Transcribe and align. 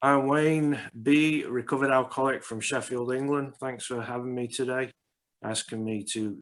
I'm 0.00 0.28
Wayne 0.28 0.78
B, 1.02 1.44
recovered 1.44 1.90
alcoholic 1.90 2.44
from 2.44 2.60
Sheffield, 2.60 3.12
England. 3.12 3.54
Thanks 3.58 3.84
for 3.84 4.00
having 4.00 4.32
me 4.32 4.46
today, 4.46 4.92
asking 5.42 5.84
me 5.84 6.04
to 6.12 6.40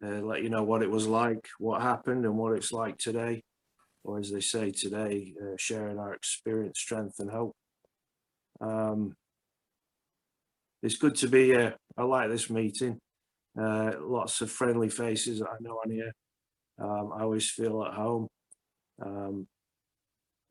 uh, 0.00 0.20
let 0.20 0.44
you 0.44 0.48
know 0.48 0.62
what 0.62 0.80
it 0.80 0.90
was 0.90 1.08
like, 1.08 1.48
what 1.58 1.82
happened, 1.82 2.24
and 2.24 2.38
what 2.38 2.52
it's 2.52 2.70
like 2.70 2.96
today. 2.98 3.42
Or 4.04 4.20
as 4.20 4.30
they 4.30 4.40
say 4.40 4.70
today, 4.70 5.34
uh, 5.42 5.56
sharing 5.56 5.98
our 5.98 6.14
experience, 6.14 6.78
strength, 6.78 7.18
and 7.18 7.32
hope. 7.32 7.56
Um, 8.60 9.14
it's 10.80 10.96
good 10.96 11.16
to 11.16 11.26
be 11.26 11.46
here. 11.46 11.74
I 11.98 12.04
like 12.04 12.30
this 12.30 12.48
meeting. 12.48 13.00
Uh, 13.60 13.94
lots 14.02 14.40
of 14.40 14.52
friendly 14.52 14.88
faces 14.88 15.42
I 15.42 15.56
know 15.60 15.80
on 15.84 15.90
here. 15.90 16.12
Um, 16.80 17.10
I 17.12 17.22
always 17.22 17.50
feel 17.50 17.82
at 17.82 17.94
home. 17.94 18.28
Um, 19.04 19.48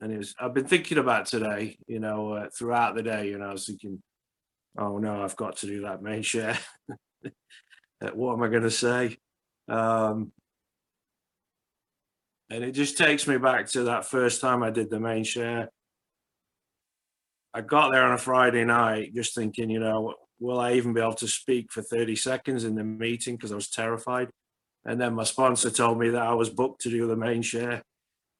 and 0.03 0.11
it 0.11 0.17
was, 0.17 0.35
I've 0.37 0.53
been 0.53 0.65
thinking 0.65 0.97
about 0.97 1.27
today, 1.27 1.77
you 1.87 2.01
know, 2.01 2.33
uh, 2.33 2.49
throughout 2.49 2.93
the 2.93 3.03
day, 3.03 3.29
you 3.29 3.37
know, 3.37 3.45
I 3.45 3.53
was 3.53 3.65
thinking, 3.65 4.03
oh 4.77 4.97
no, 4.97 5.23
I've 5.23 5.37
got 5.37 5.55
to 5.57 5.65
do 5.65 5.81
that 5.81 6.03
main 6.03 6.21
share. 6.21 6.59
Uh, 8.01 8.09
what 8.15 8.33
am 8.33 8.43
I 8.43 8.49
going 8.49 8.63
to 8.63 8.69
say? 8.69 9.15
Um, 9.69 10.33
and 12.49 12.61
it 12.61 12.73
just 12.73 12.97
takes 12.97 13.25
me 13.29 13.37
back 13.37 13.67
to 13.67 13.83
that 13.83 14.03
first 14.03 14.41
time 14.41 14.61
I 14.61 14.71
did 14.71 14.89
the 14.89 14.99
main 14.99 15.23
share. 15.23 15.69
I 17.53 17.61
got 17.61 17.93
there 17.93 18.03
on 18.03 18.11
a 18.11 18.17
Friday 18.17 18.65
night 18.65 19.15
just 19.15 19.33
thinking, 19.33 19.69
you 19.69 19.79
know, 19.79 20.15
will 20.41 20.59
I 20.59 20.73
even 20.73 20.91
be 20.91 20.99
able 20.99 21.13
to 21.13 21.29
speak 21.29 21.71
for 21.71 21.81
30 21.81 22.17
seconds 22.17 22.65
in 22.65 22.75
the 22.75 22.83
meeting 22.83 23.37
because 23.37 23.53
I 23.53 23.55
was 23.55 23.69
terrified. 23.69 24.27
And 24.83 24.99
then 24.99 25.13
my 25.13 25.23
sponsor 25.23 25.69
told 25.69 25.97
me 25.97 26.09
that 26.09 26.23
I 26.23 26.33
was 26.33 26.49
booked 26.49 26.81
to 26.81 26.89
do 26.89 27.07
the 27.07 27.15
main 27.15 27.41
share 27.41 27.83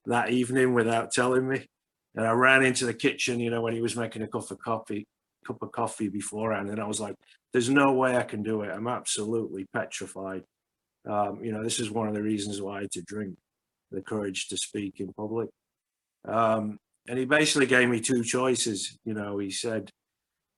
that 0.05 0.29
evening 0.29 0.73
without 0.73 1.11
telling 1.11 1.47
me. 1.47 1.67
And 2.15 2.27
I 2.27 2.31
ran 2.31 2.63
into 2.63 2.85
the 2.85 2.93
kitchen, 2.93 3.39
you 3.39 3.49
know, 3.49 3.61
when 3.61 3.73
he 3.73 3.81
was 3.81 3.95
making 3.95 4.21
a 4.21 4.27
cup 4.27 4.51
of 4.51 4.59
coffee, 4.59 5.07
cup 5.45 5.61
of 5.61 5.71
coffee 5.71 6.09
beforehand, 6.09 6.69
and 6.69 6.79
I 6.79 6.85
was 6.85 6.99
like, 6.99 7.15
"There's 7.51 7.69
no 7.69 7.93
way 7.93 8.15
I 8.17 8.23
can 8.23 8.43
do 8.43 8.61
it. 8.61 8.69
I'm 8.69 8.87
absolutely 8.87 9.65
petrified." 9.73 10.43
Um, 11.07 11.43
you 11.43 11.51
know, 11.51 11.63
this 11.63 11.79
is 11.79 11.91
one 11.91 12.07
of 12.07 12.13
the 12.13 12.21
reasons 12.21 12.61
why 12.61 12.77
I 12.77 12.81
had 12.81 12.91
to 12.91 13.01
drink, 13.01 13.37
the 13.91 14.01
courage 14.01 14.47
to 14.49 14.57
speak 14.57 14.99
in 14.99 15.13
public. 15.13 15.49
Um, 16.25 16.77
and 17.07 17.19
he 17.19 17.25
basically 17.25 17.65
gave 17.65 17.89
me 17.89 17.99
two 17.99 18.23
choices. 18.23 18.97
You 19.05 19.13
know, 19.13 19.39
he 19.39 19.49
said, 19.51 19.89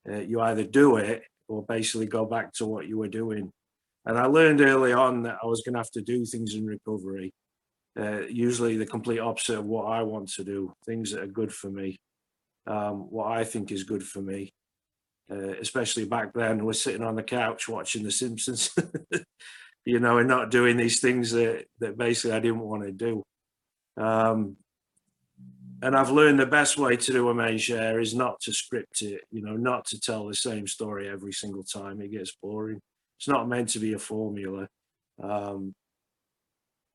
uh, 0.09 0.19
"You 0.19 0.41
either 0.41 0.63
do 0.63 0.97
it 0.97 1.23
or 1.47 1.63
basically 1.63 2.07
go 2.07 2.25
back 2.25 2.53
to 2.53 2.65
what 2.65 2.87
you 2.87 2.97
were 2.97 3.07
doing." 3.07 3.51
And 4.05 4.17
I 4.17 4.25
learned 4.27 4.61
early 4.61 4.93
on 4.93 5.23
that 5.23 5.37
I 5.41 5.47
was 5.47 5.61
going 5.61 5.73
to 5.73 5.79
have 5.79 5.91
to 5.91 6.01
do 6.01 6.25
things 6.25 6.53
in 6.53 6.65
recovery 6.65 7.33
uh, 7.99 8.21
usually 8.27 8.77
the 8.77 8.85
complete 8.85 9.19
opposite 9.19 9.57
of 9.57 9.65
what 9.65 9.85
I 9.85 10.03
want 10.03 10.29
to 10.33 10.43
do, 10.43 10.73
things 10.85 11.11
that 11.11 11.21
are 11.21 11.27
good 11.27 11.53
for 11.53 11.69
me, 11.69 11.97
um, 12.67 13.09
what 13.09 13.31
I 13.31 13.43
think 13.43 13.71
is 13.71 13.83
good 13.83 14.03
for 14.03 14.21
me. 14.21 14.53
Uh, 15.31 15.53
especially 15.59 16.05
back 16.05 16.33
then, 16.33 16.63
we're 16.63 16.73
sitting 16.73 17.03
on 17.03 17.15
the 17.15 17.23
couch 17.23 17.67
watching 17.67 18.03
The 18.03 18.11
Simpsons, 18.11 18.75
you 19.85 19.99
know, 19.99 20.17
and 20.17 20.27
not 20.27 20.51
doing 20.51 20.77
these 20.77 20.99
things 20.99 21.31
that, 21.31 21.65
that 21.79 21.97
basically 21.97 22.33
I 22.33 22.39
didn't 22.39 22.59
want 22.59 22.83
to 22.83 22.91
do. 22.91 23.23
Um, 23.97 24.57
and 25.81 25.95
I've 25.95 26.11
learned 26.11 26.39
the 26.39 26.45
best 26.45 26.77
way 26.77 26.95
to 26.95 27.11
do 27.11 27.29
a 27.29 27.33
main 27.33 27.57
share 27.57 27.99
is 27.99 28.15
not 28.15 28.39
to 28.41 28.53
script 28.53 29.01
it, 29.01 29.21
you 29.31 29.41
know, 29.41 29.55
not 29.55 29.85
to 29.87 29.99
tell 29.99 30.27
the 30.27 30.35
same 30.35 30.67
story 30.67 31.09
every 31.09 31.33
single 31.33 31.63
time. 31.63 32.01
It 32.01 32.11
gets 32.11 32.35
boring. 32.41 32.79
It's 33.19 33.27
not 33.27 33.47
meant 33.47 33.69
to 33.69 33.79
be 33.79 33.93
a 33.93 33.99
formula. 33.99 34.67
Um, 35.21 35.73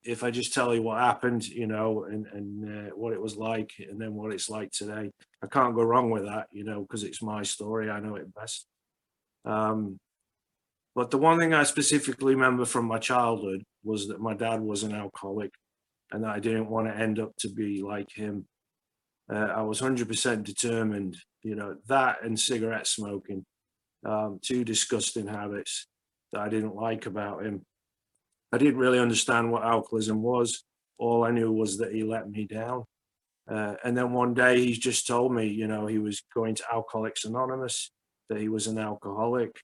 if 0.03 0.23
I 0.23 0.31
just 0.31 0.53
tell 0.53 0.73
you 0.73 0.81
what 0.81 0.99
happened, 0.99 1.45
you 1.47 1.67
know, 1.67 2.05
and 2.05 2.25
and 2.27 2.89
uh, 2.89 2.95
what 2.95 3.13
it 3.13 3.21
was 3.21 3.35
like, 3.35 3.71
and 3.79 3.99
then 3.99 4.15
what 4.15 4.31
it's 4.33 4.49
like 4.49 4.71
today, 4.71 5.11
I 5.43 5.47
can't 5.47 5.75
go 5.75 5.83
wrong 5.83 6.09
with 6.09 6.25
that, 6.25 6.47
you 6.51 6.63
know, 6.63 6.81
because 6.81 7.03
it's 7.03 7.21
my 7.21 7.43
story. 7.43 7.89
I 7.89 7.99
know 7.99 8.15
it 8.15 8.33
best. 8.33 8.65
Um, 9.45 9.99
but 10.95 11.11
the 11.11 11.17
one 11.17 11.39
thing 11.39 11.53
I 11.53 11.63
specifically 11.63 12.35
remember 12.35 12.65
from 12.65 12.85
my 12.85 12.99
childhood 12.99 13.63
was 13.83 14.07
that 14.07 14.19
my 14.19 14.33
dad 14.33 14.61
was 14.61 14.83
an 14.83 14.93
alcoholic, 14.93 15.51
and 16.11 16.23
that 16.23 16.31
I 16.31 16.39
didn't 16.39 16.69
want 16.69 16.87
to 16.87 16.95
end 16.95 17.19
up 17.19 17.31
to 17.39 17.49
be 17.49 17.81
like 17.81 18.11
him. 18.11 18.47
Uh, 19.31 19.53
I 19.55 19.61
was 19.61 19.79
hundred 19.79 20.07
percent 20.07 20.45
determined, 20.45 21.17
you 21.43 21.55
know, 21.55 21.75
that 21.87 22.23
and 22.23 22.39
cigarette 22.39 22.87
smoking, 22.87 23.45
um, 24.05 24.39
two 24.41 24.63
disgusting 24.63 25.27
habits 25.27 25.87
that 26.33 26.41
I 26.41 26.49
didn't 26.49 26.75
like 26.75 27.05
about 27.05 27.45
him 27.45 27.65
I 28.51 28.57
didn't 28.57 28.79
really 28.79 28.99
understand 28.99 29.51
what 29.51 29.63
alcoholism 29.63 30.21
was. 30.21 30.63
All 30.97 31.23
I 31.23 31.31
knew 31.31 31.51
was 31.51 31.77
that 31.77 31.93
he 31.93 32.03
let 32.03 32.29
me 32.29 32.45
down. 32.45 32.85
Uh, 33.49 33.75
and 33.83 33.97
then 33.97 34.13
one 34.13 34.33
day 34.33 34.63
he 34.63 34.73
just 34.73 35.07
told 35.07 35.33
me, 35.33 35.47
you 35.47 35.67
know, 35.67 35.87
he 35.87 35.97
was 35.97 36.21
going 36.33 36.55
to 36.55 36.63
Alcoholics 36.71 37.25
Anonymous, 37.25 37.91
that 38.29 38.39
he 38.39 38.49
was 38.49 38.67
an 38.67 38.77
alcoholic. 38.77 39.59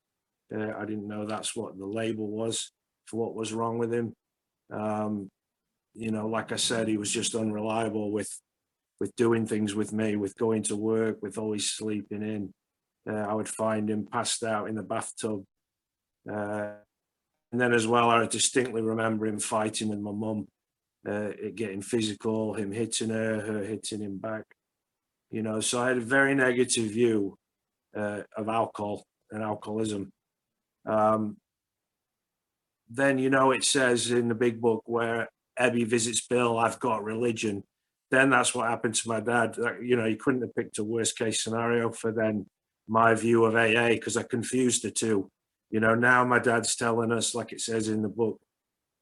Uh, 0.53 0.72
I 0.78 0.86
didn't 0.86 1.08
know 1.08 1.26
that's 1.26 1.56
what 1.56 1.78
the 1.78 1.86
label 1.86 2.28
was 2.28 2.72
for 3.06 3.18
what 3.18 3.36
was 3.36 3.53
wrong 3.53 3.78
with 3.78 3.94
him. 3.94 4.14
Um, 4.72 5.30
you 5.94 6.12
know, 6.12 6.28
like 6.28 6.52
I 6.52 6.58
said, 6.58 6.88
he 6.88 6.97
was 6.97 7.12
just 7.12 7.36
unreliable 7.36 8.12
with 8.12 8.30
with 9.00 9.16
doing 9.16 9.46
things 9.46 9.76
with 9.76 9.94
me, 9.94 10.16
with 10.16 10.36
going 10.38 10.64
to 10.64 10.76
work, 10.76 11.22
with 11.22 11.38
always 11.38 11.70
sleeping 11.70 12.24
in. 12.24 12.52
Uh, 13.09 13.20
I 13.20 13.34
would 13.34 13.47
find 13.47 13.90
him 13.90 14.08
passed 14.12 14.44
out 14.44 14.68
in 14.70 14.76
the 14.76 14.84
bathtub. 14.84 15.44
Uh, 16.31 16.72
and 17.52 17.62
then 17.62 17.74
as 17.74 17.88
well, 17.88 18.09
I 18.09 18.25
distinctly 18.25 18.81
remember 18.81 19.25
him 19.25 19.40
fighting 19.40 19.90
with 19.90 20.00
my 20.00 20.12
mum, 20.12 20.47
uh, 21.08 21.31
it 21.41 21.56
getting 21.56 21.81
physical, 21.81 22.53
him 22.53 22.72
hitting 22.72 23.09
her, 23.09 23.40
her 23.40 23.63
hitting 23.63 24.02
him 24.02 24.18
back. 24.18 24.44
You 25.31 25.44
know, 25.44 25.62
so 25.62 25.81
I 25.81 25.90
had 25.90 25.97
a 25.97 26.02
very 26.02 26.35
negative 26.35 26.91
view 26.91 27.38
uh, 27.96 28.22
of 28.35 28.50
alcohol 28.50 29.06
and 29.31 29.44
alcoholism. 29.44 30.12
Um, 30.85 31.38
then, 32.90 33.18
you 33.18 33.30
know, 33.30 33.52
it 33.52 33.64
says 33.64 34.12
in 34.12 34.29
the 34.29 34.35
big 34.35 34.62
book 34.62 34.84
where 34.85 35.29
Ebby 35.59 35.85
visits 35.85 36.25
Bill, 36.25 36.58
I've 36.58 36.79
got 36.79 37.03
religion. 37.03 37.64
Then 38.12 38.29
that's 38.29 38.56
what 38.56 38.69
happened 38.69 38.96
to 38.96 39.09
my 39.09 39.19
dad. 39.19 39.58
You 39.81 39.97
know, 39.97 40.06
you 40.06 40.16
couldn't 40.16 40.41
have 40.41 40.56
picked 40.56 40.79
a 40.79 40.84
worst 40.84 41.18
case 41.18 41.44
scenario 41.44 41.91
for 41.91 42.12
then 42.12 42.46
my 42.88 43.14
view 43.14 43.44
of 43.44 43.56
AA 43.56 43.90
because 43.90 44.16
I 44.16 44.24
confused 44.24 44.84
the 44.84 44.91
two 44.91 45.29
you 45.69 45.79
know 45.79 45.95
now 45.95 46.23
my 46.23 46.39
dad's 46.39 46.75
telling 46.75 47.11
us 47.11 47.35
like 47.35 47.51
it 47.51 47.61
says 47.61 47.89
in 47.89 48.01
the 48.01 48.09
book 48.09 48.39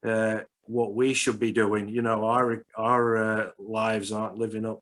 uh, 0.06 0.40
what 0.64 0.94
we 0.94 1.14
should 1.14 1.38
be 1.38 1.52
doing. 1.52 1.88
You 1.88 2.02
know 2.02 2.24
our 2.24 2.64
our 2.76 3.16
uh, 3.16 3.50
lives 3.58 4.12
aren't 4.12 4.38
living 4.38 4.64
up 4.64 4.80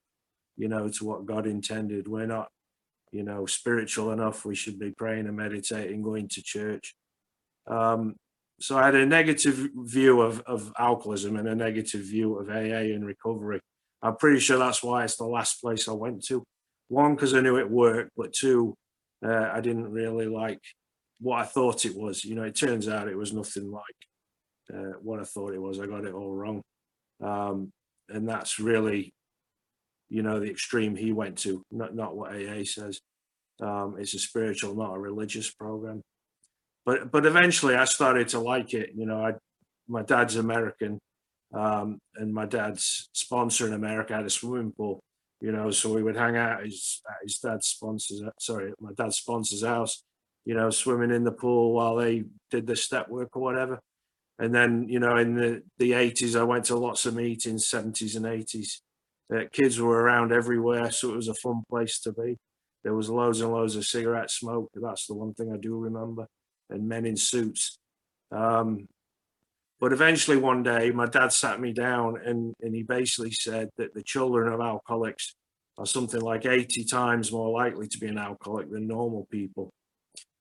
you 0.56 0.68
know 0.68 0.88
to 0.88 1.04
what 1.04 1.26
god 1.26 1.46
intended. 1.46 2.08
We're 2.08 2.26
not 2.26 2.48
you 3.12 3.22
know 3.22 3.46
spiritual 3.46 4.12
enough. 4.12 4.44
We 4.44 4.54
should 4.54 4.78
be 4.78 4.90
praying 4.90 5.26
and 5.26 5.36
meditating 5.36 6.02
going 6.02 6.28
to 6.28 6.42
church. 6.42 6.94
Um, 7.66 8.16
so 8.60 8.78
i 8.78 8.84
had 8.84 8.94
a 8.94 9.04
negative 9.04 9.68
view 9.74 10.20
of, 10.20 10.40
of 10.42 10.72
alcoholism 10.78 11.36
and 11.36 11.48
a 11.48 11.54
negative 11.54 12.02
view 12.02 12.38
of 12.38 12.48
aa 12.48 12.94
and 12.94 13.04
recovery. 13.04 13.60
I'm 14.02 14.16
pretty 14.16 14.38
sure 14.38 14.58
that's 14.58 14.82
why 14.82 15.04
it's 15.04 15.16
the 15.16 15.24
last 15.24 15.60
place 15.60 15.88
i 15.88 15.92
went 15.92 16.24
to. 16.26 16.44
One 16.88 17.14
because 17.14 17.34
i 17.34 17.40
knew 17.40 17.56
it 17.58 17.68
worked 17.68 18.12
but 18.16 18.32
two 18.32 18.76
uh, 19.26 19.50
i 19.52 19.60
didn't 19.60 19.90
really 19.90 20.26
like 20.26 20.60
what 21.20 21.40
I 21.40 21.44
thought 21.44 21.84
it 21.84 21.96
was. 21.96 22.24
You 22.24 22.34
know, 22.34 22.42
it 22.42 22.54
turns 22.54 22.88
out 22.88 23.08
it 23.08 23.16
was 23.16 23.32
nothing 23.32 23.70
like 23.70 23.82
uh, 24.72 24.98
what 25.02 25.20
I 25.20 25.24
thought 25.24 25.54
it 25.54 25.60
was. 25.60 25.80
I 25.80 25.86
got 25.86 26.04
it 26.04 26.14
all 26.14 26.34
wrong. 26.34 26.62
Um, 27.22 27.72
and 28.08 28.28
that's 28.28 28.58
really, 28.58 29.14
you 30.08 30.22
know, 30.22 30.40
the 30.40 30.50
extreme 30.50 30.96
he 30.96 31.12
went 31.12 31.38
to, 31.38 31.62
not, 31.70 31.94
not 31.94 32.16
what 32.16 32.32
AA 32.32 32.64
says. 32.64 33.00
Um, 33.60 33.96
it's 33.98 34.14
a 34.14 34.18
spiritual, 34.18 34.74
not 34.74 34.94
a 34.94 34.98
religious 34.98 35.50
program. 35.50 36.02
But 36.84 37.10
but 37.10 37.24
eventually 37.24 37.76
I 37.76 37.84
started 37.86 38.28
to 38.28 38.40
like 38.40 38.74
it. 38.74 38.90
You 38.94 39.06
know, 39.06 39.24
I 39.24 39.34
my 39.88 40.02
dad's 40.02 40.36
American, 40.36 40.98
um, 41.54 41.98
and 42.16 42.32
my 42.32 42.46
dad's 42.46 43.08
sponsor 43.12 43.66
in 43.66 43.72
America 43.72 44.14
had 44.14 44.26
a 44.26 44.30
swimming 44.30 44.72
pool. 44.72 45.00
You 45.40 45.52
know, 45.52 45.70
so 45.70 45.92
we 45.92 46.02
would 46.02 46.16
hang 46.16 46.36
out 46.36 46.60
at 46.60 46.66
his, 46.66 47.02
at 47.08 47.16
his 47.22 47.38
dad's 47.38 47.66
sponsors. 47.68 48.22
Sorry, 48.38 48.72
my 48.80 48.92
dad's 48.96 49.16
sponsor's 49.16 49.64
house, 49.64 50.02
you 50.44 50.54
know, 50.54 50.70
swimming 50.70 51.10
in 51.10 51.24
the 51.24 51.32
pool 51.32 51.72
while 51.72 51.96
they 51.96 52.24
did 52.50 52.66
the 52.66 52.76
step 52.76 53.08
work 53.08 53.36
or 53.36 53.42
whatever. 53.42 53.80
And 54.38 54.54
then, 54.54 54.86
you 54.88 54.98
know, 54.98 55.16
in 55.16 55.34
the, 55.34 55.62
the 55.78 55.92
80s, 55.92 56.38
I 56.38 56.42
went 56.42 56.64
to 56.66 56.76
lots 56.76 57.06
of 57.06 57.14
meetings, 57.14 57.68
70s 57.68 58.16
and 58.16 58.26
80s. 58.26 58.80
Uh, 59.34 59.44
kids 59.52 59.80
were 59.80 60.02
around 60.02 60.32
everywhere, 60.32 60.90
so 60.90 61.12
it 61.12 61.16
was 61.16 61.28
a 61.28 61.34
fun 61.34 61.62
place 61.68 62.00
to 62.00 62.12
be. 62.12 62.36
There 62.82 62.94
was 62.94 63.08
loads 63.08 63.40
and 63.40 63.52
loads 63.52 63.76
of 63.76 63.86
cigarette 63.86 64.30
smoke. 64.30 64.70
That's 64.74 65.06
the 65.06 65.14
one 65.14 65.34
thing 65.34 65.52
I 65.52 65.56
do 65.56 65.78
remember. 65.78 66.26
And 66.68 66.88
men 66.88 67.06
in 67.06 67.16
suits. 67.16 67.78
Um, 68.30 68.88
but 69.80 69.92
eventually 69.92 70.36
one 70.36 70.62
day, 70.62 70.90
my 70.90 71.06
dad 71.06 71.32
sat 71.32 71.60
me 71.60 71.72
down 71.72 72.20
and, 72.24 72.54
and 72.60 72.74
he 72.74 72.82
basically 72.82 73.30
said 73.30 73.70
that 73.76 73.94
the 73.94 74.02
children 74.02 74.52
of 74.52 74.60
alcoholics 74.60 75.34
are 75.78 75.86
something 75.86 76.20
like 76.20 76.46
80 76.46 76.84
times 76.84 77.32
more 77.32 77.50
likely 77.50 77.88
to 77.88 77.98
be 77.98 78.08
an 78.08 78.18
alcoholic 78.18 78.70
than 78.70 78.86
normal 78.86 79.26
people 79.30 79.72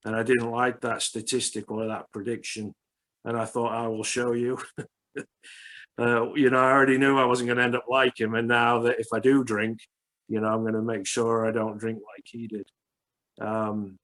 and 0.06 0.16
I 0.16 0.24
didn't 0.24 0.52
like 0.52 0.82
that 0.82 1.02
statistic 1.02 1.72
or 1.72 1.88
that 1.88 2.12
prediction. 2.12 2.74
And 3.26 3.38
I 3.38 3.46
thought, 3.46 3.72
I 3.72 3.88
will 3.88 4.04
show 4.04 4.34
you. 4.34 4.58
uh, 5.98 6.34
you 6.34 6.50
know, 6.50 6.60
I 6.60 6.72
already 6.72 6.98
knew 6.98 7.18
I 7.18 7.26
wasn't 7.26 7.48
going 7.48 7.58
to 7.58 7.64
end 7.64 7.76
up 7.76 7.86
like 7.90 8.20
him. 8.20 8.36
And 8.36 8.48
now 8.48 8.82
that 8.82 9.00
if 9.00 9.08
I 9.14 9.20
do 9.20 9.44
drink, 9.44 9.80
You 10.28 10.42
know, 10.42 10.48
I'm 10.48 10.62
going 10.62 10.74
to 10.74 10.82
make 10.82 11.06
sure 11.06 11.46
I 11.46 11.52
don't 11.52 11.78
drink 11.78 12.00
like 12.00 12.26
he 12.26 12.48
did. 12.48 12.68
Um, 13.40 13.98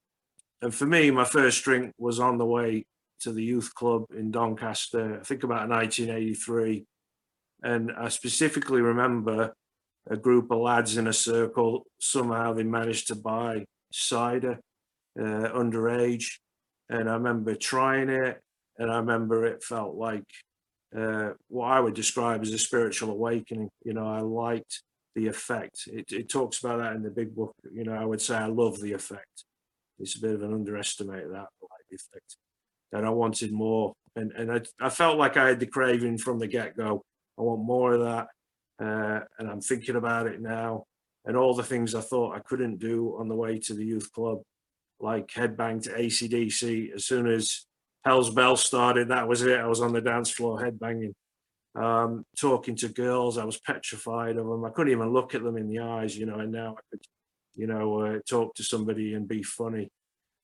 and 0.61 0.73
for 0.73 0.85
me, 0.85 1.11
my 1.11 1.25
first 1.25 1.63
drink 1.63 1.93
was 1.97 2.19
on 2.19 2.37
the 2.37 2.45
way 2.45 2.85
to 3.21 3.31
the 3.31 3.43
youth 3.43 3.73
club 3.73 4.05
in 4.15 4.31
Doncaster, 4.31 5.19
I 5.19 5.23
think 5.23 5.43
about 5.43 5.69
1983. 5.69 6.85
And 7.63 7.91
I 7.91 8.09
specifically 8.09 8.81
remember 8.81 9.53
a 10.09 10.17
group 10.17 10.51
of 10.51 10.59
lads 10.59 10.97
in 10.97 11.07
a 11.07 11.13
circle, 11.13 11.85
somehow 11.99 12.53
they 12.53 12.63
managed 12.63 13.07
to 13.07 13.15
buy 13.15 13.65
cider 13.91 14.59
uh, 15.19 15.51
underage. 15.53 16.25
And 16.89 17.09
I 17.09 17.13
remember 17.13 17.55
trying 17.55 18.09
it, 18.09 18.39
and 18.77 18.91
I 18.91 18.97
remember 18.97 19.45
it 19.45 19.63
felt 19.63 19.95
like 19.95 20.25
uh, 20.97 21.31
what 21.49 21.67
I 21.67 21.79
would 21.79 21.93
describe 21.93 22.41
as 22.41 22.51
a 22.51 22.57
spiritual 22.57 23.11
awakening. 23.11 23.69
You 23.83 23.93
know, 23.93 24.07
I 24.07 24.21
liked 24.21 24.81
the 25.15 25.27
effect. 25.27 25.87
It, 25.87 26.11
it 26.11 26.29
talks 26.29 26.59
about 26.59 26.79
that 26.79 26.95
in 26.95 27.03
the 27.03 27.11
big 27.11 27.35
book. 27.35 27.53
You 27.71 27.83
know, 27.83 27.93
I 27.93 28.05
would 28.05 28.21
say 28.21 28.35
I 28.35 28.47
love 28.47 28.79
the 28.79 28.93
effect. 28.93 29.45
It's 29.99 30.15
a 30.15 30.21
bit 30.21 30.35
of 30.35 30.43
an 30.43 30.53
underestimate 30.53 31.29
that, 31.29 31.47
like 31.61 31.91
effect. 31.91 32.37
And 32.91 33.05
I 33.05 33.09
wanted 33.09 33.51
more. 33.51 33.93
And, 34.15 34.31
and 34.31 34.51
I, 34.51 34.61
I 34.79 34.89
felt 34.89 35.17
like 35.17 35.37
I 35.37 35.47
had 35.49 35.59
the 35.59 35.67
craving 35.67 36.17
from 36.17 36.39
the 36.39 36.47
get 36.47 36.75
go. 36.75 37.03
I 37.37 37.41
want 37.43 37.61
more 37.61 37.93
of 37.93 38.01
that. 38.01 38.27
Uh, 38.81 39.19
and 39.37 39.49
I'm 39.49 39.61
thinking 39.61 39.95
about 39.95 40.27
it 40.27 40.41
now. 40.41 40.85
And 41.25 41.35
all 41.35 41.53
the 41.53 41.63
things 41.63 41.93
I 41.93 42.01
thought 42.01 42.35
I 42.35 42.39
couldn't 42.39 42.79
do 42.79 43.15
on 43.19 43.27
the 43.27 43.35
way 43.35 43.59
to 43.59 43.73
the 43.73 43.85
youth 43.85 44.11
club, 44.11 44.39
like 44.99 45.27
headbang 45.27 45.81
to 45.83 45.89
ACDC. 45.91 46.93
As 46.93 47.05
soon 47.05 47.27
as 47.27 47.65
Hell's 48.05 48.29
Bell 48.29 48.55
started, 48.55 49.09
that 49.09 49.27
was 49.27 49.41
it. 49.43 49.59
I 49.59 49.67
was 49.67 49.81
on 49.81 49.93
the 49.93 50.01
dance 50.01 50.31
floor 50.31 50.59
headbanging. 50.59 51.13
Um, 51.75 52.25
talking 52.37 52.75
to 52.77 52.89
girls, 52.89 53.37
I 53.37 53.45
was 53.45 53.59
petrified 53.59 54.37
of 54.37 54.47
them. 54.47 54.65
I 54.65 54.69
couldn't 54.69 54.91
even 54.91 55.13
look 55.13 55.35
at 55.35 55.43
them 55.43 55.57
in 55.57 55.67
the 55.67 55.79
eyes, 55.79 56.17
you 56.17 56.25
know, 56.25 56.39
and 56.39 56.51
now 56.51 56.75
I 56.77 56.81
could, 56.89 57.01
you 57.55 57.67
know, 57.67 58.01
uh, 58.01 58.19
talk 58.27 58.55
to 58.55 58.63
somebody 58.63 59.13
and 59.13 59.27
be 59.27 59.43
funny. 59.43 59.89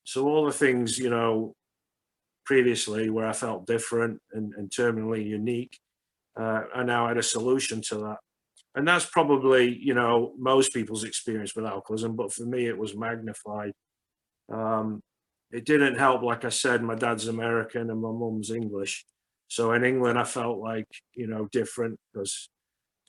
So 0.04 0.28
all 0.28 0.46
the 0.46 0.54
things, 0.54 0.98
you 1.00 1.10
know, 1.10 1.56
previously 2.46 3.10
where 3.10 3.25
I 3.25 3.34
felt 3.34 3.66
different 3.66 4.22
and, 4.34 4.54
and 4.54 4.69
terminally 4.69 5.25
unique, 5.25 5.80
uh, 6.40 6.63
I 6.75 6.84
now 6.84 7.08
had 7.08 7.18
a 7.18 7.24
solution 7.24 7.81
to 7.90 7.96
that. 7.96 8.18
And 8.75 8.88
that's 8.88 9.06
probably, 9.06 9.78
you 9.81 9.94
know, 9.94 10.34
most 10.38 10.74
people's 10.74 11.06
experience 11.06 11.56
with 11.56 11.66
alcoholism, 11.66 12.16
but 12.16 12.34
for 12.34 12.44
me, 12.44 12.68
it 12.68 12.78
was 12.78 12.96
magnified. 12.96 13.72
Um, 14.51 15.01
it 15.51 15.65
didn't 15.65 15.97
help, 15.97 16.21
like 16.21 16.45
I 16.45 16.50
said, 16.50 16.83
my 16.83 16.95
dad's 16.95 17.27
American 17.27 17.89
and 17.89 18.01
my 18.01 18.12
mum's 18.12 18.51
English. 18.51 19.06
So 19.47 19.74
in 19.74 19.83
England, 19.83 20.18
I 20.18 20.24
felt 20.24 20.57
like, 20.57 20.88
you 21.13 21.27
know, 21.27 21.47
different 21.51 22.00
because 22.12 22.50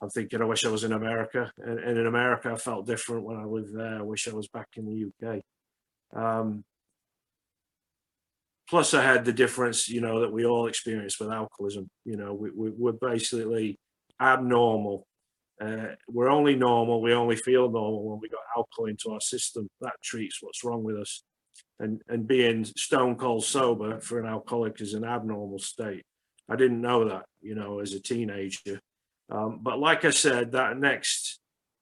I'm 0.01 0.09
thinking, 0.09 0.41
I 0.41 0.45
wish 0.45 0.65
I 0.65 0.69
was 0.69 0.83
in 0.83 0.93
America. 0.93 1.51
And, 1.57 1.79
and, 1.79 1.97
in 1.97 2.05
America, 2.05 2.51
I 2.51 2.55
felt 2.55 2.85
different 2.85 3.23
when 3.23 3.37
I 3.37 3.45
lived 3.45 3.75
there. 3.75 3.97
I 3.97 4.03
wish 4.03 4.27
I 4.27 4.33
was 4.33 4.47
back 4.47 4.67
in 4.75 4.85
the 4.85 5.27
UK. 5.27 5.41
Um, 6.15 6.63
plus 8.69 8.93
I 8.93 9.01
had 9.01 9.25
the 9.25 9.33
difference, 9.33 9.89
you 9.89 10.01
know, 10.01 10.21
that 10.21 10.31
we 10.31 10.45
all 10.45 10.67
experience 10.67 11.19
with 11.19 11.31
alcoholism. 11.31 11.89
You 12.05 12.17
know, 12.17 12.33
we, 12.33 12.51
we, 12.51 12.69
we're 12.69 12.91
basically 12.91 13.79
abnormal. 14.21 15.06
Uh, 15.61 15.95
we're 16.07 16.29
only 16.29 16.55
normal. 16.55 17.01
We 17.01 17.13
only 17.13 17.35
feel 17.35 17.69
normal 17.69 18.09
when 18.09 18.19
we 18.19 18.29
got 18.29 18.41
alcohol 18.55 18.85
into 18.85 19.11
our 19.11 19.21
system. 19.21 19.67
That 19.81 19.93
treats 20.03 20.37
what's 20.41 20.63
wrong 20.63 20.83
with 20.83 20.97
us. 20.97 21.23
And, 21.79 22.01
and 22.07 22.27
being 22.27 22.65
stone 22.65 23.15
cold 23.15 23.43
sober 23.43 23.99
for 23.99 24.19
an 24.19 24.27
alcoholic 24.27 24.79
is 24.81 24.93
an 24.93 25.03
abnormal 25.03 25.59
state. 25.59 26.03
I 26.49 26.55
didn't 26.55 26.81
know 26.81 27.09
that, 27.09 27.25
you 27.41 27.55
know, 27.55 27.79
as 27.79 27.93
a 27.93 27.99
teenager. 27.99 28.79
Um, 29.29 29.59
but 29.61 29.79
like 29.79 30.05
I 30.05 30.11
said, 30.11 30.53
that 30.53 30.77
next 30.77 31.39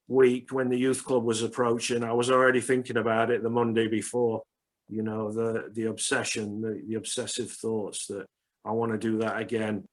week 0.07 0.51
when 0.51 0.69
the 0.69 0.77
youth 0.77 1.05
club 1.05 1.23
was 1.23 1.43
approaching, 1.43 2.03
I 2.03 2.13
was 2.13 2.31
already 2.31 2.61
thinking 2.61 2.97
about 2.97 3.31
it 3.31 3.43
the 3.43 3.49
Monday 3.49 3.87
before 3.87 4.43
you 4.89 5.01
know 5.01 5.31
the 5.31 5.69
the 5.73 5.85
obsession 5.85 6.61
the, 6.61 6.81
the 6.87 6.95
obsessive 6.95 7.51
thoughts 7.51 8.07
that 8.07 8.25
i 8.65 8.71
want 8.71 8.91
to 8.91 8.97
do 8.97 9.17
that 9.17 9.39
again 9.39 9.83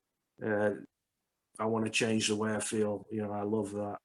uh, 0.44 0.70
i 1.58 1.64
want 1.64 1.84
to 1.84 1.90
change 1.90 2.28
the 2.28 2.36
way 2.36 2.54
i 2.54 2.60
feel 2.60 3.06
you 3.10 3.22
know 3.22 3.32
i 3.32 3.42
love 3.42 3.72
that. 3.72 3.96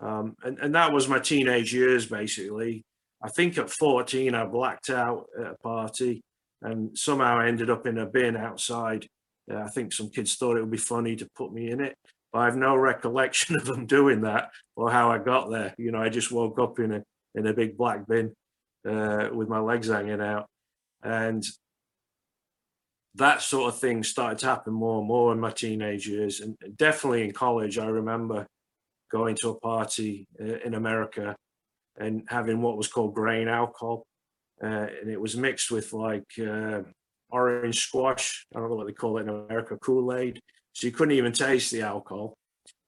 Um, 0.00 0.34
and, 0.42 0.58
and 0.58 0.74
that 0.74 0.92
was 0.92 1.08
my 1.08 1.20
teenage 1.20 1.72
years 1.72 2.06
basically. 2.06 2.82
I 3.22 3.28
think 3.28 3.56
at 3.58 3.70
14 3.70 4.34
i 4.34 4.44
blacked 4.44 4.90
out 4.90 5.26
at 5.38 5.52
a 5.52 5.56
party 5.62 6.22
and 6.60 6.96
somehow 6.98 7.38
i 7.38 7.46
ended 7.46 7.70
up 7.70 7.86
in 7.86 7.98
a 7.98 8.06
bin 8.06 8.36
outside. 8.36 9.06
Uh, 9.50 9.58
i 9.58 9.68
think 9.68 9.92
some 9.92 10.10
kids 10.10 10.36
thought 10.36 10.56
it 10.56 10.60
would 10.60 10.70
be 10.70 10.78
funny 10.78 11.16
to 11.16 11.28
put 11.36 11.52
me 11.52 11.70
in 11.70 11.80
it 11.80 11.94
but 12.32 12.40
i 12.40 12.44
have 12.44 12.56
no 12.56 12.76
recollection 12.90 13.56
of 13.56 13.64
them 13.64 13.86
doing 13.86 14.22
that 14.22 14.50
or 14.76 14.90
how 14.90 15.10
i 15.10 15.18
got 15.18 15.50
there. 15.50 15.74
You 15.78 15.92
know 15.92 16.02
i 16.02 16.08
just 16.08 16.32
woke 16.32 16.58
up 16.58 16.78
in 16.78 16.92
a 16.92 17.02
in 17.34 17.46
a 17.46 17.54
big 17.54 17.76
black 17.76 18.06
bin 18.06 18.34
uh, 18.88 19.28
with 19.32 19.48
my 19.48 19.58
legs 19.58 19.88
hanging 19.88 20.20
out. 20.20 20.46
And 21.02 21.44
that 23.14 23.42
sort 23.42 23.72
of 23.72 23.78
thing 23.78 24.02
started 24.02 24.38
to 24.38 24.46
happen 24.46 24.72
more 24.72 24.98
and 24.98 25.08
more 25.08 25.32
in 25.32 25.40
my 25.40 25.50
teenage 25.50 26.06
years. 26.06 26.40
And 26.40 26.56
definitely 26.76 27.24
in 27.24 27.32
college, 27.32 27.78
I 27.78 27.86
remember 27.86 28.46
going 29.10 29.36
to 29.42 29.50
a 29.50 29.60
party 29.60 30.26
uh, 30.40 30.58
in 30.64 30.74
America 30.74 31.36
and 31.98 32.22
having 32.28 32.62
what 32.62 32.78
was 32.78 32.88
called 32.88 33.14
grain 33.14 33.48
alcohol. 33.48 34.06
Uh, 34.62 34.86
and 35.00 35.10
it 35.10 35.20
was 35.20 35.36
mixed 35.36 35.70
with 35.70 35.92
like 35.92 36.24
uh, 36.40 36.80
orange 37.30 37.80
squash. 37.80 38.46
I 38.54 38.58
don't 38.58 38.70
know 38.70 38.76
what 38.76 38.86
they 38.86 38.92
call 38.92 39.18
it 39.18 39.22
in 39.22 39.28
America, 39.28 39.76
Kool 39.76 40.14
Aid. 40.14 40.40
So 40.72 40.86
you 40.86 40.92
couldn't 40.92 41.16
even 41.16 41.32
taste 41.32 41.70
the 41.70 41.82
alcohol. 41.82 42.34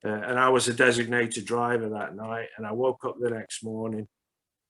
Uh, 0.05 0.09
and 0.09 0.39
I 0.39 0.49
was 0.49 0.69
a 0.69 0.75
designated 0.75 1.45
driver 1.45 1.91
that 1.91 2.17
night. 2.17 2.49
And 2.57 2.67
I 2.67 2.73
woke 2.73 3.05
up 3.05 3.17
the 3.21 3.31
next 3.31 3.63
morning 3.63 4.07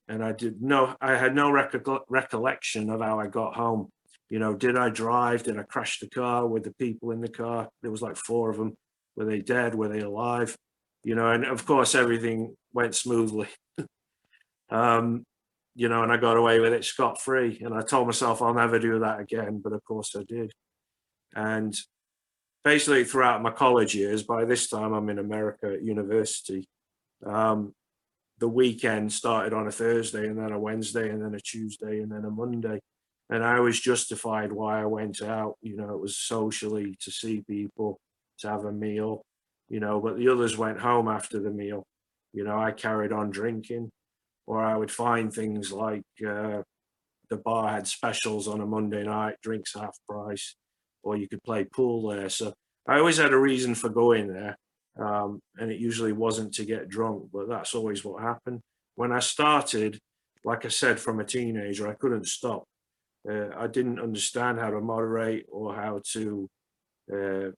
and 0.08 0.22
I 0.24 0.32
did 0.32 0.60
no, 0.60 0.96
I 1.00 1.16
had 1.16 1.34
no 1.34 1.50
recollection 1.50 2.90
of 2.90 3.00
how 3.00 3.20
I 3.20 3.26
got 3.28 3.54
home. 3.54 3.88
You 4.30 4.38
know, 4.38 4.54
did 4.54 4.76
I 4.76 4.88
drive? 4.88 5.42
Did 5.42 5.58
I 5.58 5.62
crash 5.62 6.00
the 6.00 6.08
car 6.08 6.46
with 6.46 6.64
the 6.64 6.72
people 6.74 7.10
in 7.10 7.20
the 7.20 7.28
car? 7.28 7.68
There 7.82 7.90
was 7.90 8.02
like 8.02 8.16
four 8.16 8.50
of 8.50 8.56
them. 8.56 8.74
Were 9.16 9.24
they 9.24 9.40
dead? 9.40 9.74
Were 9.74 9.88
they 9.88 10.00
alive? 10.00 10.56
You 11.02 11.14
know, 11.14 11.30
and 11.30 11.44
of 11.44 11.66
course 11.66 11.94
everything 11.94 12.56
went 12.72 12.94
smoothly. 12.94 13.48
um, 14.70 15.24
you 15.74 15.88
know, 15.88 16.02
and 16.02 16.12
I 16.12 16.16
got 16.16 16.36
away 16.36 16.60
with 16.60 16.72
it 16.72 16.84
scot 16.84 17.20
free. 17.20 17.60
And 17.62 17.74
I 17.74 17.82
told 17.82 18.06
myself 18.06 18.40
I'll 18.40 18.54
never 18.54 18.78
do 18.78 19.00
that 19.00 19.20
again, 19.20 19.60
but 19.62 19.72
of 19.72 19.84
course 19.84 20.14
I 20.16 20.22
did. 20.24 20.52
And 21.34 21.76
basically 22.62 23.04
throughout 23.04 23.42
my 23.42 23.50
college 23.50 23.94
years, 23.94 24.22
by 24.22 24.44
this 24.44 24.68
time 24.68 24.92
I'm 24.92 25.10
in 25.10 25.18
America 25.18 25.72
at 25.72 25.82
university. 25.82 26.68
Um, 27.24 27.74
the 28.38 28.48
weekend 28.48 29.12
started 29.12 29.52
on 29.52 29.68
a 29.68 29.72
Thursday 29.72 30.26
and 30.26 30.38
then 30.38 30.52
a 30.52 30.58
Wednesday 30.58 31.08
and 31.10 31.22
then 31.22 31.34
a 31.34 31.40
Tuesday 31.40 32.00
and 32.00 32.10
then 32.10 32.24
a 32.24 32.30
Monday. 32.30 32.80
And 33.30 33.42
I 33.42 33.60
was 33.60 33.80
justified 33.80 34.52
why 34.52 34.82
I 34.82 34.86
went 34.86 35.22
out. 35.22 35.56
You 35.62 35.76
know, 35.76 35.94
it 35.94 36.00
was 36.00 36.16
socially 36.18 36.96
to 37.00 37.10
see 37.10 37.42
people, 37.48 37.98
to 38.40 38.48
have 38.48 38.64
a 38.64 38.72
meal, 38.72 39.22
you 39.68 39.80
know, 39.80 40.00
but 40.00 40.16
the 40.16 40.28
others 40.28 40.58
went 40.58 40.80
home 40.80 41.08
after 41.08 41.40
the 41.40 41.50
meal. 41.50 41.84
You 42.32 42.44
know, 42.44 42.58
I 42.58 42.72
carried 42.72 43.12
on 43.12 43.30
drinking, 43.30 43.90
or 44.46 44.62
I 44.62 44.76
would 44.76 44.90
find 44.90 45.32
things 45.32 45.72
like 45.72 46.02
uh, 46.26 46.62
the 47.30 47.36
bar 47.36 47.72
had 47.72 47.86
specials 47.86 48.48
on 48.48 48.60
a 48.60 48.66
Monday 48.66 49.04
night, 49.04 49.36
drinks 49.42 49.74
half 49.74 49.96
price, 50.08 50.56
or 51.02 51.16
you 51.16 51.28
could 51.28 51.42
play 51.42 51.64
pool 51.64 52.08
there. 52.08 52.28
So 52.28 52.52
I 52.86 52.98
always 52.98 53.18
had 53.18 53.32
a 53.32 53.38
reason 53.38 53.74
for 53.74 53.88
going 53.88 54.28
there. 54.28 54.56
Um, 54.98 55.40
and 55.58 55.72
it 55.72 55.80
usually 55.80 56.12
wasn't 56.12 56.54
to 56.54 56.64
get 56.64 56.88
drunk, 56.88 57.30
but 57.32 57.48
that's 57.48 57.74
always 57.74 58.04
what 58.04 58.22
happened. 58.22 58.60
When 58.94 59.10
I 59.10 59.18
started, 59.18 59.98
like 60.44 60.64
I 60.64 60.68
said, 60.68 61.00
from 61.00 61.18
a 61.18 61.24
teenager, 61.24 61.88
I 61.88 61.94
couldn't 61.94 62.26
stop. 62.26 62.64
Uh, 63.28 63.48
I 63.56 63.66
didn't 63.66 64.00
understand 64.00 64.58
how 64.58 64.70
to 64.70 64.80
moderate 64.80 65.46
or 65.50 65.74
how 65.74 66.02
to 66.12 66.50
uh, 67.12 67.50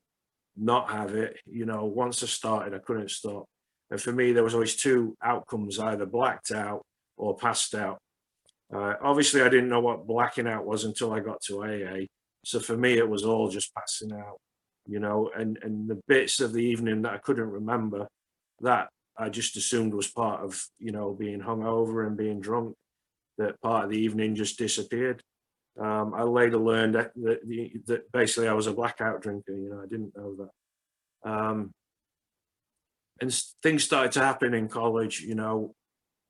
not 0.57 0.91
have 0.91 1.15
it. 1.15 1.39
You 1.47 1.67
know, 1.67 1.85
once 1.85 2.23
I 2.23 2.27
started, 2.27 2.75
I 2.75 2.79
couldn't 2.79 3.11
stop. 3.11 3.47
And 3.91 4.01
for 4.01 4.13
me, 4.13 4.33
there 4.33 4.45
was 4.45 4.55
always 4.55 4.77
two 4.77 5.17
outcomes: 5.23 5.79
either 5.79 6.07
blacked 6.07 6.53
out 6.53 6.83
or 7.17 7.37
passed 7.37 7.75
out. 7.75 7.99
Uh, 8.73 8.95
obviously, 9.03 9.43
I 9.43 9.49
didn't 9.49 9.69
know 9.69 9.81
what 9.81 10.07
blacking 10.07 10.49
out 10.49 10.67
was 10.67 10.85
until 10.85 11.13
I 11.13 11.21
got 11.21 11.41
to 11.43 11.65
AA. 11.65 12.07
So 12.45 12.61
for 12.61 12.77
me, 12.77 12.99
it 12.99 13.09
was 13.09 13.25
all 13.25 13.49
just 13.49 13.75
passing 13.75 14.13
out 14.13 14.39
you 14.87 15.01
know, 15.01 15.31
and 15.37 15.59
and 15.63 15.89
the 15.89 16.01
bits 16.09 16.41
of 16.41 16.53
the 16.53 16.65
evening 16.65 17.03
that 17.03 17.13
I 17.13 17.19
couldn't 17.19 17.51
remember, 17.51 18.09
that 18.61 18.89
I 19.17 19.29
just 19.29 19.57
assumed 19.57 19.95
was 19.95 20.09
part 20.09 20.43
of 20.43 20.63
you 20.79 20.93
know 20.93 21.13
being 21.13 21.41
hungover 21.41 22.07
and 22.07 22.17
being 22.17 22.41
drunk. 22.41 22.75
That 23.39 23.61
part 23.61 23.85
of 23.85 23.91
the 23.91 23.99
evening 23.99 24.35
just 24.35 24.59
disappeared. 24.59 25.23
Um, 25.79 26.15
I 26.15 26.23
later 26.23 26.59
learned 26.59 26.95
that, 26.95 27.13
that, 27.17 27.41
that, 27.87 28.13
basically 28.13 28.49
I 28.49 28.55
was 28.55 28.67
a 28.67 28.73
blackout 28.73 29.23
drinker. 29.23 29.53
You 29.53 29.71
know, 29.71 29.83
I 29.83 29.87
didn't 29.87 30.17
know 30.17 30.37
that. 30.37 31.31
Um, 31.31 31.73
and 33.21 33.43
things 33.63 33.85
started 33.85 34.13
to 34.13 34.21
happen 34.21 34.55
in 34.55 34.69
college. 34.69 35.21
You 35.21 35.35
know, 35.35 35.75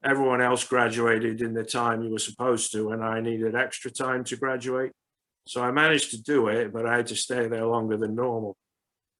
everyone 0.04 0.40
else 0.40 0.64
graduated 0.64 1.42
in 1.42 1.54
the 1.54 1.64
time 1.64 2.02
you 2.02 2.10
were 2.10 2.18
supposed 2.18 2.72
to, 2.72 2.90
and 2.90 3.04
I 3.04 3.20
needed 3.20 3.54
extra 3.54 3.90
time 3.90 4.24
to 4.24 4.36
graduate. 4.36 4.92
So 5.46 5.62
I 5.62 5.70
managed 5.70 6.10
to 6.10 6.22
do 6.22 6.48
it, 6.48 6.72
but 6.72 6.86
I 6.86 6.96
had 6.96 7.06
to 7.08 7.16
stay 7.16 7.46
there 7.46 7.66
longer 7.66 7.96
than 7.96 8.16
normal. 8.16 8.56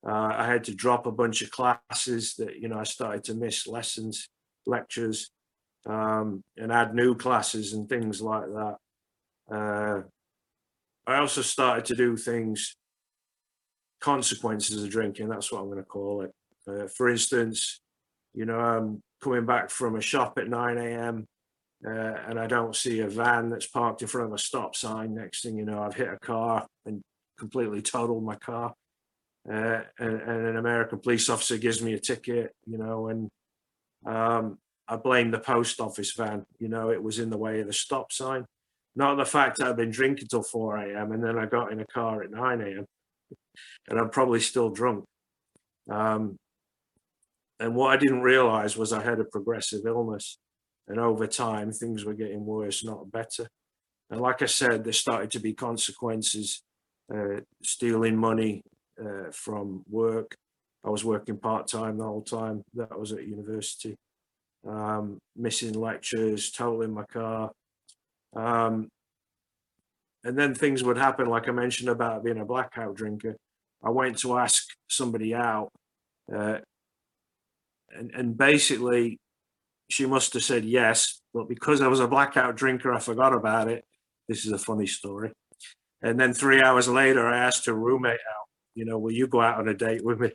Uh, 0.05 0.33
I 0.37 0.45
had 0.45 0.65
to 0.65 0.75
drop 0.75 1.05
a 1.05 1.11
bunch 1.11 1.41
of 1.41 1.51
classes 1.51 2.35
that, 2.35 2.57
you 2.57 2.67
know, 2.67 2.79
I 2.79 2.83
started 2.83 3.23
to 3.25 3.33
miss 3.33 3.65
lessons, 3.65 4.27
lectures. 4.65 5.31
um, 5.87 6.43
and 6.57 6.71
add 6.71 6.93
new 6.93 7.15
classes 7.15 7.73
and 7.73 7.87
things 7.87 8.21
like 8.21 8.45
that. 8.45 8.75
Uh, 9.49 10.01
I 11.07 11.17
also 11.17 11.41
started 11.41 11.85
to 11.85 11.95
do 11.95 12.17
things, 12.17 12.75
consequences 14.01 14.83
of 14.83 14.89
drinking, 14.89 15.29
that's 15.29 15.51
what 15.51 15.61
I'm 15.61 15.67
going 15.67 15.77
to 15.77 15.83
call 15.83 16.21
it. 16.21 16.31
Uh, 16.67 16.87
for 16.87 17.09
instance, 17.09 17.79
you 18.33 18.45
know, 18.45 18.59
I'm 18.59 19.01
coming 19.23 19.45
back 19.45 19.69
from 19.69 19.95
a 19.95 20.01
shop 20.01 20.37
at 20.37 20.49
9 20.49 20.77
a.m. 20.77 21.25
Uh, 21.85 22.17
and 22.27 22.37
I 22.37 22.45
don't 22.45 22.75
see 22.75 22.99
a 22.99 23.07
van 23.07 23.49
that's 23.49 23.67
parked 23.67 24.01
in 24.01 24.07
front 24.07 24.27
of 24.27 24.33
a 24.33 24.37
stop 24.37 24.75
sign. 24.75 25.15
Next 25.15 25.43
thing 25.43 25.57
you 25.57 25.65
know, 25.65 25.81
I've 25.81 25.95
hit 25.95 26.09
a 26.09 26.19
car 26.19 26.67
and 26.85 27.01
completely 27.39 27.81
totaled 27.81 28.23
my 28.23 28.35
car. 28.35 28.73
Uh, 29.49 29.81
and, 29.97 30.21
and, 30.21 30.45
an 30.47 30.57
American 30.57 30.99
police 30.99 31.29
officer 31.29 31.57
gives 31.57 31.81
me 31.81 31.93
a 31.93 31.99
ticket, 31.99 32.51
you 32.65 32.77
know, 32.77 33.07
and 33.07 33.29
um, 34.05 34.57
I 34.89 34.97
blame 34.97 35.31
the 35.31 35.39
post 35.39 35.79
office 35.79 36.11
van. 36.11 36.45
You 36.59 36.67
know, 36.67 36.91
it 36.91 37.01
was 37.01 37.19
in 37.19 37.29
the 37.29 37.37
way 37.37 37.61
of 37.61 37.67
the 37.67 37.73
stop 37.73 38.11
sign, 38.11 38.45
not 38.97 39.15
the 39.15 39.25
fact 39.25 39.57
that 39.57 39.67
I've 39.67 39.77
been 39.77 39.91
drinking 39.91 40.27
till 40.27 40.41
4 40.41 40.77
a.m. 40.77 41.11
and 41.11 41.23
then 41.23 41.37
I 41.37 41.45
got 41.45 41.71
in 41.71 41.79
a 41.79 41.85
car 41.85 42.23
at 42.23 42.31
9 42.31 42.61
a.m. 42.61 42.85
and 43.87 43.99
I'm 43.99 44.09
probably 44.09 44.39
still 44.39 44.71
drunk. 44.71 45.05
Um, 45.89 46.35
and 47.59 47.75
what 47.75 47.91
I 47.91 47.97
didn't 47.97 48.21
realize 48.21 48.75
was 48.75 48.91
I 48.91 49.03
had 49.03 49.19
a 49.19 49.25
progressive 49.25 49.81
illness, 49.85 50.39
and 50.87 50.99
over 50.99 51.27
time 51.27 51.71
things 51.71 52.05
were 52.05 52.15
getting 52.15 52.43
worse, 52.43 52.83
not 52.83 53.11
better. 53.11 53.47
And 54.09 54.19
like 54.19 54.41
I 54.41 54.47
said, 54.47 54.83
there 54.83 54.93
started 54.93 55.29
to 55.31 55.39
be 55.39 55.53
consequences, 55.53 56.61
uh, 57.13 57.41
stealing 57.63 58.17
money, 58.17 58.61
uh, 58.99 59.31
from 59.31 59.83
work. 59.87 60.35
I 60.83 60.89
was 60.89 61.05
working 61.05 61.37
part 61.37 61.67
time 61.67 61.97
the 61.97 62.03
whole 62.03 62.23
time 62.23 62.63
that 62.73 62.91
I 62.91 62.95
was 62.95 63.11
at 63.11 63.27
university. 63.27 63.95
Um, 64.67 65.19
missing 65.35 65.73
lectures, 65.73 66.51
totaling 66.51 66.93
my 66.93 67.05
car. 67.05 67.51
Um, 68.35 68.89
and 70.23 70.37
then 70.37 70.53
things 70.53 70.83
would 70.83 70.97
happen, 70.97 71.27
like 71.27 71.47
I 71.47 71.51
mentioned 71.51 71.89
about 71.89 72.23
being 72.23 72.39
a 72.39 72.45
blackout 72.45 72.95
drinker. 72.95 73.37
I 73.83 73.91
went 73.91 74.17
to 74.19 74.37
ask 74.37 74.65
somebody 74.87 75.33
out, 75.33 75.69
uh, 76.33 76.57
and, 77.89 78.11
and 78.13 78.37
basically, 78.37 79.19
she 79.89 80.05
must 80.05 80.33
have 80.33 80.43
said 80.43 80.65
yes, 80.65 81.21
but 81.33 81.47
because 81.47 81.81
I 81.81 81.87
was 81.87 82.01
a 82.01 82.07
blackout 82.07 82.57
drinker, 82.57 82.93
I 82.93 82.99
forgot 82.99 83.33
about 83.33 83.69
it. 83.69 83.85
This 84.27 84.45
is 84.45 84.51
a 84.51 84.57
funny 84.57 84.87
story. 84.87 85.31
And 86.01 86.19
then 86.19 86.33
three 86.33 86.61
hours 86.61 86.89
later, 86.89 87.25
I 87.25 87.37
asked 87.37 87.65
her 87.67 87.73
roommate 87.73 88.13
out 88.13 88.47
you 88.77 88.85
know, 88.85 88.99
will 88.99 89.11
you 89.11 89.27
go 89.27 89.41
out 89.41 89.57
on 89.57 89.67
a 89.67 89.73
date 89.73 90.05
with 90.05 90.19
me? 90.19 90.31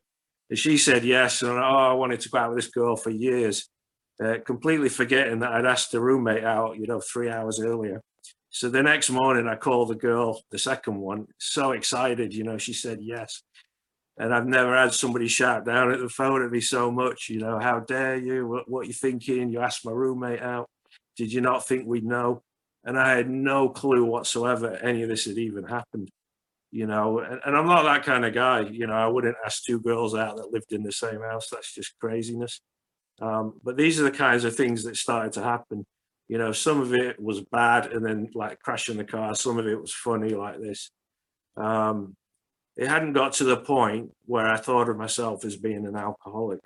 And 0.50 0.58
she 0.58 0.76
said 0.76 1.04
yes. 1.04 1.42
And 1.42 1.52
oh, 1.52 1.62
I 1.62 1.92
wanted 1.92 2.20
to 2.20 2.28
go 2.28 2.38
out 2.38 2.50
with 2.50 2.58
this 2.58 2.72
girl 2.72 2.96
for 2.96 3.10
years, 3.10 3.68
uh, 4.22 4.38
completely 4.44 4.88
forgetting 4.88 5.40
that 5.40 5.52
I'd 5.52 5.66
asked 5.66 5.92
the 5.92 6.00
roommate 6.00 6.44
out, 6.44 6.78
you 6.78 6.86
know, 6.86 7.00
three 7.00 7.30
hours 7.30 7.60
earlier. 7.60 8.02
So 8.50 8.68
the 8.68 8.82
next 8.82 9.10
morning, 9.10 9.48
I 9.48 9.56
called 9.56 9.88
the 9.88 9.94
girl, 9.94 10.42
the 10.50 10.58
second 10.58 10.98
one, 10.98 11.26
so 11.38 11.72
excited, 11.72 12.34
you 12.34 12.44
know, 12.44 12.58
she 12.58 12.72
said 12.72 12.98
yes. 13.00 13.42
And 14.18 14.34
I've 14.34 14.46
never 14.46 14.76
had 14.76 14.92
somebody 14.92 15.26
shout 15.26 15.64
down 15.64 15.90
at 15.90 15.98
the 15.98 16.08
phone 16.08 16.44
at 16.44 16.50
me 16.50 16.60
so 16.60 16.90
much, 16.90 17.30
you 17.30 17.40
know, 17.40 17.58
how 17.58 17.80
dare 17.80 18.18
you? 18.18 18.46
What, 18.46 18.70
what 18.70 18.86
you 18.86 18.92
thinking? 18.92 19.50
You 19.50 19.60
asked 19.60 19.86
my 19.86 19.92
roommate 19.92 20.42
out. 20.42 20.68
Did 21.16 21.32
you 21.32 21.40
not 21.40 21.66
think 21.66 21.86
we'd 21.86 22.04
know? 22.04 22.42
And 22.84 22.98
I 22.98 23.16
had 23.16 23.30
no 23.30 23.70
clue 23.70 24.04
whatsoever 24.04 24.76
any 24.82 25.02
of 25.02 25.08
this 25.08 25.24
had 25.24 25.38
even 25.38 25.64
happened 25.64 26.10
you 26.72 26.86
know, 26.86 27.18
and, 27.18 27.38
and, 27.44 27.54
I'm 27.54 27.66
not 27.66 27.82
that 27.82 28.02
kind 28.02 28.24
of 28.24 28.32
guy. 28.32 28.60
You 28.60 28.86
know, 28.86 28.94
I 28.94 29.06
wouldn't 29.06 29.36
ask 29.44 29.62
two 29.62 29.78
girls 29.78 30.14
out 30.14 30.36
that 30.36 30.52
lived 30.52 30.72
in 30.72 30.82
the 30.82 30.90
same 30.90 31.20
house. 31.20 31.48
That's 31.50 31.72
just 31.74 31.98
craziness. 32.00 32.62
Um, 33.20 33.54
but 33.62 33.76
these 33.76 34.00
are 34.00 34.04
the 34.04 34.10
kinds 34.10 34.44
of 34.44 34.56
things 34.56 34.84
that 34.84 34.96
started 34.96 35.32
to 35.34 35.42
happen. 35.42 35.84
You 36.28 36.38
know, 36.38 36.52
some 36.52 36.80
of 36.80 36.94
it 36.94 37.20
was 37.20 37.40
bad 37.40 37.92
and 37.92 38.04
then 38.04 38.30
like 38.34 38.60
crashing 38.60 38.96
the 38.96 39.04
car. 39.04 39.34
Some 39.34 39.58
of 39.58 39.66
it 39.66 39.80
was 39.80 39.92
funny 39.92 40.30
like 40.30 40.60
this. 40.60 40.90
Um, 41.56 42.16
it 42.76 42.88
hadn't 42.88 43.12
got 43.12 43.34
to 43.34 43.44
the 43.44 43.58
point 43.58 44.10
where 44.24 44.48
I 44.48 44.56
thought 44.56 44.88
of 44.88 44.96
myself 44.96 45.44
as 45.44 45.56
being 45.56 45.86
an 45.86 45.96
alcoholic. 45.96 46.60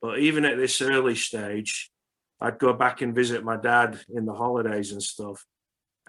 But 0.00 0.20
even 0.20 0.44
at 0.44 0.58
this 0.58 0.80
early 0.80 1.16
stage, 1.16 1.90
I'd 2.40 2.58
go 2.58 2.72
back 2.72 3.00
and 3.00 3.14
visit 3.14 3.42
my 3.42 3.56
dad 3.56 4.00
in 4.14 4.26
the 4.26 4.34
holidays 4.34 4.92
and 4.92 5.02
stuff. 5.02 5.44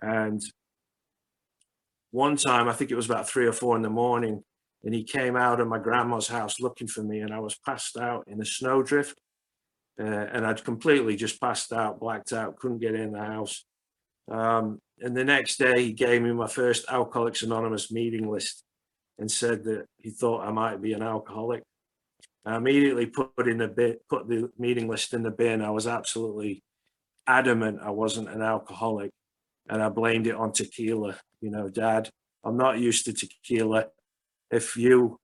And 0.01 0.41
one 2.11 2.35
time, 2.35 2.67
I 2.67 2.73
think 2.73 2.91
it 2.91 2.95
was 2.95 3.05
about 3.07 3.27
three 3.27 3.45
or 3.45 3.53
four 3.53 3.75
in 3.75 3.81
the 3.81 3.89
morning, 3.89 4.43
and 4.83 4.93
he 4.93 5.03
came 5.03 5.35
out 5.35 5.59
of 5.59 5.67
my 5.67 5.79
grandma's 5.79 6.27
house 6.27 6.59
looking 6.59 6.87
for 6.87 7.03
me, 7.03 7.19
and 7.19 7.33
I 7.33 7.39
was 7.39 7.57
passed 7.65 7.97
out 7.97 8.25
in 8.27 8.41
a 8.41 8.45
snowdrift. 8.45 9.19
Uh, 9.99 10.03
and 10.03 10.45
I'd 10.45 10.63
completely 10.63 11.15
just 11.15 11.39
passed 11.39 11.71
out, 11.71 11.99
blacked 11.99 12.33
out, 12.33 12.57
couldn't 12.57 12.79
get 12.79 12.95
in 12.95 13.13
the 13.13 13.23
house. 13.23 13.65
Um, 14.29 14.79
and 14.99 15.15
the 15.15 15.23
next 15.23 15.57
day, 15.57 15.83
he 15.83 15.93
gave 15.93 16.21
me 16.21 16.33
my 16.33 16.47
first 16.47 16.85
Alcoholics 16.89 17.43
Anonymous 17.43 17.91
meeting 17.91 18.29
list 18.29 18.63
and 19.17 19.31
said 19.31 19.63
that 19.65 19.85
he 19.97 20.09
thought 20.09 20.45
I 20.45 20.51
might 20.51 20.81
be 20.81 20.93
an 20.93 21.01
alcoholic. 21.01 21.63
I 22.45 22.57
immediately 22.57 23.05
put 23.05 23.47
in 23.47 23.59
the 23.59 23.67
bit, 23.67 24.01
put 24.09 24.27
the 24.27 24.49
meeting 24.57 24.87
list 24.87 25.13
in 25.13 25.23
the 25.23 25.31
bin. 25.31 25.61
I 25.61 25.69
was 25.71 25.87
absolutely 25.87 26.61
adamant 27.27 27.79
I 27.81 27.89
wasn't 27.89 28.29
an 28.29 28.41
alcoholic, 28.41 29.11
and 29.69 29.81
I 29.81 29.89
blamed 29.89 30.27
it 30.27 30.35
on 30.35 30.51
tequila 30.51 31.17
you 31.45 31.51
know, 31.51 31.69
dad, 31.69 32.09
I'm 32.43 32.57
not 32.57 32.79
used 32.79 33.05
to 33.05 33.13
tequila. 33.13 33.85
If 34.49 34.75
you, 34.75 35.19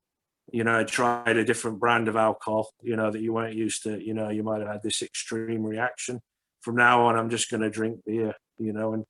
you 0.52 0.64
know, 0.64 0.80
I 0.80 0.84
tried 0.84 1.38
a 1.38 1.46
different 1.46 1.80
brand 1.80 2.08
of 2.08 2.16
alcohol, 2.16 2.70
you 2.82 2.96
know, 2.96 3.12
that 3.12 3.22
you 3.22 3.34
weren't 3.34 3.56
used 3.56 3.84
to, 3.84 4.04
you 4.04 4.14
know, 4.14 4.30
you 4.30 4.44
might 4.44 4.60
have 4.60 4.70
had 4.70 4.84
this 4.84 5.02
extreme 5.02 5.64
reaction. 5.64 6.20
From 6.62 6.76
now 6.76 7.06
on, 7.06 7.18
I'm 7.18 7.30
just 7.30 7.50
going 7.50 7.62
to 7.62 7.70
drink 7.70 8.02
beer, 8.06 8.36
you 8.58 8.74
know. 8.74 8.94
And 8.94 9.06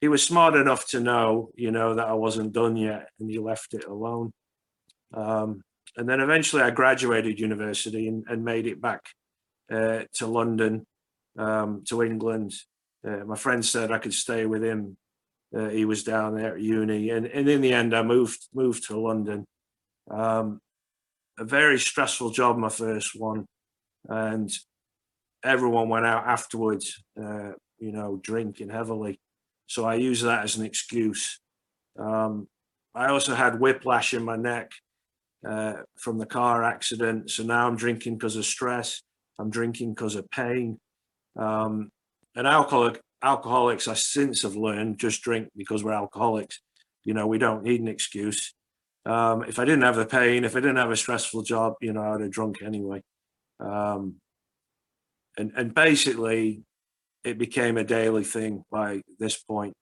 he 0.00 0.08
was 0.08 0.22
smart 0.22 0.54
enough 0.54 0.88
to 0.88 1.00
know, 1.00 1.50
you 1.54 1.70
know, 1.70 1.94
that 1.94 2.08
I 2.08 2.14
wasn't 2.14 2.52
done 2.52 2.76
yet, 2.76 3.08
and 3.20 3.30
he 3.30 3.38
left 3.38 3.74
it 3.74 3.84
alone. 3.84 4.32
Um, 5.12 5.62
and 5.96 6.08
then 6.08 6.20
eventually, 6.20 6.62
I 6.62 6.70
graduated 6.70 7.38
university 7.38 8.08
and, 8.08 8.24
and 8.28 8.44
made 8.44 8.66
it 8.66 8.80
back 8.80 9.02
uh, 9.70 10.02
to 10.14 10.26
London, 10.26 10.86
um, 11.38 11.84
to 11.88 12.02
England. 12.02 12.54
Uh, 13.06 13.24
my 13.26 13.36
friend 13.36 13.64
said 13.64 13.92
I 13.92 13.98
could 13.98 14.14
stay 14.14 14.46
with 14.46 14.64
him 14.64 14.96
uh, 15.54 15.68
he 15.68 15.84
was 15.84 16.02
down 16.02 16.34
there 16.34 16.56
at 16.56 16.60
uni, 16.62 17.10
and, 17.10 17.26
and 17.26 17.48
in 17.48 17.60
the 17.60 17.72
end, 17.72 17.94
I 17.94 18.02
moved 18.02 18.48
moved 18.52 18.88
to 18.88 18.98
London. 18.98 19.46
Um, 20.10 20.60
a 21.38 21.44
very 21.44 21.78
stressful 21.78 22.30
job, 22.30 22.56
my 22.56 22.68
first 22.68 23.18
one, 23.18 23.46
and 24.08 24.50
everyone 25.44 25.88
went 25.88 26.06
out 26.06 26.26
afterwards, 26.26 27.02
uh, 27.20 27.52
you 27.78 27.92
know, 27.92 28.20
drinking 28.22 28.70
heavily. 28.70 29.20
So 29.66 29.84
I 29.84 29.94
use 29.96 30.22
that 30.22 30.44
as 30.44 30.56
an 30.56 30.64
excuse. 30.64 31.40
Um, 31.98 32.48
I 32.94 33.08
also 33.08 33.34
had 33.34 33.60
whiplash 33.60 34.14
in 34.14 34.24
my 34.24 34.36
neck 34.36 34.70
uh, 35.48 35.74
from 35.96 36.18
the 36.18 36.26
car 36.26 36.62
accident. 36.62 37.30
So 37.30 37.42
now 37.42 37.66
I'm 37.66 37.76
drinking 37.76 38.16
because 38.16 38.36
of 38.36 38.44
stress. 38.44 39.02
I'm 39.38 39.50
drinking 39.50 39.94
because 39.94 40.14
of 40.14 40.30
pain. 40.30 40.78
Um, 41.36 41.90
and 42.36 42.46
alcohol 42.46 42.92
alcoholics, 43.22 43.88
I 43.88 43.94
since 43.94 44.42
have 44.42 44.54
learned 44.54 44.98
just 44.98 45.22
drink 45.22 45.48
because 45.56 45.82
we're 45.82 45.92
alcoholics. 45.92 46.60
You 47.04 47.14
know, 47.14 47.26
we 47.26 47.38
don't 47.38 47.64
need 47.64 47.80
an 47.80 47.88
excuse. 47.88 48.54
Um, 49.06 49.44
if 49.44 49.58
I 49.58 49.64
didn't 49.64 49.82
have 49.82 49.96
the 49.96 50.06
pain, 50.06 50.44
if 50.44 50.56
I 50.56 50.60
didn't 50.60 50.76
have 50.76 50.90
a 50.90 50.96
stressful 50.96 51.42
job, 51.42 51.74
you 51.80 51.92
know, 51.92 52.02
I'd 52.02 52.22
have 52.22 52.30
drunk 52.30 52.62
anyway. 52.62 53.02
Um, 53.60 54.16
and 55.36 55.52
and 55.56 55.74
basically, 55.74 56.62
it 57.24 57.38
became 57.38 57.76
a 57.76 57.84
daily 57.84 58.24
thing 58.24 58.64
by 58.70 59.02
this 59.18 59.36
point. 59.36 59.74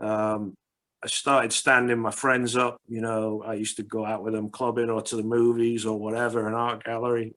Um, 0.00 0.54
I 1.02 1.06
started 1.06 1.52
standing 1.52 1.98
my 1.98 2.10
friends 2.10 2.56
up. 2.56 2.78
You 2.88 3.00
know, 3.00 3.42
I 3.46 3.54
used 3.54 3.76
to 3.76 3.84
go 3.84 4.04
out 4.04 4.24
with 4.24 4.34
them 4.34 4.50
clubbing 4.50 4.90
or 4.90 5.02
to 5.02 5.16
the 5.16 5.22
movies 5.22 5.86
or 5.86 5.98
whatever, 5.98 6.48
an 6.48 6.54
art 6.54 6.84
gallery, 6.84 7.34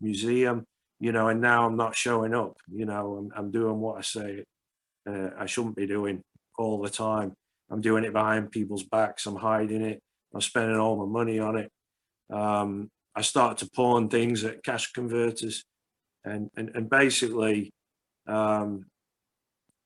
museum 0.00 0.64
you 1.02 1.12
know, 1.12 1.28
and 1.28 1.40
now 1.40 1.66
I'm 1.66 1.76
not 1.76 1.96
showing 1.96 2.34
up, 2.34 2.58
you 2.70 2.84
know, 2.84 3.16
I'm, 3.16 3.32
I'm 3.34 3.50
doing 3.50 3.80
what 3.80 3.96
I 3.96 4.02
say 4.02 4.44
uh, 5.08 5.30
I 5.38 5.46
shouldn't 5.46 5.76
be 5.76 5.86
doing 5.86 6.22
all 6.58 6.80
the 6.80 6.90
time. 6.90 7.32
I'm 7.70 7.80
doing 7.80 8.04
it 8.04 8.12
behind 8.12 8.50
people's 8.50 8.82
backs. 8.82 9.26
I'm 9.26 9.36
hiding 9.36 9.82
it. 9.82 10.00
I'm 10.34 10.40
spending 10.40 10.78
all 10.78 10.96
my 10.96 11.10
money 11.10 11.38
on 11.38 11.56
it. 11.56 11.70
Um, 12.32 12.90
I 13.14 13.22
started 13.22 13.58
to 13.58 13.70
pawn 13.70 14.08
things 14.08 14.44
at 14.44 14.62
cash 14.62 14.92
converters 14.92 15.64
and, 16.24 16.48
and, 16.56 16.70
and 16.74 16.88
basically 16.88 17.72
um, 18.26 18.86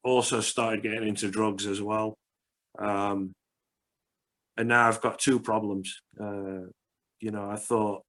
also 0.02 0.40
started 0.40 0.82
getting 0.82 1.08
into 1.08 1.30
drugs 1.30 1.66
as 1.66 1.80
well. 1.80 2.14
Um, 2.78 3.32
and 4.56 4.68
now 4.68 4.88
I've 4.88 5.00
got 5.00 5.18
two 5.18 5.40
problems. 5.40 6.00
Uh, 6.20 6.68
you 7.20 7.30
know, 7.30 7.50
I 7.50 7.56
thought 7.56 8.02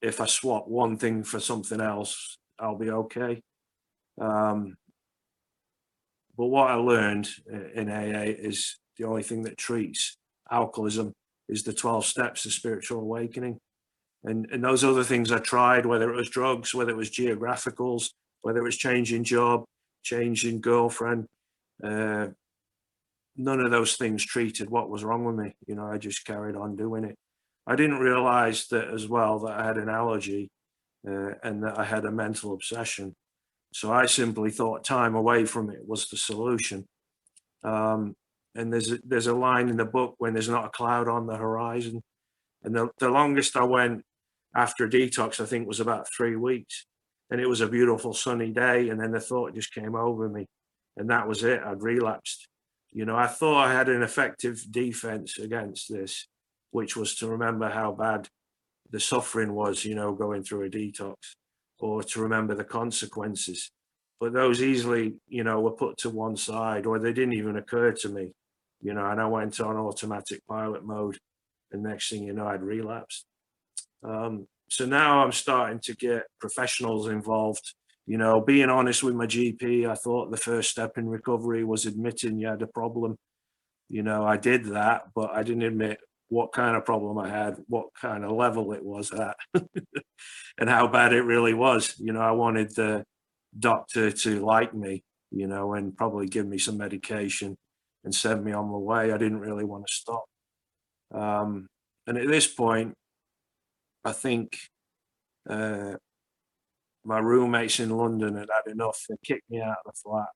if 0.00 0.20
I 0.20 0.26
swap 0.26 0.68
one 0.68 0.96
thing 0.98 1.24
for 1.24 1.40
something 1.40 1.80
else, 1.80 2.36
I'll 2.58 2.78
be 2.78 2.90
okay. 2.90 3.40
Um, 4.20 4.76
but 6.36 6.46
what 6.46 6.70
I 6.70 6.74
learned 6.74 7.28
uh, 7.52 7.70
in 7.74 7.90
AA 7.90 8.32
is 8.38 8.78
the 8.98 9.04
only 9.04 9.22
thing 9.22 9.42
that 9.44 9.56
treats 9.56 10.16
alcoholism 10.50 11.12
is 11.52 11.62
the 11.62 11.72
12 11.72 12.06
steps 12.06 12.46
of 12.46 12.52
spiritual 12.52 13.00
awakening. 13.00 13.58
And, 14.24 14.46
and 14.52 14.64
those 14.64 14.84
other 14.84 15.04
things 15.04 15.30
I 15.30 15.38
tried, 15.38 15.84
whether 15.84 16.10
it 16.12 16.16
was 16.16 16.30
drugs, 16.30 16.74
whether 16.74 16.90
it 16.90 16.96
was 16.96 17.10
geographicals, 17.10 18.10
whether 18.42 18.60
it 18.60 18.64
was 18.64 18.76
changing 18.76 19.24
job, 19.24 19.64
changing 20.02 20.60
girlfriend. 20.60 21.26
Uh, 21.82 22.28
none 23.36 23.60
of 23.60 23.70
those 23.70 23.96
things 23.96 24.24
treated 24.24 24.70
what 24.70 24.90
was 24.90 25.04
wrong 25.04 25.24
with 25.24 25.36
me. 25.36 25.54
You 25.66 25.74
know, 25.74 25.86
I 25.86 25.98
just 25.98 26.24
carried 26.24 26.56
on 26.56 26.76
doing 26.76 27.04
it. 27.04 27.16
I 27.66 27.76
didn't 27.76 27.98
realize 27.98 28.66
that 28.68 28.88
as 28.88 29.06
well 29.06 29.40
that 29.40 29.58
I 29.58 29.66
had 29.66 29.76
an 29.76 29.88
allergy 29.88 30.50
uh, 31.06 31.32
and 31.42 31.62
that 31.64 31.78
I 31.78 31.84
had 31.84 32.04
a 32.04 32.10
mental 32.10 32.52
obsession. 32.52 33.14
So 33.72 33.92
I 33.92 34.06
simply 34.06 34.50
thought 34.50 34.84
time 34.84 35.14
away 35.14 35.46
from 35.46 35.70
it 35.70 35.86
was 35.86 36.08
the 36.08 36.16
solution. 36.16 36.86
Um, 37.64 38.14
and 38.54 38.72
there's 38.72 38.92
a, 38.92 38.98
there's 39.04 39.26
a 39.26 39.34
line 39.34 39.68
in 39.68 39.76
the 39.76 39.84
book 39.84 40.14
when 40.18 40.32
there's 40.32 40.48
not 40.48 40.66
a 40.66 40.70
cloud 40.70 41.08
on 41.08 41.26
the 41.26 41.36
horizon. 41.36 42.02
And 42.62 42.74
the, 42.74 42.90
the 42.98 43.08
longest 43.08 43.56
I 43.56 43.64
went 43.64 44.02
after 44.54 44.84
a 44.84 44.90
detox, 44.90 45.40
I 45.40 45.46
think 45.46 45.66
was 45.66 45.80
about 45.80 46.06
three 46.14 46.36
weeks. 46.36 46.86
And 47.30 47.40
it 47.40 47.48
was 47.48 47.62
a 47.62 47.68
beautiful 47.68 48.12
sunny 48.12 48.50
day. 48.50 48.90
And 48.90 49.00
then 49.00 49.12
the 49.12 49.20
thought 49.20 49.54
just 49.54 49.74
came 49.74 49.94
over 49.94 50.28
me. 50.28 50.46
And 50.96 51.08
that 51.10 51.26
was 51.26 51.42
it. 51.42 51.62
I'd 51.64 51.82
relapsed. 51.82 52.46
You 52.92 53.06
know, 53.06 53.16
I 53.16 53.26
thought 53.26 53.66
I 53.66 53.72
had 53.72 53.88
an 53.88 54.02
effective 54.02 54.62
defense 54.70 55.38
against 55.38 55.90
this, 55.90 56.26
which 56.72 56.94
was 56.94 57.14
to 57.16 57.28
remember 57.28 57.70
how 57.70 57.92
bad 57.92 58.28
the 58.90 59.00
suffering 59.00 59.54
was, 59.54 59.86
you 59.86 59.94
know, 59.94 60.12
going 60.12 60.42
through 60.42 60.66
a 60.66 60.70
detox 60.70 61.14
or 61.80 62.02
to 62.02 62.20
remember 62.20 62.54
the 62.54 62.64
consequences. 62.64 63.70
But 64.20 64.34
those 64.34 64.62
easily, 64.62 65.14
you 65.26 65.42
know, 65.42 65.60
were 65.60 65.72
put 65.72 65.96
to 65.98 66.10
one 66.10 66.36
side 66.36 66.84
or 66.84 66.98
they 66.98 67.14
didn't 67.14 67.32
even 67.32 67.56
occur 67.56 67.92
to 67.92 68.08
me, 68.10 68.32
you 68.82 68.92
know, 68.92 69.06
and 69.06 69.20
I 69.20 69.26
went 69.26 69.60
on 69.60 69.76
automatic 69.76 70.42
pilot 70.46 70.84
mode. 70.84 71.16
And 71.70 71.82
next 71.82 72.10
thing 72.10 72.24
you 72.24 72.32
know, 72.32 72.46
I'd 72.46 72.62
relapsed. 72.62 73.24
Um, 74.02 74.46
so 74.68 74.84
now 74.84 75.22
I'm 75.22 75.32
starting 75.32 75.80
to 75.84 75.94
get 75.94 76.24
professionals 76.40 77.08
involved. 77.08 77.74
You 78.06 78.18
know, 78.18 78.40
being 78.40 78.68
honest 78.68 79.02
with 79.02 79.14
my 79.14 79.26
GP, 79.26 79.88
I 79.88 79.94
thought 79.94 80.30
the 80.30 80.36
first 80.36 80.70
step 80.70 80.98
in 80.98 81.08
recovery 81.08 81.62
was 81.62 81.86
admitting 81.86 82.38
you 82.38 82.48
had 82.48 82.62
a 82.62 82.66
problem. 82.66 83.16
You 83.88 84.02
know, 84.02 84.24
I 84.24 84.36
did 84.36 84.66
that, 84.66 85.04
but 85.14 85.30
I 85.32 85.44
didn't 85.44 85.62
admit 85.62 86.00
what 86.28 86.52
kind 86.52 86.76
of 86.76 86.84
problem 86.84 87.18
I 87.18 87.28
had, 87.28 87.56
what 87.68 87.88
kind 88.00 88.24
of 88.24 88.32
level 88.32 88.72
it 88.72 88.82
was 88.82 89.12
at, 89.12 89.36
and 90.58 90.68
how 90.68 90.88
bad 90.88 91.12
it 91.12 91.22
really 91.22 91.54
was. 91.54 91.94
You 91.98 92.12
know, 92.12 92.22
I 92.22 92.32
wanted 92.32 92.74
the 92.74 93.04
doctor 93.56 94.10
to 94.10 94.44
like 94.44 94.74
me, 94.74 95.04
you 95.30 95.46
know, 95.46 95.74
and 95.74 95.96
probably 95.96 96.26
give 96.26 96.46
me 96.46 96.58
some 96.58 96.78
medication 96.78 97.56
and 98.04 98.14
send 98.14 98.44
me 98.44 98.52
on 98.52 98.70
my 98.70 98.78
way. 98.78 99.12
I 99.12 99.18
didn't 99.18 99.40
really 99.40 99.64
want 99.64 99.86
to 99.86 99.92
stop. 99.92 100.24
Um, 101.12 101.66
and 102.06 102.18
at 102.18 102.26
this 102.26 102.46
point, 102.46 102.94
I 104.04 104.12
think 104.12 104.58
uh, 105.48 105.94
my 107.04 107.18
roommates 107.18 107.80
in 107.80 107.90
London 107.90 108.36
had 108.36 108.48
had 108.54 108.72
enough. 108.72 109.04
They 109.08 109.16
kicked 109.24 109.50
me 109.50 109.60
out 109.60 109.76
of 109.84 109.92
the 109.92 110.00
flat. 110.02 110.28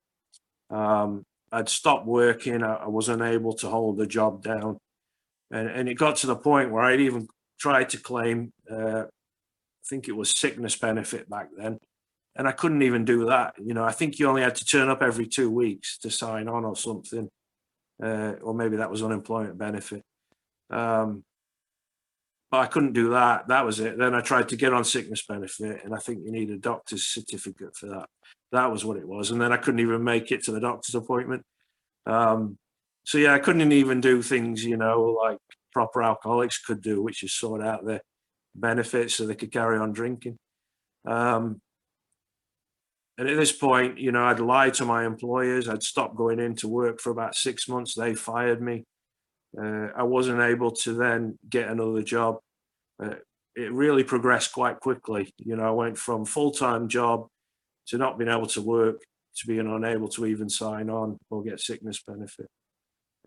Um, 0.69 1.23
I'd 1.51 1.69
stopped 1.69 2.05
working. 2.05 2.63
I, 2.63 2.75
I, 2.75 2.87
was 2.87 3.09
unable 3.09 3.53
to 3.53 3.69
hold 3.69 3.97
the 3.97 4.05
job 4.05 4.43
down. 4.43 4.77
And, 5.49 5.69
and 5.69 5.87
it 5.87 5.95
got 5.95 6.17
to 6.17 6.27
the 6.27 6.35
point 6.35 6.71
where 6.71 6.83
I'd 6.83 6.99
even 6.99 7.27
tried 7.57 7.89
to 7.89 7.97
claim, 7.97 8.51
uh, 8.69 9.03
I 9.03 9.85
think 9.89 10.09
it 10.09 10.15
was 10.15 10.37
sickness 10.37 10.75
benefit 10.75 11.29
back 11.29 11.47
then. 11.57 11.77
And 12.35 12.47
I 12.47 12.51
couldn't 12.51 12.81
even 12.81 13.05
do 13.05 13.25
that. 13.27 13.55
You 13.63 13.73
know, 13.73 13.83
I 13.83 13.93
think 13.93 14.19
you 14.19 14.27
only 14.27 14.41
had 14.41 14.55
to 14.55 14.65
turn 14.65 14.89
up 14.89 15.01
every 15.01 15.25
two 15.25 15.49
weeks 15.49 15.97
to 15.99 16.11
sign 16.11 16.47
on 16.47 16.65
or 16.65 16.75
something. 16.75 17.29
Uh, 18.01 18.33
or 18.41 18.53
maybe 18.53 18.77
that 18.77 18.91
was 18.91 19.03
unemployment 19.03 19.57
benefit. 19.57 20.03
Um, 20.69 21.23
but 22.51 22.59
I 22.59 22.67
couldn't 22.67 22.93
do 22.93 23.09
that. 23.09 23.47
That 23.49 23.65
was 23.65 23.79
it. 23.79 23.97
Then 23.97 24.15
I 24.15 24.21
tried 24.21 24.49
to 24.49 24.55
get 24.55 24.73
on 24.73 24.85
sickness 24.85 25.25
benefit, 25.27 25.83
and 25.83 25.93
I 25.93 25.97
think 25.97 26.19
you 26.23 26.31
need 26.31 26.49
a 26.49 26.57
doctor's 26.57 27.03
certificate 27.03 27.75
for 27.75 27.87
that. 27.87 28.07
That 28.51 28.71
was 28.71 28.85
what 28.85 28.97
it 28.97 29.07
was. 29.07 29.31
And 29.31 29.41
then 29.41 29.51
I 29.51 29.57
couldn't 29.57 29.81
even 29.81 30.03
make 30.03 30.31
it 30.31 30.43
to 30.43 30.51
the 30.51 30.61
doctor's 30.61 30.95
appointment. 30.95 31.43
Um, 32.05 32.57
so 33.03 33.17
yeah, 33.17 33.33
I 33.33 33.39
couldn't 33.39 33.71
even 33.71 33.99
do 33.99 34.21
things, 34.21 34.63
you 34.63 34.77
know, 34.77 35.17
like 35.21 35.39
proper 35.73 36.01
alcoholics 36.01 36.59
could 36.59 36.81
do, 36.81 37.01
which 37.01 37.23
is 37.23 37.33
sort 37.33 37.61
out 37.61 37.85
their 37.85 38.01
benefits 38.55 39.15
so 39.15 39.25
they 39.25 39.35
could 39.35 39.51
carry 39.51 39.77
on 39.77 39.91
drinking. 39.91 40.37
Um, 41.05 41.61
and 43.17 43.27
at 43.27 43.37
this 43.37 43.51
point, 43.51 43.97
you 43.97 44.11
know, 44.11 44.23
I'd 44.25 44.39
lied 44.39 44.75
to 44.75 44.85
my 44.85 45.05
employers. 45.05 45.67
I'd 45.67 45.81
stopped 45.81 46.15
going 46.15 46.39
into 46.39 46.67
work 46.67 46.99
for 46.99 47.09
about 47.09 47.35
six 47.35 47.67
months. 47.67 47.95
They 47.95 48.13
fired 48.13 48.61
me. 48.61 48.83
Uh, 49.59 49.87
I 49.95 50.03
wasn't 50.03 50.41
able 50.41 50.71
to 50.71 50.93
then 50.93 51.37
get 51.49 51.69
another 51.69 52.03
job. 52.03 52.37
Uh, 53.03 53.15
it 53.55 53.71
really 53.71 54.03
progressed 54.03 54.53
quite 54.53 54.79
quickly. 54.79 55.33
You 55.39 55.55
know, 55.55 55.63
I 55.63 55.71
went 55.71 55.97
from 55.97 56.25
full-time 56.25 56.89
job 56.89 57.27
to 57.87 57.97
not 57.97 58.19
being 58.19 58.29
able 58.29 58.47
to 58.47 58.61
work 58.61 59.01
to 59.37 59.47
being 59.47 59.67
unable 59.67 60.07
to 60.09 60.25
even 60.25 60.49
sign 60.49 60.89
on 60.89 61.17
or 61.29 61.43
get 61.43 61.59
sickness 61.59 62.01
benefit. 62.05 62.47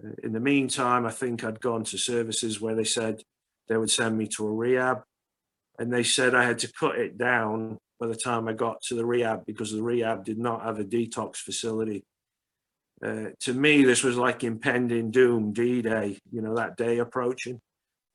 Uh, 0.05 0.11
in 0.22 0.33
the 0.33 0.40
meantime, 0.40 1.05
I 1.05 1.11
think 1.11 1.42
I'd 1.42 1.61
gone 1.61 1.85
to 1.85 1.98
services 1.98 2.61
where 2.61 2.76
they 2.76 2.85
said 2.85 3.22
they 3.68 3.76
would 3.76 3.90
send 3.90 4.16
me 4.16 4.29
to 4.37 4.46
a 4.46 4.53
rehab. 4.53 5.03
And 5.79 5.92
they 5.92 6.03
said 6.03 6.35
I 6.35 6.44
had 6.44 6.59
to 6.61 6.72
cut 6.79 6.96
it 6.96 7.16
down 7.16 7.79
by 8.01 8.07
the 8.07 8.17
time 8.17 8.49
I 8.49 8.55
got 8.55 8.81
to 8.83 8.95
the 8.95 9.05
rehab 9.05 9.45
because 9.47 9.73
the 9.73 9.83
rehab 9.83 10.25
did 10.25 10.39
not 10.39 10.65
have 10.65 10.81
a 10.81 10.85
detox 10.85 11.37
facility 11.37 12.05
uh, 13.05 13.31
to 13.41 13.55
me, 13.55 13.83
this 13.83 14.03
was 14.03 14.17
like 14.17 14.45
impending 14.45 15.11
doom, 15.11 15.53
D-Day, 15.53 16.19
you 16.31 16.43
know, 16.43 16.57
that 16.57 16.77
day 16.77 16.99
approaching. 16.99 17.61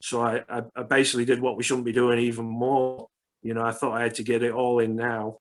So 0.01 0.21
I, 0.21 0.43
I, 0.47 0.61
I, 0.75 0.83
basically 0.83 1.25
did 1.25 1.41
what 1.41 1.57
we 1.57 1.63
shouldn't 1.63 1.85
be 1.85 1.91
doing 1.91 2.19
even 2.19 2.45
more. 2.45 3.07
You 3.41 3.55
know, 3.55 3.63
I 3.63 3.71
thought 3.71 3.93
I 3.93 4.03
had 4.03 4.15
to 4.15 4.23
get 4.23 4.43
it 4.43 4.51
all 4.51 4.79
in 4.79 4.95
now. 4.95 5.37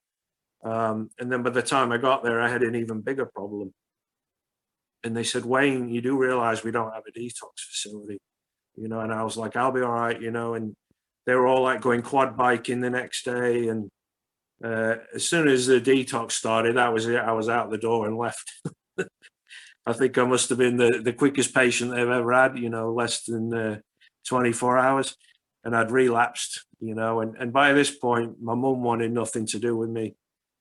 Um, 0.63 1.11
and 1.19 1.31
then 1.31 1.43
by 1.43 1.51
the 1.51 1.61
time 1.61 1.91
I 1.91 1.97
got 1.97 2.23
there, 2.23 2.41
I 2.41 2.49
had 2.49 2.63
an 2.63 2.75
even 2.75 3.01
bigger 3.01 3.27
problem. 3.27 3.71
And 5.03 5.15
they 5.15 5.23
said, 5.23 5.45
Wayne, 5.45 5.89
you 5.89 6.01
do 6.01 6.17
realize 6.17 6.63
we 6.63 6.71
don't 6.71 6.93
have 6.93 7.03
a 7.07 7.19
detox 7.19 7.59
facility, 7.69 8.17
you 8.75 8.87
know, 8.87 9.01
and 9.01 9.13
I 9.13 9.21
was 9.21 9.37
like, 9.37 9.55
I'll 9.55 9.71
be 9.71 9.81
all 9.81 9.91
right, 9.91 10.19
you 10.19 10.31
know, 10.31 10.55
and 10.55 10.73
they 11.27 11.35
were 11.35 11.45
all 11.45 11.61
like 11.61 11.81
going 11.81 12.01
quad 12.01 12.35
biking 12.35 12.81
the 12.81 12.89
next 12.89 13.25
day. 13.25 13.67
And 13.67 13.91
uh, 14.63 14.95
as 15.13 15.27
soon 15.27 15.47
as 15.47 15.67
the 15.67 15.81
detox 15.81 16.31
started, 16.33 16.77
that 16.77 16.93
was 16.93 17.07
it. 17.07 17.17
I 17.17 17.33
was 17.33 17.49
out 17.49 17.69
the 17.69 17.77
door 17.77 18.07
and 18.07 18.17
left. 18.17 18.51
I 19.85 19.93
think 19.93 20.17
I 20.17 20.23
must 20.23 20.49
have 20.49 20.57
been 20.57 20.77
the, 20.77 21.01
the 21.03 21.13
quickest 21.13 21.53
patient 21.53 21.91
they've 21.91 22.07
ever 22.07 22.33
had, 22.33 22.57
you 22.57 22.69
know, 22.69 22.91
less 22.93 23.23
than 23.23 23.53
uh, 23.53 23.79
24 24.27 24.77
hours. 24.77 25.15
And 25.63 25.75
I'd 25.75 25.91
relapsed, 25.91 26.65
you 26.79 26.95
know, 26.95 27.21
and, 27.21 27.35
and 27.37 27.51
by 27.51 27.73
this 27.73 27.91
point, 27.91 28.41
my 28.41 28.55
mum 28.55 28.83
wanted 28.83 29.11
nothing 29.11 29.45
to 29.47 29.59
do 29.59 29.75
with 29.75 29.89
me. 29.89 30.15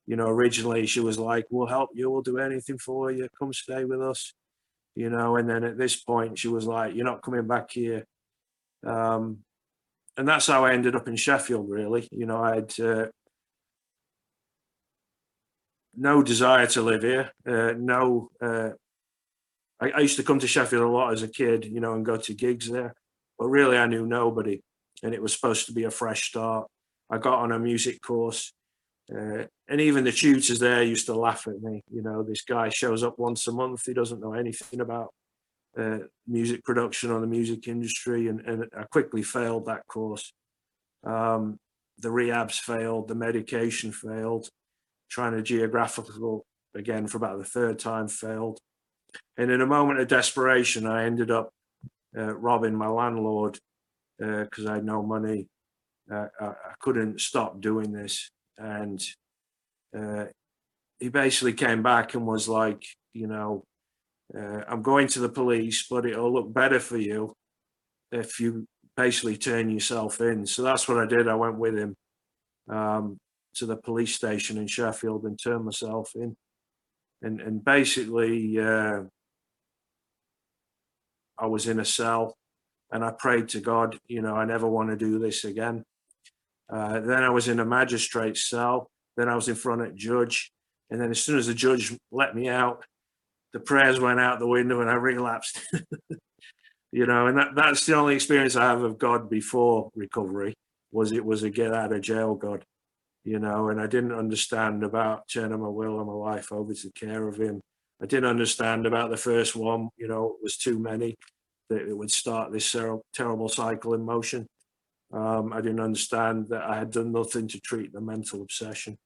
You 0.07 0.17
know, 0.17 0.29
originally 0.29 0.87
she 0.87 1.01
was 1.01 1.19
like, 1.19 1.47
we'll 1.51 1.67
help 1.67 1.91
you, 1.95 2.11
we'll 2.11 2.23
do 2.23 2.39
anything 2.39 2.79
for 2.79 3.11
you, 3.11 3.29
come 3.39 3.53
stay 3.53 3.85
with 3.85 4.03
us, 4.03 4.35
you 4.95 5.09
know, 5.09 5.37
and 5.37 5.49
then 5.49 5.65
at 5.65 5.79
this 5.79 5.97
point 5.97 6.39
she 6.39 6.49
was 6.49 6.67
like, 6.67 6.95
you're 6.95 7.07
not 7.07 7.23
coming 7.23 7.47
back 7.47 7.71
here. 7.71 8.07
Um, 8.87 9.39
and 10.17 10.29
that's 10.29 10.47
how 10.47 10.65
I 10.65 10.73
ended 10.73 10.95
up 10.95 11.09
in 11.09 11.17
Sheffield, 11.17 11.69
really. 11.69 12.07
You 12.11 12.27
know, 12.27 12.43
I 12.43 12.57
had 12.57 12.81
uh, 12.81 13.07
no 15.97 16.23
desire 16.23 16.67
to 16.69 16.83
live 16.83 17.03
here, 17.03 17.31
uh, 17.47 17.75
no 17.77 18.29
uh, 18.41 18.71
I, 19.81 19.91
I, 19.91 20.01
used 20.01 20.17
to 20.17 20.23
come 20.23 20.39
to 20.39 20.47
Sheffield 20.47 20.83
a 20.83 20.89
lot 20.89 21.13
as 21.13 21.23
a 21.23 21.29
kid, 21.29 21.65
you 21.65 21.81
know, 21.81 21.95
and 21.95 22.05
go 22.05 22.17
to 22.17 22.35
gigs 22.35 22.71
there. 22.71 22.95
But 23.39 23.49
really, 23.49 23.77
I 23.77 23.87
knew 23.87 24.07
nobody, 24.07 24.61
and 25.03 25.13
it 25.15 25.23
was 25.23 25.35
supposed 25.35 25.67
to 25.67 25.73
be 25.73 25.85
a 25.85 25.91
fresh 25.91 26.29
start. 26.29 26.69
I 27.11 27.19
got 27.19 27.41
on 27.41 27.53
a 27.53 27.59
music 27.59 28.01
course, 28.01 28.53
uh, 29.15 29.45
and 29.69 29.81
even 29.81 30.05
the 30.05 30.13
tutors 30.13 30.59
there 30.59 30.83
used 30.83 31.07
to 31.07 31.15
laugh 31.15 31.47
at 31.47 31.61
me. 31.61 31.83
You 31.91 32.03
know, 32.03 32.23
this 32.23 32.43
guy 32.43 32.69
shows 32.69 33.03
up 33.03 33.19
once 33.19 33.47
a 33.47 33.53
month. 33.53 33.83
He 33.85 33.95
doesn't 33.95 34.21
know 34.21 34.35
anything 34.35 34.81
about 34.81 35.13
uh, 35.77 35.99
music 36.27 36.63
production 36.65 37.11
or 37.11 37.21
the 37.21 37.27
music 37.27 37.67
industry, 37.67 38.29
and, 38.29 38.41
and 38.43 38.67
I 38.79 38.85
quickly 38.85 39.23
failed 39.23 39.67
that 39.67 39.87
course. 39.89 40.33
Um, 41.05 41.59
the 41.99 42.09
rehabs 42.09 42.59
failed, 42.59 43.09
the 43.09 43.15
medication 43.15 43.93
failed, 43.93 44.49
trying 45.11 45.33
to 45.33 45.43
geographical 45.43 46.45
again 46.75 47.07
for 47.07 47.19
about 47.19 47.39
the 47.39 47.45
third 47.45 47.79
time 47.79 48.09
failed. 48.09 48.59
And 49.37 49.51
in 49.51 49.61
a 49.61 49.67
moment 49.67 50.01
of 50.01 50.09
desperation, 50.09 50.87
I 50.87 51.05
ended 51.05 51.31
up 51.31 51.51
uh, 52.17 52.35
robbing 52.37 52.75
my 52.75 52.89
landlord 52.89 53.59
because 54.19 54.67
uh, 54.67 54.71
I 54.71 54.75
had 54.77 54.85
no 54.85 55.03
money. 55.03 55.47
Uh, 56.11 56.27
I, 56.41 56.45
I, 56.47 56.75
couldn't 56.81 57.21
stop 57.21 57.61
doing 57.61 57.93
this. 57.93 58.31
And 58.59 59.03
uh, 59.97 60.27
he 60.99 61.09
basically 61.09 61.55
came 61.55 61.83
back 61.83 62.15
and 62.15 62.27
was 62.27 62.49
like, 62.49 62.85
you 63.13 63.27
know, 63.27 63.65
uh, 64.37 64.63
I'm 64.69 64.83
going 64.83 65.09
to 65.09 65.21
the 65.21 65.29
police, 65.29 65.87
but 65.89 66.07
it'll 66.07 66.33
look 66.33 66.53
better 66.53 66.81
for 66.81 66.99
you 66.99 67.35
if 68.13 68.39
you 68.41 68.67
basically 68.97 69.37
turn 69.37 69.71
yourself 69.71 70.21
in. 70.21 70.47
So 70.47 70.63
that's 70.63 70.89
what 70.89 70.99
I 70.99 71.07
did. 71.07 71.29
I 71.29 71.35
went 71.35 71.59
with 71.59 71.77
him 71.77 71.95
um, 72.69 73.19
to 73.57 73.67
the 73.67 73.77
police 73.77 74.15
station 74.15 74.59
in 74.59 74.67
Sheffield 74.67 75.25
and 75.25 75.39
turned 75.39 75.65
myself 75.65 76.13
in 76.15 76.37
and 77.25 77.41
and 77.41 77.65
basically 77.65 78.61
uh, 78.61 79.03
I 81.39 81.47
was 81.47 81.67
in 81.67 81.81
a 81.81 81.85
cell 81.85 82.37
and 82.93 83.05
I 83.05 83.11
prayed 83.11 83.49
to 83.51 83.61
God, 83.61 83.99
you 84.07 84.23
know, 84.23 84.37
I 84.37 84.45
never 84.45 84.69
want 84.69 84.91
to 84.91 84.97
do 84.97 85.19
this 85.19 85.45
again. 85.45 85.85
Uh, 86.73 87.01
then 87.01 87.25
I 87.25 87.31
was 87.31 87.49
in 87.49 87.59
a 87.59 87.65
magistrate's 87.65 88.49
cell. 88.49 88.89
Then 89.17 89.29
I 89.29 89.35
was 89.35 89.49
in 89.49 89.57
front 89.57 89.83
of 89.83 89.89
a 89.89 89.93
judge. 89.93 90.53
And 90.91 91.01
then 91.01 91.11
as 91.11 91.21
soon 91.21 91.39
as 91.39 91.47
the 91.47 91.55
judge 91.55 91.97
let 92.13 92.37
me 92.37 92.49
out, 92.49 92.85
the 93.53 93.61
prayers 93.61 93.99
went 93.99 94.21
out 94.21 94.39
the 94.39 94.47
window 94.47 94.81
and 94.81 94.91
I 94.91 94.95
relapsed. 94.95 95.61
you 96.93 97.07
know, 97.07 97.27
and 97.27 97.39
that, 97.39 97.55
that's 97.57 97.87
the 97.87 97.97
only 97.97 98.15
experience 98.15 98.55
I 98.55 98.65
have 98.65 98.83
of 98.83 98.99
God 98.99 99.29
before 99.29 99.91
recovery 99.97 100.55
was 100.93 101.11
it 101.11 101.25
was 101.25 101.43
a 101.43 101.51
get 101.51 101.75
out 101.75 101.93
of 101.93 102.01
jail 102.01 102.35
God, 102.37 102.65
you 103.25 103.39
know, 103.39 103.69
and 103.71 103.81
I 103.81 103.87
didn't 103.87 104.13
understand 104.13 104.85
about 104.85 105.29
turning 105.29 105.61
my 105.61 105.69
will 105.69 105.99
and 105.99 106.07
my 106.07 106.13
life 106.13 106.53
over 106.53 106.75
to 106.75 106.91
care 106.93 107.27
of 107.27 107.37
him. 107.37 107.61
I 108.03 108.07
didn't 108.07 108.29
understand 108.29 108.87
about 108.87 109.11
the 109.11 109.17
first 109.17 109.57
one, 109.57 109.89
you 109.97 110.09
know, 110.09 110.27
it 110.27 110.43
was 110.43 110.57
too 110.57 110.79
many 110.79 111.17
that 111.71 111.89
it 111.89 111.97
would 111.97 112.11
start 112.11 112.53
this 112.53 112.77
terrible 113.15 113.49
cycle 113.49 113.95
in 113.95 114.05
motion. 114.05 114.47
Um, 115.13 115.53
I 115.53 115.61
didn't 115.61 115.81
understand 115.81 116.49
that 116.49 116.63
I 116.63 116.77
had 116.77 116.91
done 116.91 117.13
nothing 117.13 117.49
to 117.49 117.61
treat 117.61 117.93
the 117.93 118.01
mental 118.01 118.43
obsession. 118.43 118.99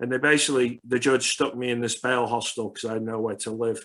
And 0.00 0.10
they 0.10 0.18
basically, 0.18 0.80
the 0.86 0.98
judge 0.98 1.28
stuck 1.28 1.56
me 1.56 1.70
in 1.70 1.80
this 1.80 2.00
bail 2.00 2.26
hostel 2.26 2.70
because 2.70 2.88
I 2.88 2.94
had 2.94 3.02
nowhere 3.02 3.34
to 3.36 3.50
live. 3.50 3.84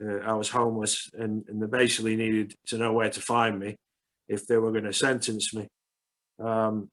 Uh, 0.00 0.18
I 0.18 0.34
was 0.34 0.50
homeless 0.50 1.08
and, 1.14 1.44
and 1.48 1.60
they 1.60 1.66
basically 1.66 2.14
needed 2.14 2.54
to 2.66 2.78
know 2.78 2.92
where 2.92 3.10
to 3.10 3.20
find 3.20 3.58
me 3.58 3.76
if 4.28 4.46
they 4.46 4.58
were 4.58 4.70
going 4.70 4.84
to 4.84 4.92
sentence 4.92 5.52
me. 5.54 5.66
Um, 6.38 6.88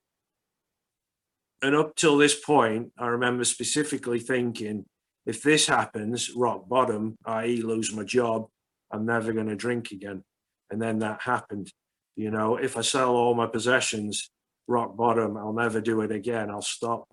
and 1.65 1.75
up 1.75 1.95
till 1.95 2.17
this 2.17 2.39
point, 2.39 2.91
I 2.95 3.07
remember 3.07 3.43
specifically 3.43 4.19
thinking, 4.19 4.85
if 5.25 5.41
this 5.41 5.65
happens, 5.65 6.29
rock 6.35 6.69
bottom, 6.69 7.15
i.e., 7.25 7.63
lose 7.63 7.91
my 7.91 8.03
job, 8.03 8.45
I'm 8.91 9.05
never 9.05 9.33
going 9.33 9.47
to 9.47 9.55
drink 9.55 9.89
again. 9.91 10.23
And 10.69 10.79
then 10.79 10.99
that 10.99 11.21
happened. 11.21 11.71
You 12.15 12.29
know, 12.29 12.57
if 12.57 12.77
I 12.77 12.81
sell 12.81 13.15
all 13.15 13.33
my 13.33 13.47
possessions, 13.47 14.29
rock 14.67 14.95
bottom, 14.95 15.37
I'll 15.37 15.53
never 15.53 15.81
do 15.81 16.01
it 16.01 16.11
again. 16.11 16.51
I'll 16.51 16.61
stop. 16.61 17.09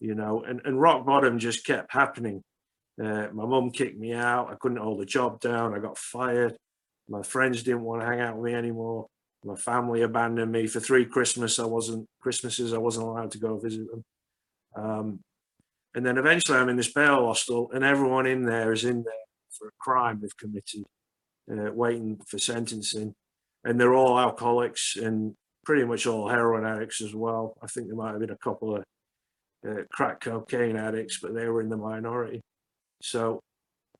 You 0.00 0.16
know, 0.16 0.42
and, 0.42 0.60
and 0.64 0.80
rock 0.80 1.06
bottom 1.06 1.38
just 1.38 1.64
kept 1.64 1.92
happening. 1.92 2.42
Uh, 3.00 3.28
my 3.32 3.46
mum 3.46 3.70
kicked 3.70 3.98
me 3.98 4.12
out. 4.14 4.50
I 4.50 4.56
couldn't 4.56 4.78
hold 4.78 5.00
a 5.00 5.06
job 5.06 5.38
down. 5.38 5.74
I 5.74 5.78
got 5.78 5.96
fired. 5.96 6.56
My 7.08 7.22
friends 7.22 7.62
didn't 7.62 7.82
want 7.82 8.02
to 8.02 8.06
hang 8.08 8.20
out 8.20 8.36
with 8.36 8.52
me 8.52 8.58
anymore. 8.58 9.06
My 9.44 9.56
family 9.56 10.02
abandoned 10.02 10.52
me 10.52 10.66
for 10.66 10.80
three 10.80 11.04
Christmas. 11.04 11.58
I 11.58 11.64
wasn't 11.64 12.06
Christmases. 12.20 12.72
I 12.72 12.78
wasn't 12.78 13.06
allowed 13.06 13.32
to 13.32 13.38
go 13.38 13.58
visit 13.58 13.90
them. 13.90 14.04
Um, 14.76 15.20
and 15.94 16.06
then 16.06 16.16
eventually, 16.16 16.58
I'm 16.58 16.68
in 16.68 16.76
this 16.76 16.92
bail 16.92 17.26
hostel, 17.26 17.70
and 17.72 17.84
everyone 17.84 18.26
in 18.26 18.44
there 18.44 18.72
is 18.72 18.84
in 18.84 19.02
there 19.02 19.12
for 19.50 19.68
a 19.68 19.72
crime 19.80 20.20
they've 20.20 20.36
committed, 20.36 20.84
uh, 21.50 21.72
waiting 21.72 22.18
for 22.26 22.38
sentencing. 22.38 23.14
And 23.64 23.80
they're 23.80 23.94
all 23.94 24.18
alcoholics 24.18 24.96
and 24.96 25.34
pretty 25.64 25.84
much 25.84 26.06
all 26.06 26.28
heroin 26.28 26.64
addicts 26.64 27.00
as 27.00 27.14
well. 27.14 27.56
I 27.62 27.66
think 27.66 27.86
there 27.86 27.96
might 27.96 28.12
have 28.12 28.20
been 28.20 28.30
a 28.30 28.38
couple 28.38 28.76
of 28.76 28.84
uh, 29.68 29.82
crack 29.92 30.20
cocaine 30.20 30.76
addicts, 30.76 31.18
but 31.20 31.34
they 31.34 31.46
were 31.46 31.60
in 31.60 31.68
the 31.68 31.76
minority. 31.76 32.40
So 33.00 33.40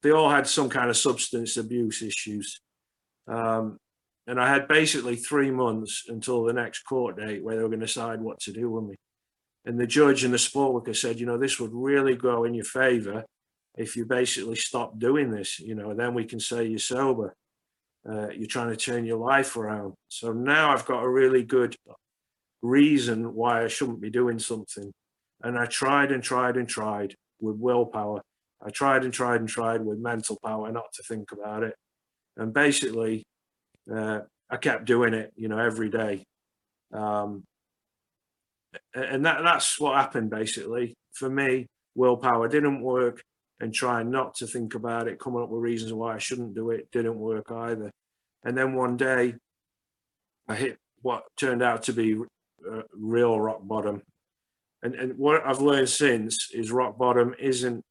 they 0.02 0.11
all 0.11 0.31
had 0.31 0.46
some 0.46 0.68
kind 0.68 0.90
of 0.90 0.96
substance 0.96 1.57
abuse 1.57 2.02
issues. 2.02 2.61
Um, 3.28 3.78
and 4.27 4.41
I 4.41 4.49
had 4.49 4.69
basically 4.69 5.17
three 5.17 5.51
months 5.51 6.05
until 6.09 6.45
the 6.45 6.53
next 6.53 6.83
court 6.83 7.17
date 7.17 7.43
where 7.43 7.57
they 7.57 7.63
were 7.63 7.69
going 7.69 7.81
to 7.81 7.87
decide 7.87 8.21
what 8.21 8.41
to 8.41 8.53
do 8.53 8.71
with 8.71 8.85
me. 8.85 8.97
And 9.65 9.79
the 9.79 9.87
judge 9.87 10.25
and 10.25 10.35
the 10.35 10.39
sport 10.39 10.75
worker 10.75 10.95
said, 10.95 11.21
you 11.21 11.27
know, 11.27 11.39
this 11.39 11.59
would 11.61 11.73
really 11.73 12.17
go 12.17 12.45
in 12.45 12.55
your 12.55 12.65
favor 12.65 13.25
if 13.77 13.97
you 13.97 14.05
basically 14.05 14.57
stop 14.57 14.99
doing 14.99 15.31
this, 15.31 15.59
you 15.59 15.75
know, 15.75 15.95
then 15.95 16.15
we 16.15 16.25
can 16.25 16.41
say 16.41 16.65
you're 16.65 16.79
sober. 16.79 17.35
Uh, 18.09 18.29
you're 18.31 18.49
trying 18.49 18.69
to 18.69 18.77
turn 18.77 19.05
your 19.05 19.19
life 19.19 19.57
around. 19.57 19.95
So 20.09 20.33
now 20.33 20.73
I've 20.73 20.85
got 20.85 21.05
a 21.05 21.09
really 21.09 21.45
good 21.45 21.77
reason 22.61 23.33
why 23.35 23.63
I 23.63 23.69
shouldn't 23.69 24.01
be 24.01 24.11
doing 24.11 24.41
something. 24.41 24.93
And 25.43 25.57
I 25.57 25.67
tried 25.67 26.11
and 26.11 26.23
tried 26.23 26.57
and 26.57 26.69
tried 26.69 27.15
with 27.41 27.57
willpower. 27.57 28.21
I 28.65 28.71
tried 28.71 29.05
and 29.05 29.13
tried 29.13 29.41
and 29.41 29.49
tried 29.49 29.85
with 29.85 29.99
mental 29.99 30.37
power 30.45 30.71
not 30.73 30.93
to 30.95 31.03
think 31.05 31.31
about 31.31 31.63
it. 31.63 31.75
And 32.37 32.53
basically, 32.53 33.25
uh, 33.90 34.21
I 34.51 34.57
kept 34.57 34.85
doing 34.85 35.14
it, 35.14 35.33
you 35.37 35.49
know, 35.49 35.59
every 35.59 35.88
day. 35.88 36.25
Um, 36.92 37.45
and 38.95 39.25
that 39.25 39.42
that's 39.42 39.79
what 39.81 39.97
happened 39.97 40.31
basically 40.31 40.95
for 41.12 41.29
me. 41.29 41.66
Willpower 41.95 42.49
didn't 42.49 42.81
work, 42.81 43.23
and 43.61 43.73
trying 43.73 44.11
not 44.11 44.35
to 44.37 44.47
think 44.47 44.75
about 44.75 45.09
it, 45.09 45.21
coming 45.21 45.42
up 45.42 45.51
with 45.51 45.62
reasons 45.62 45.92
why 45.92 46.14
I 46.14 46.18
shouldn't 46.18 46.55
do 46.55 46.71
it, 46.71 46.90
didn't 46.90 47.18
work 47.18 47.51
either. 47.51 47.90
And 48.45 48.57
then 48.57 48.75
one 48.75 48.97
day, 48.97 49.35
I 50.49 50.55
hit 50.55 50.79
what 51.03 51.25
turned 51.37 51.62
out 51.62 51.85
to 51.85 51.92
be 51.92 52.16
uh, 52.71 52.83
real 52.92 53.38
rock 53.38 53.61
bottom. 53.62 54.03
And 54.83 54.95
and 54.95 55.18
what 55.18 55.47
I've 55.47 55.61
learned 55.61 55.88
since 55.88 56.51
is 56.53 56.73
rock 56.73 56.99
bottom 56.99 57.35
isn't 57.38 57.83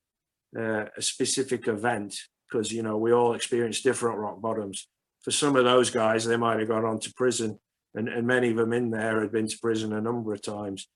uh, 0.58 0.86
a 0.96 1.02
specific 1.02 1.68
event 1.68 2.16
because 2.50 2.72
you 2.72 2.84
know 2.84 2.98
we 2.98 3.14
all 3.14 3.34
experience 3.34 3.82
different 3.82 4.18
rock 4.18 4.42
bottoms 4.42 4.88
for 5.24 5.32
some 5.32 5.56
of 5.56 5.66
those 5.66 5.90
guys, 5.90 6.26
they 6.26 6.38
might 6.38 6.60
have 6.60 6.68
gone 6.68 6.86
on 6.86 7.00
to 7.00 7.14
prison, 7.14 7.60
and, 7.94 8.08
and 8.08 8.26
many 8.26 8.52
of 8.52 8.58
them 8.58 8.74
in 8.74 8.90
there 8.90 9.22
had 9.22 9.32
been 9.32 9.48
to 9.48 9.58
prison 9.60 9.94
a 9.94 10.02
number 10.02 10.34
of 10.34 10.42
times. 10.42 10.88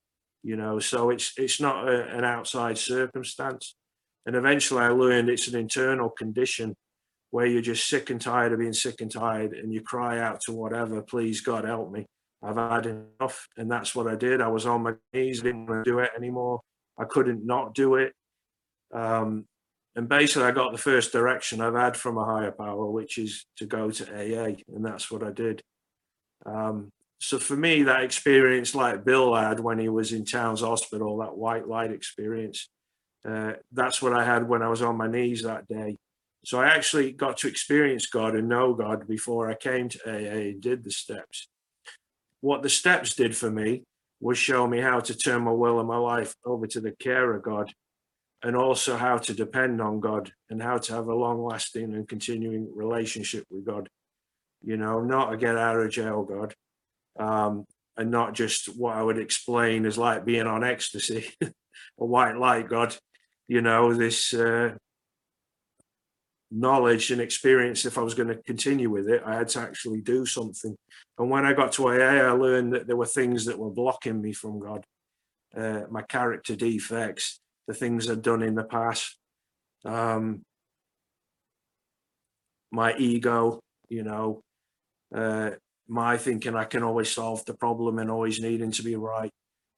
You 0.43 0.55
know, 0.55 0.79
so 0.79 1.09
it's 1.09 1.33
it's 1.38 1.59
not 1.59 1.88
a, 1.88 2.07
an 2.15 2.23
outside 2.23 2.77
circumstance. 2.77 3.75
And 4.25 4.35
eventually, 4.35 4.81
I 4.81 4.89
learned 4.89 5.29
it's 5.29 5.47
an 5.47 5.59
internal 5.59 6.09
condition 6.09 6.75
where 7.31 7.45
you're 7.45 7.61
just 7.61 7.88
sick 7.88 8.09
and 8.09 8.21
tired 8.21 8.53
of 8.53 8.59
being 8.59 8.73
sick 8.73 9.01
and 9.01 9.11
tired, 9.11 9.53
and 9.53 9.73
you 9.73 9.81
cry 9.81 10.19
out 10.19 10.41
to 10.41 10.53
whatever, 10.53 11.01
please 11.01 11.41
God 11.41 11.65
help 11.65 11.91
me. 11.91 12.05
I've 12.41 12.57
had 12.57 12.85
enough, 12.85 13.47
and 13.57 13.69
that's 13.69 13.95
what 13.95 14.07
I 14.07 14.15
did. 14.15 14.41
I 14.41 14.47
was 14.47 14.65
on 14.65 14.83
my 14.83 14.93
knees, 15.13 15.41
didn't 15.41 15.65
want 15.65 15.83
to 15.83 15.91
do 15.91 15.99
it 15.99 16.11
anymore. 16.15 16.61
I 16.97 17.05
couldn't 17.05 17.45
not 17.45 17.73
do 17.73 17.95
it. 17.95 18.13
Um, 18.93 19.45
and 19.95 20.10
basically 20.10 20.43
I 20.43 20.51
got 20.51 20.71
the 20.71 20.77
first 20.77 21.12
direction 21.13 21.62
I've 21.62 21.75
had 21.75 21.95
from 21.95 22.17
a 22.17 22.25
higher 22.25 22.51
power, 22.51 22.86
which 22.89 23.17
is 23.17 23.45
to 23.58 23.65
go 23.65 23.89
to 23.89 24.03
AA, 24.13 24.55
and 24.67 24.86
that's 24.86 25.10
what 25.10 25.23
I 25.23 25.31
did. 25.31 25.62
Um, 26.45 26.91
so 27.19 27.39
for 27.39 27.55
me, 27.55 27.84
that 27.84 28.03
experience, 28.03 28.75
like 28.75 29.05
Bill 29.05 29.34
had 29.34 29.60
when 29.60 29.79
he 29.79 29.88
was 29.88 30.12
in 30.12 30.25
Towns 30.25 30.62
Hospital, 30.62 31.17
that 31.19 31.38
white 31.38 31.67
light 31.67 31.91
experience, 31.91 32.69
uh, 33.27 33.53
that's 33.71 34.01
what 34.01 34.13
I 34.13 34.25
had 34.25 34.47
when 34.47 34.62
I 34.62 34.67
was 34.67 34.81
on 34.81 34.97
my 34.97 35.08
knees 35.08 35.43
that 35.43 35.67
day. 35.67 35.97
So 36.43 36.60
I 36.60 36.67
actually 36.67 37.12
got 37.12 37.38
to 37.38 37.47
experience 37.47 38.05
God 38.05 38.36
and 38.36 38.49
know 38.49 38.73
God 38.73 39.08
before 39.08 39.49
I 39.49 39.55
came 39.55 39.89
to 39.89 39.99
AA 40.05 40.49
and 40.51 40.62
did 40.62 40.84
the 40.84 40.91
steps. 40.91 41.47
What 42.41 42.62
the 42.62 42.69
steps 42.69 43.15
did 43.15 43.36
for 43.36 43.49
me 43.49 43.84
was 44.19 44.38
show 44.38 44.67
me 44.67 44.79
how 44.79 44.99
to 44.99 45.15
turn 45.15 45.43
my 45.43 45.51
will 45.51 45.79
and 45.79 45.88
my 45.88 45.97
life 45.97 46.36
over 46.45 46.67
to 46.67 46.81
the 46.81 46.91
care 46.91 47.34
of 47.34 47.41
God 47.41 47.73
and 48.45 48.55
also 48.55 48.95
how 48.95 49.17
to 49.17 49.34
depend 49.34 49.81
on 49.81 49.99
God 49.99 50.31
and 50.51 50.62
how 50.62 50.77
to 50.77 50.93
have 50.93 51.08
a 51.08 51.15
long 51.15 51.43
lasting 51.43 51.95
and 51.95 52.08
continuing 52.08 52.69
relationship 52.75 53.43
with 53.49 53.65
God. 53.65 53.89
You 54.63 54.77
know, 54.77 55.01
not 55.01 55.34
a 55.34 55.38
get 55.38 55.58
out 55.58 55.79
of 55.79 55.89
jail 55.89 56.23
God, 56.23 56.53
um, 57.19 57.65
and 57.97 58.12
not 58.12 58.36
just 58.36 58.67
what 58.77 58.95
I 58.95 59.01
would 59.01 59.17
explain 59.17 59.88
as 59.88 59.97
like 59.97 60.25
being 60.25 60.45
on 60.45 60.63
ecstasy, 60.63 61.27
a 61.41 61.51
white 62.05 62.38
light 62.38 62.69
God. 62.69 62.95
You 63.47 63.62
know, 63.62 63.95
this 63.95 64.31
uh, 64.31 64.75
knowledge 66.51 67.10
and 67.10 67.21
experience. 67.21 67.84
If 67.84 67.97
I 67.97 68.01
was 68.01 68.13
going 68.13 68.29
to 68.29 68.43
continue 68.43 68.91
with 68.91 69.10
it, 69.10 69.23
I 69.25 69.38
had 69.38 69.49
to 69.49 69.62
actually 69.62 70.01
do 70.01 70.23
something. 70.23 70.75
And 71.17 71.31
when 71.31 71.47
I 71.47 71.53
got 71.53 71.71
to 71.73 71.88
AA, 71.88 72.27
I 72.27 72.31
learned 72.31 72.73
that 72.73 72.86
there 72.86 72.95
were 72.95 73.08
things 73.08 73.45
that 73.45 73.58
were 73.58 73.71
blocking 73.71 74.21
me 74.21 74.34
from 74.34 74.60
God, 74.60 74.86
uh, 75.58 75.81
my 75.89 76.03
character 76.03 76.55
defects 76.55 77.39
the 77.67 77.73
things 77.73 78.10
I'd 78.10 78.21
done 78.21 78.43
in 78.43 78.56
the 78.56 78.63
past. 78.63 79.17
Um, 79.84 80.41
my 82.71 82.95
ego, 82.97 83.60
you 83.89 84.04
know, 84.04 84.41
uh, 85.13 85.51
my 85.88 86.17
thinking 86.17 86.56
I 86.56 86.65
can 86.65 86.84
always 86.84 87.12
solve 87.12 87.45
the 87.45 87.54
problem 87.54 87.99
and 87.99 88.10
always 88.10 88.41
needing 88.41 88.71
to 88.71 88.84
be 88.84 88.95
right. 88.95 89.32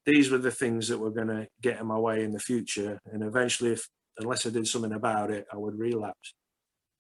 These 0.06 0.32
were 0.32 0.38
the 0.38 0.52
things 0.52 0.88
that 0.88 1.00
were 1.00 1.12
going 1.12 1.28
to 1.28 1.48
get 1.62 1.80
in 1.80 1.88
my 1.88 2.00
way 2.00 2.24
in 2.24 2.32
the 2.32 2.40
future. 2.40 2.98
And 3.12 3.24
eventually, 3.24 3.72
if 3.72 3.88
unless 4.18 4.46
I 4.46 4.50
did 4.50 4.68
something 4.68 4.94
about 4.94 5.32
it, 5.32 5.46
I 5.52 5.58
would 5.58 5.78
relapse. 5.78 6.34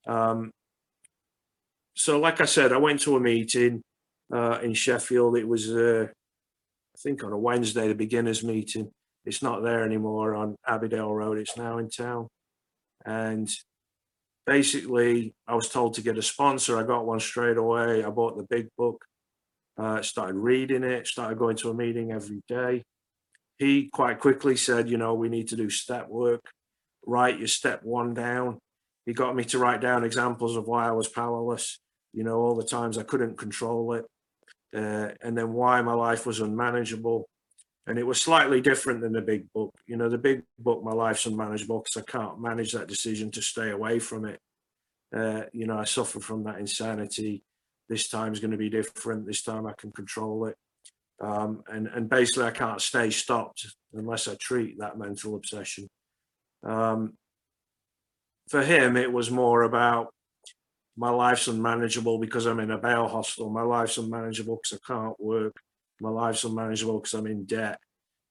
Um, 0.06 0.52
so, 1.96 2.20
like 2.20 2.42
I 2.42 2.46
said, 2.46 2.72
I 2.72 2.78
went 2.78 3.02
to 3.02 3.16
a 3.16 3.20
meeting 3.20 3.82
uh, 4.32 4.60
in 4.62 4.74
Sheffield. 4.74 5.38
It 5.38 5.48
was, 5.48 5.72
uh, 5.72 6.08
I 6.10 6.98
think, 7.00 7.24
on 7.24 7.32
a 7.32 7.38
Wednesday, 7.38 7.88
the 7.88 7.96
beginners 7.96 8.44
meeting, 8.44 8.92
it's 9.28 9.44
not 9.44 9.62
there 9.62 9.84
anymore 9.84 10.36
on 10.36 10.56
Abbeydale 10.68 11.14
Road. 11.14 11.38
It's 11.38 11.58
now 11.58 11.78
in 11.80 11.90
town. 11.90 12.30
And 13.06 13.50
basically, 14.46 15.34
I 15.46 15.54
was 15.56 15.68
told 15.68 15.96
to 15.96 16.02
get 16.02 16.18
a 16.18 16.22
sponsor. 16.22 16.80
I 16.80 16.84
got 16.84 17.06
one 17.06 17.20
straight 17.20 17.58
away. 17.58 18.06
I 18.06 18.10
bought 18.10 18.38
the 18.38 18.48
big 18.50 18.70
book, 18.78 19.04
uh, 19.78 20.02
started 20.02 20.36
reading 20.36 20.84
it, 20.84 21.08
started 21.08 21.38
going 21.38 21.58
to 21.58 21.70
a 21.70 21.74
meeting 21.74 22.14
every 22.14 22.42
day. 22.48 22.84
He 23.58 23.90
quite 23.92 24.20
quickly 24.20 24.56
said, 24.56 24.90
you 24.90 24.98
know, 24.98 25.14
we 25.14 25.28
need 25.28 25.50
to 25.50 25.58
do 25.58 25.70
step 25.70 26.08
work, 26.08 26.42
write 27.06 27.38
your 27.38 27.50
step 27.50 27.84
one 27.84 28.14
down. 28.14 28.60
He 29.06 29.14
got 29.14 29.36
me 29.36 29.44
to 29.46 29.60
write 29.60 29.82
down 29.82 30.06
examples 30.06 30.56
of 30.56 30.68
why 30.68 30.88
I 30.88 30.92
was 30.92 31.10
powerless, 31.10 31.80
you 32.14 32.24
know, 32.24 32.38
all 32.38 32.56
the 32.56 32.64
times 32.64 32.98
I 32.98 33.04
couldn't 33.04 33.38
control 33.38 33.94
it, 33.94 34.06
uh, 34.74 35.10
and 35.22 35.38
then 35.38 35.52
why 35.52 35.82
my 35.82 35.94
life 35.94 36.26
was 36.26 36.40
unmanageable, 36.40 37.28
And 37.88 37.98
it 37.98 38.06
was 38.06 38.22
slightly 38.22 38.60
different 38.60 39.02
than 39.02 39.14
the 39.14 39.22
big 39.22 39.52
book. 39.54 39.74
You 39.88 39.96
know, 39.96 40.10
the 40.10 40.18
big 40.18 40.44
book, 40.60 40.84
my 40.84 40.92
life's 40.92 41.26
unmanageable 41.26 41.80
because 41.80 41.98
I 41.98 42.12
can't 42.12 42.40
manage 42.40 42.74
that 42.74 42.88
decision 42.88 43.32
to 43.32 43.42
stay 43.42 43.72
away 43.72 44.00
from 44.00 44.26
it. 44.26 44.40
Uh, 45.16 45.44
you 45.54 45.66
know, 45.66 45.78
I 45.78 45.86
suffer 45.86 46.20
from 46.20 46.44
that 46.44 46.60
insanity. 46.60 47.44
This 47.88 48.10
time's 48.10 48.42
going 48.42 48.52
to 48.52 48.58
be 48.58 48.70
different. 48.70 49.26
This 49.26 49.42
time 49.42 49.66
I 49.66 49.74
can 49.78 49.94
control 49.94 50.48
it. 50.48 50.58
Um, 51.22 51.64
and, 51.68 51.88
and 51.88 52.10
basically 52.10 52.44
I 52.44 52.52
can't 52.52 52.82
stay 52.82 53.10
stopped 53.10 53.66
unless 53.94 54.28
I 54.28 54.36
treat 54.36 54.80
that 54.80 55.00
mental 55.00 55.36
obsession. 55.36 55.88
Um, 56.64 57.14
for 58.50 58.62
him, 58.62 58.98
it 58.98 59.12
was 59.12 59.32
more 59.32 59.64
about 59.64 60.14
my 60.98 61.10
life's 61.10 61.48
unmanageable 61.48 62.20
because 62.20 62.46
I'm 62.46 62.60
in 62.60 62.72
a 62.72 62.78
bail 62.78 63.08
hostel. 63.08 63.50
My 63.50 63.62
life's 63.62 63.98
unmanageable 63.98 64.60
because 64.62 64.80
I 64.84 64.94
can't 64.94 65.20
work. 65.20 65.56
My 66.00 66.10
life's 66.10 66.44
unmanageable 66.44 67.00
because 67.00 67.14
I'm 67.14 67.28
in 67.28 67.46
debt. 67.46 67.80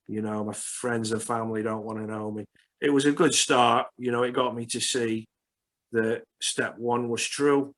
You 0.08 0.22
know, 0.22 0.44
my 0.44 0.52
friends 0.52 1.12
and 1.12 1.22
family 1.22 1.62
don't 1.62 1.84
want 1.84 1.98
to 1.98 2.06
know 2.06 2.30
me. 2.30 2.44
It 2.80 2.90
was 2.90 3.06
a 3.06 3.12
good 3.12 3.34
start. 3.34 3.88
You 3.98 4.12
know, 4.12 4.22
it 4.22 4.32
got 4.32 4.54
me 4.54 4.66
to 4.66 4.80
see 4.80 5.26
that 5.92 6.22
step 6.40 6.78
one 6.78 7.08
was 7.08 7.26
true. 7.26 7.72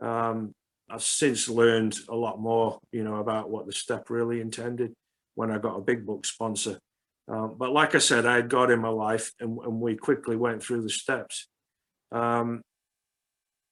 Um, 0.00 0.52
I've 0.88 1.02
since 1.02 1.48
learned 1.48 1.98
a 2.08 2.14
lot 2.14 2.40
more, 2.40 2.78
you 2.92 3.02
know, 3.02 3.16
about 3.16 3.50
what 3.50 3.66
the 3.66 3.72
step 3.72 4.10
really 4.10 4.40
intended 4.40 4.92
when 5.34 5.50
I 5.50 5.58
got 5.58 5.78
a 5.78 5.82
big 5.82 6.06
book 6.06 6.26
sponsor. 6.26 6.78
Um, 7.28 7.54
but 7.56 7.72
like 7.72 7.94
I 7.94 7.98
said, 7.98 8.26
I 8.26 8.36
had 8.36 8.48
God 8.48 8.70
in 8.70 8.80
my 8.80 8.88
life 8.88 9.32
and, 9.40 9.58
and 9.58 9.80
we 9.80 9.96
quickly 9.96 10.36
went 10.36 10.62
through 10.62 10.82
the 10.82 10.90
steps. 10.90 11.48
Um, 12.10 12.62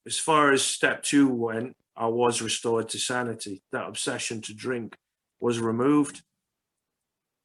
as 0.06 0.18
far 0.18 0.52
as 0.52 0.62
step 0.62 1.02
two 1.02 1.28
went, 1.28 1.74
I 1.96 2.06
was 2.06 2.40
restored 2.40 2.88
to 2.90 2.98
sanity. 2.98 3.60
That 3.72 3.86
obsession 3.86 4.40
to 4.42 4.54
drink 4.54 4.96
was 5.40 5.58
removed. 5.58 6.22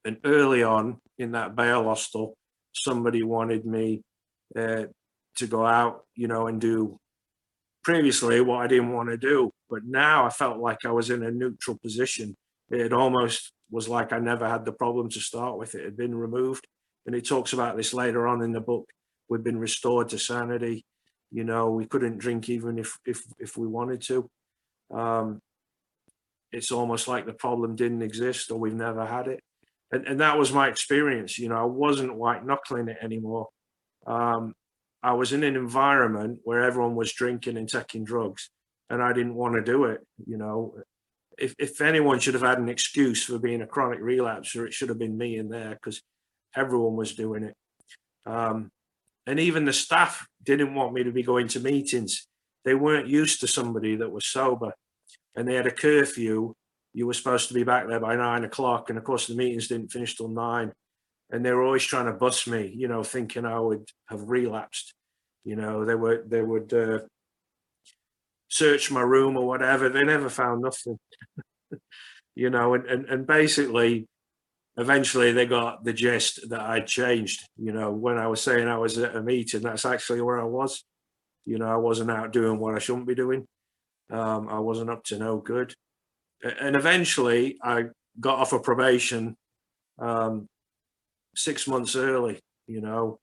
And 0.04 0.18
early 0.24 0.64
on 0.64 0.98
in 1.18 1.32
that 1.32 1.56
bail 1.56 1.86
hostel, 1.86 2.38
somebody 2.74 3.24
wanted 3.24 3.66
me 3.66 4.04
uh, 4.56 4.84
to 5.38 5.48
go 5.48 5.66
out, 5.66 6.04
you 6.16 6.28
know, 6.28 6.48
and 6.48 6.62
do 6.62 7.00
previously 7.84 8.42
what 8.42 8.62
I 8.62 8.68
didn't 8.68 8.94
want 8.94 9.10
to 9.10 9.18
do. 9.18 9.52
But 9.70 9.84
now 9.86 10.26
I 10.26 10.30
felt 10.30 10.60
like 10.60 10.86
I 10.86 10.92
was 10.92 11.10
in 11.10 11.24
a 11.24 11.32
neutral 11.32 11.78
position. 11.78 12.36
It 12.70 12.94
almost 12.94 13.52
was 13.72 13.88
like 13.88 14.14
I 14.14 14.20
never 14.20 14.48
had 14.48 14.66
the 14.66 14.72
problem 14.72 15.10
to 15.10 15.20
start 15.20 15.58
with. 15.58 15.76
It 15.76 15.86
had 15.86 15.98
been 15.98 16.16
removed. 16.16 16.68
And 17.06 17.16
it 17.16 17.28
talks 17.28 17.54
about 17.54 17.78
this 17.78 17.94
later 17.94 18.28
on 18.28 18.42
in 18.42 18.52
the 18.52 18.62
book. 18.62 18.90
We've 19.30 19.44
been 19.44 19.60
restored 19.60 20.10
to 20.10 20.20
sanity. 20.20 20.86
You 21.32 21.44
know, 21.44 21.72
we 21.72 21.86
couldn't 21.86 22.20
drink 22.20 22.50
even 22.50 22.78
if 22.78 22.98
if 23.06 23.24
if 23.40 23.58
we 23.58 23.68
wanted 23.68 24.02
to. 24.04 24.30
Um, 24.92 25.42
it's 26.56 26.72
almost 26.72 27.10
like 27.10 27.26
the 27.26 27.34
problem 27.34 27.76
didn't 27.76 28.02
exist 28.02 28.50
or 28.50 28.58
we've 28.58 28.74
never 28.74 29.06
had 29.06 29.28
it. 29.28 29.42
And, 29.92 30.08
and 30.08 30.22
that 30.22 30.38
was 30.38 30.54
my 30.54 30.70
experience. 30.70 31.38
You 31.38 31.50
know, 31.50 31.58
I 31.58 31.66
wasn't 31.66 32.16
white 32.16 32.46
knuckling 32.46 32.88
it 32.88 32.98
anymore. 33.02 33.50
Um, 34.08 34.54
I 35.04 35.14
was 35.14 35.34
in 35.34 35.44
an 35.44 35.58
environment 35.58 36.40
where 36.44 36.64
everyone 36.64 36.96
was 36.96 37.12
drinking 37.12 37.58
and 37.58 37.68
taking 37.68 38.06
drugs, 38.06 38.50
and 38.90 39.04
I 39.04 39.12
didn't 39.12 39.36
want 39.36 39.56
to 39.56 39.62
do 39.62 39.84
it. 39.86 40.00
You 40.26 40.38
know, 40.38 40.76
if, 41.38 41.54
if 41.60 41.82
anyone 41.82 42.20
should 42.20 42.34
have 42.34 42.44
had 42.44 42.58
an 42.58 42.70
excuse 42.70 43.26
for 43.26 43.38
being 43.38 43.62
a 43.62 43.68
chronic 43.68 44.00
relapser, 44.00 44.66
it 44.66 44.74
should 44.74 44.90
have 44.90 44.98
been 44.98 45.18
me 45.18 45.38
in 45.38 45.50
there 45.50 45.72
because 45.72 46.02
everyone 46.56 46.96
was 46.96 47.14
doing 47.14 47.44
it. 47.44 47.56
Um, 48.26 48.72
and 49.28 49.40
even 49.40 49.66
the 49.66 49.74
staff 49.74 50.26
didn't 50.42 50.74
want 50.74 50.94
me 50.94 51.04
to 51.04 51.12
be 51.12 51.24
going 51.24 51.50
to 51.50 51.60
meetings. 51.60 52.28
They 52.64 52.76
weren't 52.76 53.08
used 53.08 53.42
to 53.42 53.48
somebody 53.48 53.98
that 53.98 54.12
was 54.12 54.26
sober 54.26 54.74
and 55.36 55.48
they 55.48 55.56
had 55.56 55.68
a 55.68 55.72
curfew. 55.72 56.54
You 56.94 57.08
were 57.08 57.14
supposed 57.14 57.50
to 57.50 57.54
be 57.54 57.64
back 57.64 57.88
there 57.88 58.00
by 58.00 58.16
nine 58.16 58.46
o'clock. 58.46 58.90
And 58.90 58.98
of 58.98 59.04
course, 59.04 59.28
the 59.28 59.36
meetings 59.36 59.68
didn't 59.68 59.92
finish 59.92 60.16
till 60.16 60.30
nine 60.30 60.72
and 61.32 61.44
they 61.44 61.52
were 61.52 61.64
always 61.64 61.84
trying 61.84 62.06
to 62.06 62.14
bust 62.14 62.48
me, 62.48 62.72
you 62.76 62.88
know, 62.88 63.04
thinking 63.04 63.46
I 63.46 63.60
would 63.60 63.90
have 64.08 64.30
relapsed. 64.30 64.94
You 65.44 65.56
know, 65.56 65.86
they 65.86 65.96
were 65.96 66.24
they 66.26 66.42
would 66.42 66.74
uh, 66.74 67.00
search 68.50 68.92
my 68.92 69.02
room 69.02 69.38
or 69.38 69.48
whatever. 69.48 69.90
They 69.90 70.04
never 70.04 70.30
found 70.30 70.62
nothing. 70.62 70.98
you 72.36 72.50
know, 72.50 72.74
and, 72.74 72.86
and 72.86 73.06
and 73.06 73.28
basically, 73.28 74.08
eventually 74.78 75.32
they 75.32 75.46
got 75.46 75.84
the 75.84 75.94
gist 75.94 76.50
that 76.50 76.62
I'd 76.62 76.88
changed. 76.88 77.48
You 77.58 77.74
know, 77.74 77.92
when 77.92 78.18
I 78.18 78.28
was 78.28 78.42
saying 78.42 78.68
I 78.68 78.78
was 78.78 78.98
at 78.98 79.16
a 79.16 79.22
meeting, 79.22 79.62
that's 79.62 79.86
actually 79.86 80.22
where 80.22 80.40
I 80.40 80.46
was. 80.46 80.84
You 81.46 81.60
know, 81.60 81.68
I 81.68 81.78
wasn't 81.78 82.12
out 82.12 82.34
doing 82.34 82.60
what 82.60 82.76
I 82.76 82.80
shouldn't 82.80 83.08
be 83.08 83.16
doing. 83.16 83.46
Um, 84.12 84.48
I 84.50 84.60
wasn't 84.60 84.90
up 84.90 85.04
to 85.06 85.18
no 85.18 85.38
good. 85.38 85.74
And 86.44 86.76
eventually, 86.76 87.58
I 87.64 87.86
got 88.20 88.40
off 88.40 88.54
of 88.54 88.64
probation 88.64 89.36
um, 90.00 90.48
six 91.36 91.68
months 91.68 91.96
early. 91.96 92.40
You 92.68 92.82
know, 92.82 93.20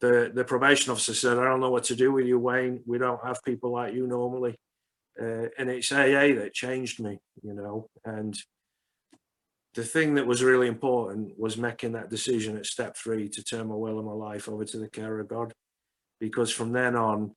the 0.00 0.30
the 0.32 0.44
probation 0.44 0.92
officer 0.92 1.14
said, 1.14 1.38
"I 1.38 1.44
don't 1.44 1.60
know 1.60 1.70
what 1.70 1.84
to 1.84 1.96
do 1.96 2.12
with 2.12 2.26
you, 2.26 2.38
Wayne. 2.38 2.82
We 2.86 2.98
don't 2.98 3.24
have 3.24 3.42
people 3.44 3.72
like 3.72 3.94
you 3.94 4.06
normally." 4.06 4.56
Uh, 5.20 5.48
and 5.58 5.68
it's 5.68 5.92
AA 5.92 6.34
that 6.34 6.52
changed 6.54 7.00
me. 7.00 7.18
You 7.42 7.54
know, 7.54 7.88
and 8.04 8.36
the 9.74 9.84
thing 9.84 10.14
that 10.14 10.26
was 10.26 10.42
really 10.42 10.66
important 10.66 11.38
was 11.38 11.56
making 11.56 11.92
that 11.92 12.10
decision 12.10 12.56
at 12.56 12.66
step 12.66 12.96
three 12.96 13.28
to 13.28 13.42
turn 13.42 13.68
my 13.68 13.74
will 13.74 13.98
and 13.98 14.06
my 14.06 14.12
life 14.12 14.48
over 14.48 14.64
to 14.64 14.78
the 14.78 14.88
care 14.88 15.20
of 15.20 15.28
God, 15.28 15.52
because 16.20 16.50
from 16.50 16.72
then 16.72 16.96
on, 16.96 17.32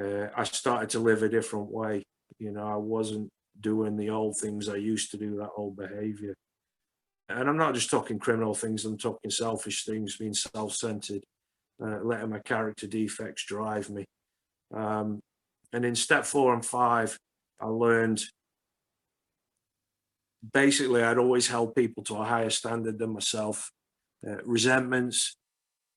uh, 0.00 0.26
I 0.36 0.44
started 0.44 0.90
to 0.90 0.98
live 0.98 1.22
a 1.22 1.28
different 1.28 1.70
way. 1.70 2.04
You 2.38 2.52
know, 2.52 2.66
I 2.66 2.76
wasn't 2.76 3.30
doing 3.60 3.96
the 3.96 4.10
old 4.10 4.36
things 4.38 4.68
I 4.68 4.76
used 4.76 5.10
to 5.12 5.16
do, 5.16 5.36
that 5.36 5.50
old 5.56 5.76
behavior 5.76 6.34
and 7.28 7.48
I'm 7.48 7.56
not 7.56 7.74
just 7.74 7.90
talking 7.90 8.18
criminal 8.18 8.54
things, 8.54 8.84
I'm 8.84 8.98
talking 8.98 9.30
selfish 9.30 9.84
things, 9.84 10.16
being 10.16 10.34
self-centered, 10.34 11.22
uh, 11.82 11.98
letting 12.02 12.30
my 12.30 12.40
character 12.40 12.86
defects 12.86 13.44
drive 13.44 13.90
me. 13.90 14.04
Um, 14.74 15.20
and 15.72 15.84
in 15.84 15.94
step 15.94 16.24
four 16.24 16.52
and 16.52 16.64
five, 16.64 17.16
I 17.60 17.66
learned 17.66 18.22
basically 20.52 21.02
I'd 21.02 21.18
always 21.18 21.48
held 21.48 21.74
people 21.74 22.02
to 22.04 22.16
a 22.16 22.24
higher 22.24 22.50
standard 22.50 22.98
than 22.98 23.14
myself. 23.14 23.70
Uh, 24.26 24.42
resentments, 24.44 25.34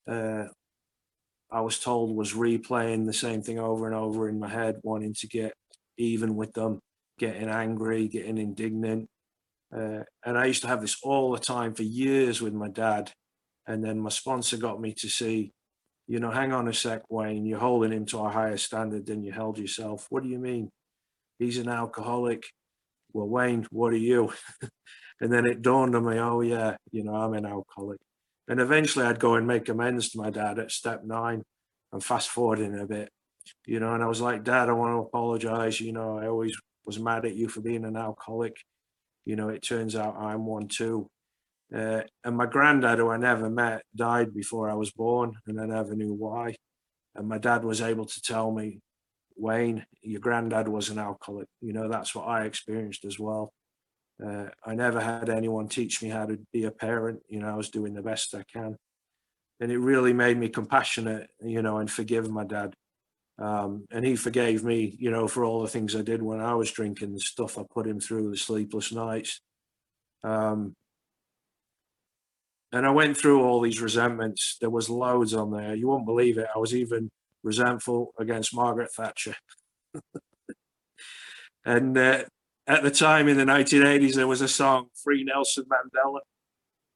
uh, 0.08 0.44
I 1.50 1.60
was 1.60 1.78
told 1.78 2.16
was 2.16 2.32
replaying 2.32 3.06
the 3.06 3.12
same 3.12 3.42
thing 3.42 3.58
over 3.58 3.86
and 3.86 3.94
over 3.94 4.28
in 4.28 4.38
my 4.38 4.48
head, 4.48 4.80
wanting 4.82 5.14
to 5.14 5.28
get 5.28 5.52
even 5.98 6.36
with 6.36 6.52
them, 6.52 6.80
getting 7.18 7.48
angry, 7.48 8.08
getting 8.08 8.38
indignant, 8.38 9.08
uh, 9.74 10.02
and 10.24 10.38
I 10.38 10.46
used 10.46 10.62
to 10.62 10.68
have 10.68 10.80
this 10.80 10.98
all 11.02 11.32
the 11.32 11.38
time 11.38 11.74
for 11.74 11.82
years 11.82 12.40
with 12.40 12.52
my 12.52 12.68
dad. 12.68 13.12
And 13.66 13.84
then 13.84 13.98
my 13.98 14.10
sponsor 14.10 14.56
got 14.56 14.80
me 14.80 14.92
to 14.98 15.08
see, 15.08 15.52
you 16.06 16.20
know, 16.20 16.30
hang 16.30 16.52
on 16.52 16.68
a 16.68 16.74
sec, 16.74 17.02
Wayne, 17.10 17.46
you're 17.46 17.58
holding 17.58 17.92
him 17.92 18.06
to 18.06 18.20
a 18.20 18.30
higher 18.30 18.56
standard 18.56 19.06
than 19.06 19.24
you 19.24 19.32
held 19.32 19.58
yourself. 19.58 20.06
What 20.08 20.22
do 20.22 20.28
you 20.28 20.38
mean? 20.38 20.70
He's 21.38 21.58
an 21.58 21.68
alcoholic. 21.68 22.44
Well, 23.12 23.28
Wayne, 23.28 23.66
what 23.70 23.92
are 23.92 23.96
you? 23.96 24.32
and 25.20 25.32
then 25.32 25.46
it 25.46 25.62
dawned 25.62 25.96
on 25.96 26.06
me, 26.06 26.18
oh, 26.18 26.42
yeah, 26.42 26.76
you 26.92 27.02
know, 27.02 27.14
I'm 27.14 27.34
an 27.34 27.44
alcoholic. 27.44 27.98
And 28.48 28.60
eventually 28.60 29.04
I'd 29.04 29.18
go 29.18 29.34
and 29.34 29.46
make 29.46 29.68
amends 29.68 30.10
to 30.10 30.18
my 30.18 30.30
dad 30.30 30.60
at 30.60 30.70
step 30.70 31.02
nine. 31.04 31.42
I'm 31.92 32.00
fast 32.00 32.28
forwarding 32.28 32.78
a 32.78 32.86
bit, 32.86 33.08
you 33.66 33.80
know, 33.80 33.94
and 33.94 34.02
I 34.02 34.06
was 34.06 34.20
like, 34.20 34.44
Dad, 34.44 34.68
I 34.68 34.72
want 34.72 34.92
to 34.92 35.06
apologize. 35.06 35.80
You 35.80 35.92
know, 35.92 36.18
I 36.18 36.26
always 36.26 36.56
was 36.84 36.98
mad 36.98 37.24
at 37.24 37.34
you 37.34 37.48
for 37.48 37.60
being 37.60 37.84
an 37.84 37.96
alcoholic 37.96 38.56
you 39.26 39.34
know, 39.36 39.48
it 39.50 39.60
turns 39.60 39.94
out 39.94 40.16
I'm 40.16 40.46
one 40.46 40.68
too. 40.68 41.10
Uh, 41.74 42.02
and 42.24 42.36
my 42.36 42.46
granddad, 42.46 42.98
who 42.98 43.10
I 43.10 43.16
never 43.16 43.50
met, 43.50 43.82
died 43.94 44.32
before 44.32 44.70
I 44.70 44.74
was 44.74 44.92
born, 44.92 45.34
and 45.46 45.60
I 45.60 45.66
never 45.66 45.96
knew 45.96 46.14
why. 46.14 46.54
And 47.16 47.28
my 47.28 47.38
dad 47.38 47.64
was 47.64 47.82
able 47.82 48.06
to 48.06 48.22
tell 48.22 48.52
me, 48.52 48.80
Wayne, 49.36 49.84
your 50.00 50.20
granddad 50.20 50.68
was 50.68 50.90
an 50.90 50.98
alcoholic. 50.98 51.48
You 51.60 51.72
know, 51.72 51.88
that's 51.88 52.14
what 52.14 52.28
I 52.28 52.44
experienced 52.44 53.04
as 53.04 53.18
well. 53.18 53.52
Uh, 54.24 54.46
I 54.64 54.74
never 54.76 55.00
had 55.00 55.28
anyone 55.28 55.68
teach 55.68 56.02
me 56.02 56.08
how 56.08 56.24
to 56.26 56.38
be 56.52 56.64
a 56.64 56.70
parent. 56.70 57.20
You 57.28 57.40
know, 57.40 57.48
I 57.48 57.56
was 57.56 57.68
doing 57.68 57.94
the 57.94 58.02
best 58.02 58.34
I 58.34 58.44
can. 58.50 58.76
And 59.58 59.72
it 59.72 59.78
really 59.78 60.12
made 60.12 60.38
me 60.38 60.48
compassionate, 60.48 61.28
you 61.42 61.62
know, 61.62 61.78
and 61.78 61.90
forgive 61.90 62.30
my 62.30 62.44
dad. 62.44 62.74
Um, 63.38 63.84
and 63.90 64.04
he 64.04 64.16
forgave 64.16 64.64
me, 64.64 64.96
you 64.98 65.10
know, 65.10 65.28
for 65.28 65.44
all 65.44 65.60
the 65.60 65.68
things 65.68 65.94
I 65.94 66.02
did 66.02 66.22
when 66.22 66.40
I 66.40 66.54
was 66.54 66.70
drinking, 66.70 67.12
the 67.12 67.20
stuff 67.20 67.58
I 67.58 67.64
put 67.70 67.86
him 67.86 68.00
through, 68.00 68.30
the 68.30 68.36
sleepless 68.36 68.92
nights. 68.92 69.40
Um, 70.24 70.74
and 72.72 72.86
I 72.86 72.90
went 72.90 73.16
through 73.16 73.42
all 73.42 73.60
these 73.60 73.80
resentments. 73.80 74.56
There 74.60 74.70
was 74.70 74.90
loads 74.90 75.34
on 75.34 75.50
there. 75.50 75.74
You 75.74 75.88
won't 75.88 76.06
believe 76.06 76.38
it. 76.38 76.48
I 76.54 76.58
was 76.58 76.74
even 76.74 77.10
resentful 77.42 78.12
against 78.18 78.54
Margaret 78.54 78.92
Thatcher. 78.92 79.36
and 81.64 81.96
uh, 81.96 82.24
at 82.66 82.82
the 82.82 82.90
time 82.90 83.28
in 83.28 83.36
the 83.36 83.44
1980s, 83.44 84.14
there 84.14 84.26
was 84.26 84.40
a 84.40 84.48
song, 84.48 84.86
Free 85.04 85.24
Nelson 85.24 85.64
Mandela. 85.64 86.20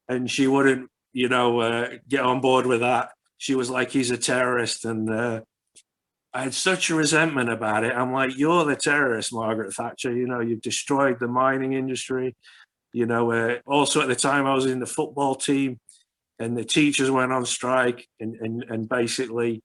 And 0.09 0.29
she 0.29 0.47
wouldn't, 0.47 0.89
you 1.13 1.29
know, 1.29 1.61
uh, 1.61 1.89
get 2.07 2.21
on 2.21 2.41
board 2.41 2.65
with 2.65 2.81
that. 2.81 3.09
She 3.37 3.55
was 3.55 3.69
like, 3.69 3.91
he's 3.91 4.11
a 4.11 4.17
terrorist. 4.17 4.85
And 4.85 5.09
uh, 5.09 5.41
I 6.33 6.43
had 6.43 6.53
such 6.53 6.89
a 6.89 6.95
resentment 6.95 7.49
about 7.49 7.83
it. 7.83 7.93
I'm 7.93 8.13
like, 8.13 8.37
you're 8.37 8.63
the 8.63 8.75
terrorist, 8.75 9.33
Margaret 9.33 9.73
Thatcher. 9.73 10.15
You 10.15 10.27
know, 10.27 10.39
you've 10.39 10.61
destroyed 10.61 11.19
the 11.19 11.27
mining 11.27 11.73
industry. 11.73 12.35
You 12.93 13.05
know, 13.05 13.31
uh, 13.31 13.57
also 13.65 14.01
at 14.01 14.07
the 14.07 14.15
time 14.15 14.45
I 14.45 14.53
was 14.53 14.65
in 14.65 14.79
the 14.79 14.85
football 14.85 15.35
team, 15.35 15.79
and 16.39 16.57
the 16.57 16.63
teachers 16.63 17.11
went 17.11 17.31
on 17.31 17.45
strike, 17.45 18.07
and 18.19 18.35
and 18.35 18.63
and 18.69 18.89
basically 18.89 19.61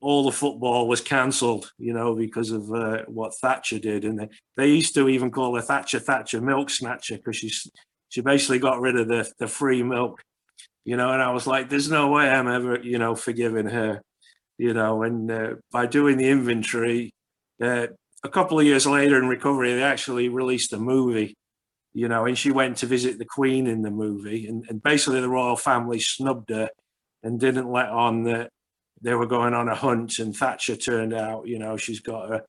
all 0.00 0.24
the 0.24 0.32
football 0.32 0.88
was 0.88 1.00
cancelled, 1.00 1.72
you 1.78 1.92
know, 1.92 2.14
because 2.14 2.50
of 2.50 2.72
uh, 2.72 3.02
what 3.06 3.34
Thatcher 3.36 3.78
did. 3.78 4.04
And 4.04 4.18
they, 4.18 4.28
they 4.56 4.68
used 4.68 4.94
to 4.94 5.08
even 5.08 5.30
call 5.30 5.54
her 5.54 5.62
Thatcher 5.62 5.98
Thatcher 5.98 6.40
Milk 6.40 6.70
Snatcher 6.70 7.16
because 7.16 7.36
she 7.36 7.50
she 8.08 8.20
basically 8.22 8.58
got 8.58 8.80
rid 8.80 8.96
of 8.96 9.08
the 9.08 9.30
the 9.38 9.46
free 9.46 9.82
milk, 9.82 10.22
you 10.84 10.96
know. 10.96 11.12
And 11.12 11.22
I 11.22 11.30
was 11.32 11.46
like, 11.46 11.68
there's 11.68 11.90
no 11.90 12.08
way 12.08 12.28
I'm 12.28 12.48
ever, 12.48 12.78
you 12.80 12.98
know, 12.98 13.14
forgiving 13.14 13.66
her, 13.66 14.02
you 14.60 14.74
know. 14.74 15.02
And 15.02 15.30
uh, 15.30 15.54
by 15.72 15.86
doing 15.86 16.18
the 16.18 16.28
inventory, 16.28 17.14
uh, 17.62 17.86
a 18.22 18.28
couple 18.28 18.60
of 18.60 18.66
years 18.66 18.86
later 18.86 19.18
in 19.18 19.26
recovery, 19.26 19.72
they 19.72 19.82
actually 19.82 20.28
released 20.28 20.74
a 20.74 20.78
movie, 20.78 21.34
you 21.94 22.08
know, 22.08 22.26
and 22.26 22.36
she 22.36 22.50
went 22.50 22.76
to 22.78 22.86
visit 22.86 23.18
the 23.18 23.24
Queen 23.24 23.66
in 23.66 23.80
the 23.80 23.90
movie, 23.90 24.46
and, 24.46 24.64
and 24.68 24.82
basically 24.82 25.20
the 25.20 25.28
royal 25.30 25.56
family 25.56 25.98
snubbed 25.98 26.50
her 26.50 26.68
and 27.22 27.40
didn't 27.40 27.72
let 27.72 27.88
on 27.88 28.24
that 28.24 28.50
they 29.02 29.14
were 29.14 29.26
going 29.26 29.54
on 29.54 29.68
a 29.68 29.74
hunt 29.74 30.18
and 30.18 30.36
Thatcher 30.36 30.76
turned 30.76 31.14
out, 31.14 31.46
you 31.46 31.58
know, 31.58 31.78
she's 31.78 32.00
got 32.00 32.30
a 32.30 32.42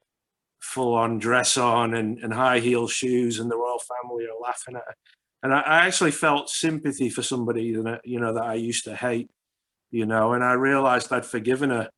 full 0.60 0.93
on 0.95 1.17
dress 1.17 1.56
on 1.58 1.93
and, 1.93 2.19
and 2.19 2.34
high 2.34 2.60
heel 2.60 2.88
shoes 2.88 3.39
and 3.39 3.50
the 3.50 3.58
royal 3.58 3.80
family 3.80 4.26
are 4.26 4.41
laughing 4.41 4.76
at 4.76 4.84
her. 4.86 4.95
And 5.43 5.54
I, 5.54 5.62
I 5.62 5.88
actually 5.88 6.12
felt 6.12 6.50
sympathy 6.50 7.10
for 7.10 7.24
somebody 7.24 7.74
that, 7.74 8.02
you 8.04 8.19
know, 8.19 8.34
that 8.34 8.43
I 8.43 8.56
used 8.56 8.84
to 8.84 8.95
hate, 8.95 9.30
you 9.91 10.06
know, 10.06 10.34
and 10.34 10.43
I 10.43 10.54
realized 10.54 11.12
I'd 11.12 11.26
forgiven 11.26 11.69
her, 11.69 11.89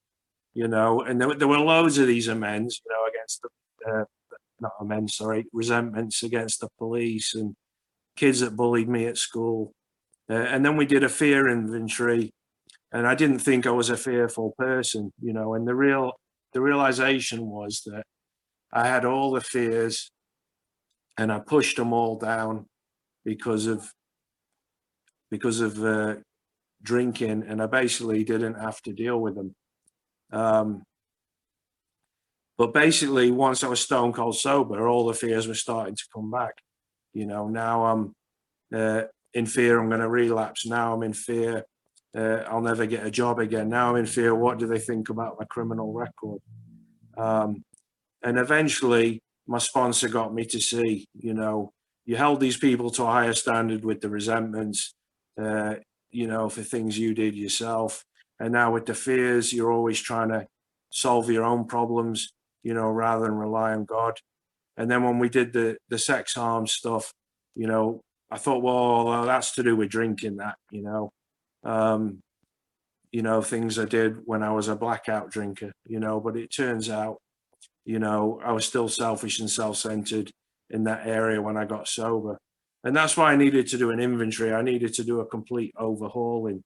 you 0.53 0.67
know, 0.67 1.01
and 1.01 1.19
there, 1.19 1.33
there 1.33 1.47
were 1.47 1.59
loads 1.59 1.97
of 1.97 2.07
these 2.07 2.27
amends, 2.27 2.81
you 2.85 2.91
know, 2.91 3.09
against 3.09 3.41
the, 3.41 3.91
uh, 3.91 4.05
not 4.59 4.71
amends, 4.79 5.15
sorry, 5.15 5.45
resentments 5.51 6.23
against 6.23 6.59
the 6.59 6.69
police 6.77 7.33
and 7.35 7.55
kids 8.15 8.39
that 8.41 8.55
bullied 8.55 8.87
me 8.89 9.05
at 9.05 9.17
school. 9.17 9.73
Uh, 10.29 10.33
and 10.33 10.65
then 10.65 10.77
we 10.77 10.85
did 10.85 11.03
a 11.03 11.09
fear 11.09 11.49
inventory 11.49 12.31
and 12.93 13.07
I 13.07 13.15
didn't 13.15 13.39
think 13.39 13.65
I 13.65 13.71
was 13.71 13.89
a 13.89 13.97
fearful 13.97 14.53
person, 14.57 15.11
you 15.19 15.33
know. 15.33 15.55
And 15.55 15.67
the 15.67 15.75
real 15.75 16.13
the 16.53 16.61
realization 16.61 17.47
was 17.47 17.81
that 17.87 18.03
I 18.71 18.87
had 18.87 19.03
all 19.03 19.31
the 19.31 19.41
fears, 19.41 20.11
and 21.17 21.31
I 21.31 21.39
pushed 21.39 21.77
them 21.77 21.91
all 21.91 22.17
down 22.17 22.67
because 23.25 23.65
of 23.65 23.91
because 25.31 25.59
of 25.59 25.83
uh, 25.83 26.15
drinking, 26.83 27.43
and 27.47 27.61
I 27.61 27.65
basically 27.65 28.23
didn't 28.23 28.59
have 28.59 28.79
to 28.83 28.93
deal 28.93 29.19
with 29.19 29.35
them. 29.35 29.55
Um, 30.33 30.83
but 32.57 32.73
basically, 32.73 33.31
once 33.31 33.63
I 33.63 33.67
was 33.67 33.79
stone 33.79 34.13
cold 34.13 34.37
sober, 34.37 34.87
all 34.87 35.07
the 35.07 35.13
fears 35.13 35.47
were 35.47 35.53
starting 35.53 35.95
to 35.95 36.03
come 36.13 36.29
back. 36.29 36.55
You 37.13 37.25
know, 37.25 37.47
now 37.47 37.85
I'm 37.85 38.15
uh, 38.73 39.03
in 39.33 39.45
fear 39.45 39.79
I'm 39.79 39.89
going 39.89 40.01
to 40.01 40.09
relapse. 40.09 40.65
Now 40.65 40.93
I'm 40.93 41.03
in 41.03 41.13
fear 41.13 41.65
uh, 42.15 42.43
I'll 42.47 42.61
never 42.61 42.85
get 42.85 43.05
a 43.05 43.11
job 43.11 43.39
again. 43.39 43.69
Now 43.69 43.89
I'm 43.89 43.95
in 43.95 44.05
fear. 44.05 44.35
What 44.35 44.59
do 44.59 44.67
they 44.67 44.79
think 44.79 45.09
about 45.09 45.37
my 45.39 45.45
criminal 45.45 45.93
record? 45.93 46.41
Um, 47.17 47.63
and 48.23 48.37
eventually, 48.37 49.21
my 49.47 49.57
sponsor 49.57 50.07
got 50.07 50.33
me 50.33 50.45
to 50.45 50.59
see, 50.59 51.07
you 51.15 51.33
know, 51.33 51.71
you 52.05 52.15
held 52.15 52.39
these 52.39 52.57
people 52.57 52.89
to 52.91 53.03
a 53.03 53.07
higher 53.07 53.33
standard 53.33 53.83
with 53.83 54.01
the 54.01 54.09
resentments, 54.09 54.93
uh, 55.41 55.75
you 56.11 56.27
know, 56.27 56.49
for 56.49 56.61
things 56.61 56.97
you 56.97 57.13
did 57.13 57.35
yourself. 57.35 58.05
And 58.39 58.53
now 58.53 58.73
with 58.73 58.85
the 58.85 58.93
fears, 58.93 59.53
you're 59.53 59.71
always 59.71 59.99
trying 59.99 60.29
to 60.29 60.47
solve 60.91 61.29
your 61.29 61.43
own 61.43 61.65
problems, 61.65 62.33
you 62.63 62.73
know, 62.73 62.89
rather 62.89 63.25
than 63.25 63.35
rely 63.35 63.73
on 63.73 63.85
God. 63.85 64.17
And 64.77 64.89
then 64.89 65.03
when 65.03 65.19
we 65.19 65.29
did 65.29 65.53
the 65.53 65.77
the 65.89 65.99
sex 65.99 66.33
harm 66.33 66.67
stuff, 66.67 67.13
you 67.55 67.67
know, 67.67 68.01
I 68.31 68.37
thought, 68.37 68.63
well, 68.63 69.25
that's 69.25 69.51
to 69.55 69.63
do 69.63 69.75
with 69.75 69.89
drinking 69.89 70.37
that, 70.37 70.55
you 70.71 70.81
know 70.81 71.11
um, 71.63 72.21
you 73.11 73.21
know, 73.21 73.41
things 73.41 73.77
I 73.77 73.85
did 73.85 74.17
when 74.25 74.43
I 74.43 74.51
was 74.51 74.67
a 74.67 74.75
blackout 74.75 75.31
drinker, 75.31 75.71
you 75.85 75.99
know, 75.99 76.19
but 76.19 76.35
it 76.35 76.53
turns 76.53 76.89
out, 76.89 77.17
you 77.85 77.99
know, 77.99 78.41
I 78.43 78.51
was 78.51 78.65
still 78.65 78.89
selfish 78.89 79.39
and 79.39 79.49
self 79.49 79.77
centered 79.77 80.31
in 80.69 80.85
that 80.85 81.05
area 81.05 81.41
when 81.41 81.57
I 81.57 81.65
got 81.65 81.87
sober. 81.87 82.37
And 82.83 82.95
that's 82.95 83.15
why 83.15 83.31
I 83.31 83.35
needed 83.35 83.67
to 83.67 83.77
do 83.77 83.91
an 83.91 83.99
inventory. 83.99 84.53
I 84.53 84.61
needed 84.61 84.93
to 84.95 85.03
do 85.03 85.19
a 85.21 85.25
complete 85.25 85.73
overhauling 85.77 86.63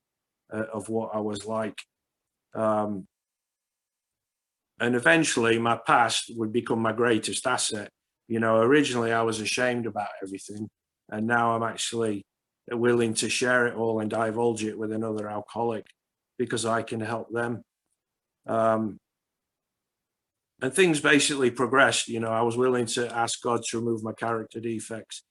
uh, 0.54 0.66
of 0.74 0.90
what 0.90 1.12
I 1.14 1.20
was 1.20 1.46
like. 1.46 1.78
Um, 2.56 3.08
and 4.80 4.96
eventually 4.96 5.58
my 5.58 5.78
past 5.78 6.32
would 6.36 6.54
become 6.54 6.80
my 6.80 6.92
greatest 6.92 7.46
asset. 7.48 7.90
You 8.28 8.40
know, 8.40 8.58
originally 8.58 9.12
I 9.12 9.22
was 9.22 9.40
ashamed 9.40 9.86
about 9.86 10.10
everything. 10.24 10.70
And 11.10 11.26
now 11.26 11.56
I'm 11.56 11.64
actually 11.64 12.26
willing 12.70 13.14
to 13.16 13.30
share 13.30 13.68
it 13.68 13.76
all 13.76 14.00
and 14.00 14.10
divulge 14.10 14.64
it 14.64 14.78
with 14.78 14.92
another 14.92 15.30
alcoholic 15.30 15.86
because 16.38 16.66
I 16.66 16.82
can 16.82 17.00
help 17.00 17.32
them. 17.32 17.64
Um, 18.46 19.00
and 20.62 20.74
things 20.74 21.00
basically 21.00 21.52
progressed. 21.52 22.08
You 22.08 22.20
know, 22.20 22.32
I 22.32 22.42
was 22.42 22.58
willing 22.58 22.88
to 22.88 23.16
ask 23.16 23.42
God 23.42 23.64
to 23.70 23.80
remove 23.80 24.04
my 24.04 24.14
character 24.14 24.60
defects. 24.60 25.24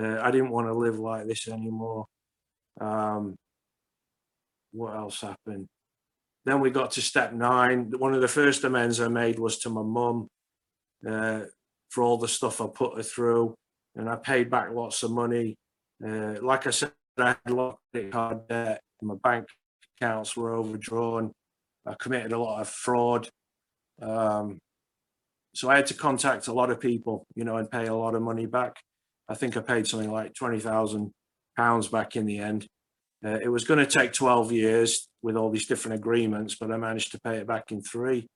Uh, 0.00 0.18
I 0.20 0.30
didn't 0.30 0.50
want 0.50 0.68
to 0.68 0.74
live 0.74 0.98
like 0.98 1.26
this 1.26 1.48
anymore. 1.48 2.06
Um, 2.80 3.36
what 4.78 4.94
else 4.94 5.20
happened? 5.20 5.66
Then 6.44 6.60
we 6.60 6.70
got 6.70 6.92
to 6.92 7.02
step 7.02 7.32
nine. 7.32 7.90
One 7.98 8.14
of 8.14 8.20
the 8.20 8.28
first 8.28 8.64
amends 8.64 9.00
I 9.00 9.08
made 9.08 9.38
was 9.38 9.58
to 9.58 9.70
my 9.70 9.82
mum 9.82 10.28
uh, 11.06 11.40
for 11.90 12.02
all 12.02 12.16
the 12.16 12.28
stuff 12.28 12.60
I 12.60 12.66
put 12.68 12.96
her 12.96 13.02
through, 13.02 13.54
and 13.96 14.08
I 14.08 14.16
paid 14.16 14.50
back 14.50 14.70
lots 14.72 15.02
of 15.02 15.10
money. 15.10 15.56
Uh, 16.04 16.36
like 16.40 16.66
I 16.66 16.70
said, 16.70 16.92
I 17.18 17.28
had 17.28 17.38
a 17.48 17.54
lot 17.54 17.70
of 17.70 17.76
credit 17.92 18.12
card 18.12 18.48
debt. 18.48 18.80
My 19.02 19.16
bank 19.22 19.46
accounts 20.00 20.36
were 20.36 20.54
overdrawn. 20.54 21.32
I 21.86 21.94
committed 21.98 22.32
a 22.32 22.38
lot 22.38 22.60
of 22.60 22.68
fraud. 22.68 23.28
Um, 24.00 24.58
so 25.54 25.68
I 25.68 25.76
had 25.76 25.86
to 25.86 25.94
contact 25.94 26.46
a 26.46 26.52
lot 26.52 26.70
of 26.70 26.80
people, 26.80 27.26
you 27.34 27.44
know, 27.44 27.56
and 27.56 27.70
pay 27.70 27.86
a 27.86 27.94
lot 27.94 28.14
of 28.14 28.22
money 28.22 28.46
back. 28.46 28.76
I 29.28 29.34
think 29.34 29.56
I 29.56 29.60
paid 29.60 29.86
something 29.86 30.10
like 30.10 30.34
twenty 30.34 30.60
thousand 30.60 31.10
pounds 31.56 31.88
back 31.88 32.16
in 32.16 32.26
the 32.26 32.38
end. 32.38 32.66
Uh, 33.24 33.38
it 33.42 33.48
was 33.48 33.64
going 33.64 33.80
to 33.80 33.86
take 33.86 34.12
twelve 34.12 34.52
years 34.52 35.08
with 35.22 35.36
all 35.36 35.50
these 35.50 35.66
different 35.66 35.98
agreements, 35.98 36.54
but 36.54 36.70
I 36.70 36.76
managed 36.76 37.12
to 37.12 37.20
pay 37.20 37.36
it 37.36 37.46
back 37.46 37.72
in 37.72 37.82
three. 37.82 38.28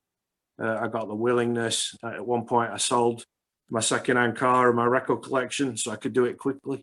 Uh, 0.60 0.78
I 0.80 0.88
got 0.88 1.08
the 1.08 1.14
willingness. 1.14 1.94
At 2.04 2.26
one 2.26 2.44
point, 2.46 2.72
I 2.72 2.76
sold 2.78 3.24
my 3.70 3.80
second-hand 3.80 4.36
car 4.36 4.68
and 4.68 4.76
my 4.76 4.84
record 4.84 5.22
collection 5.22 5.76
so 5.76 5.92
I 5.92 5.96
could 5.96 6.12
do 6.12 6.24
it 6.24 6.36
quickly. 6.36 6.82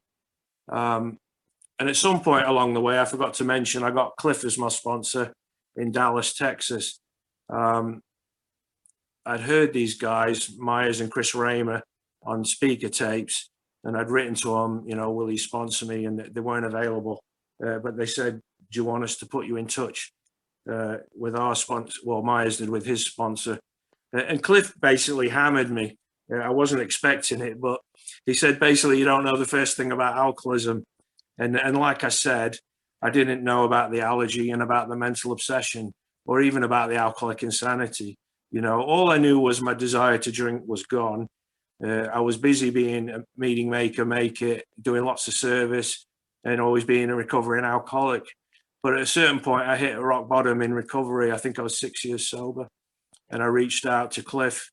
Um, 0.72 1.18
and 1.78 1.88
at 1.88 1.96
some 1.96 2.22
point 2.22 2.48
along 2.48 2.74
the 2.74 2.82
way, 2.82 3.00
I 3.00 3.06
forgot 3.06 3.36
to 3.36 3.44
mention 3.44 3.84
I 3.84 3.92
got 3.92 4.16
Cliff 4.18 4.44
as 4.44 4.58
my 4.58 4.70
sponsor 4.70 5.34
in 5.76 5.92
Dallas, 5.92 6.34
Texas. 6.34 7.00
Um, 7.48 8.02
I'd 9.26 9.42
heard 9.42 9.72
these 9.74 9.98
guys, 9.98 10.50
Myers 10.58 11.02
and 11.02 11.12
Chris 11.12 11.36
Raymer, 11.36 11.84
on 12.24 12.44
speaker 12.44 12.90
tapes, 12.90 13.50
and 13.84 13.96
I'd 13.96 14.10
written 14.10 14.34
to 14.36 14.56
them, 14.56 14.84
you 14.88 14.96
know, 14.96 15.12
will 15.12 15.28
he 15.28 15.38
sponsor 15.38 15.86
me? 15.86 16.06
And 16.06 16.20
they 16.20 16.42
weren't 16.42 16.66
available. 16.66 17.22
Uh, 17.65 17.80
but 17.80 17.98
they 17.98 18.06
said, 18.06 18.41
do 18.72 18.80
you 18.80 18.86
want 18.86 19.04
us 19.04 19.17
to 19.17 19.26
put 19.26 19.48
you 19.48 19.58
in 19.58 19.67
touch 19.67 20.12
uh, 20.72 20.98
with 21.15 21.36
our 21.36 21.56
sponsor? 21.56 22.00
Well, 22.04 22.22
Myers 22.22 22.58
did 22.58 22.69
with 22.69 22.86
his 22.86 23.06
sponsor. 23.06 23.60
And 24.13 24.41
Cliff 24.41 24.74
basically 24.80 25.30
hammered 25.30 25.69
me. 25.69 25.98
Uh, 26.32 26.38
I 26.38 26.50
wasn't 26.50 26.82
expecting 26.82 27.41
it, 27.41 27.60
but 27.60 27.80
he 28.26 28.34
said 28.34 28.60
basically 28.60 29.00
you 29.00 29.06
don't 29.06 29.24
know 29.24 29.38
the 29.38 29.45
first 29.45 29.78
thing 29.78 29.91
about 29.91 30.17
alcoholism 30.17 30.84
and 31.38 31.56
and 31.56 31.78
like 31.78 32.04
i 32.04 32.10
said 32.10 32.56
i 33.02 33.10
didn't 33.10 33.43
know 33.43 33.63
about 33.63 33.91
the 33.91 34.02
allergy 34.02 34.52
and 34.52 34.62
about 34.62 34.89
the 34.89 34.95
mental 34.95 35.32
obsession 35.32 35.91
or 36.26 36.41
even 36.41 36.63
about 36.63 36.89
the 36.89 36.95
alcoholic 36.95 37.43
insanity 37.43 38.15
you 38.52 38.62
know 38.62 38.82
all 38.82 39.10
i 39.10 39.17
knew 39.17 39.39
was 39.39 39.62
my 39.62 39.74
desire 39.74 40.17
to 40.17 40.32
drink 40.32 40.63
was 40.65 40.84
gone 40.84 41.28
uh, 41.84 42.08
i 42.13 42.19
was 42.19 42.38
busy 42.38 42.69
being 42.69 43.10
a 43.10 43.24
meeting 43.38 43.69
maker 43.69 44.06
make 44.06 44.41
it 44.41 44.65
doing 44.81 45.04
lots 45.04 45.27
of 45.27 45.34
service 45.34 46.06
and 46.44 46.62
always 46.62 46.85
being 46.85 47.10
a 47.10 47.15
recovering 47.15 47.65
alcoholic. 47.65 48.23
But 48.81 48.94
at 48.94 49.02
a 49.02 49.06
certain 49.06 49.40
point 49.40 49.67
i 49.67 49.75
hit 49.77 49.98
a 49.98 50.02
rock 50.02 50.29
bottom 50.29 50.62
in 50.62 50.73
recovery. 50.73 51.31
I 51.31 51.37
think 51.37 51.60
i 51.60 51.62
was 51.62 51.77
six 51.77 52.06
years 52.06 52.27
sober 52.27 52.67
and 53.29 53.44
i 53.44 53.46
reached 53.46 53.85
out 53.85 54.12
to 54.12 54.23
cliff 54.23 54.71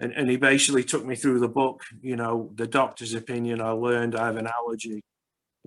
and, 0.00 0.12
and 0.12 0.30
he 0.30 0.36
basically 0.36 0.84
took 0.84 1.04
me 1.04 1.16
through 1.16 1.40
the 1.40 1.48
book 1.48 1.82
you 2.00 2.16
know 2.16 2.50
the 2.54 2.66
doctor's 2.66 3.14
opinion. 3.14 3.60
I 3.60 3.70
learned 3.70 4.16
i 4.16 4.26
have 4.26 4.36
an 4.36 4.48
allergy. 4.48 5.02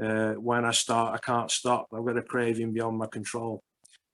Uh, 0.01 0.33
when 0.33 0.65
i 0.65 0.71
start 0.71 1.13
i 1.13 1.17
can't 1.17 1.51
stop. 1.51 1.87
I've 1.93 2.05
got 2.05 2.17
a 2.17 2.21
craving 2.21 2.73
beyond 2.73 2.97
my 2.97 3.07
control. 3.07 3.61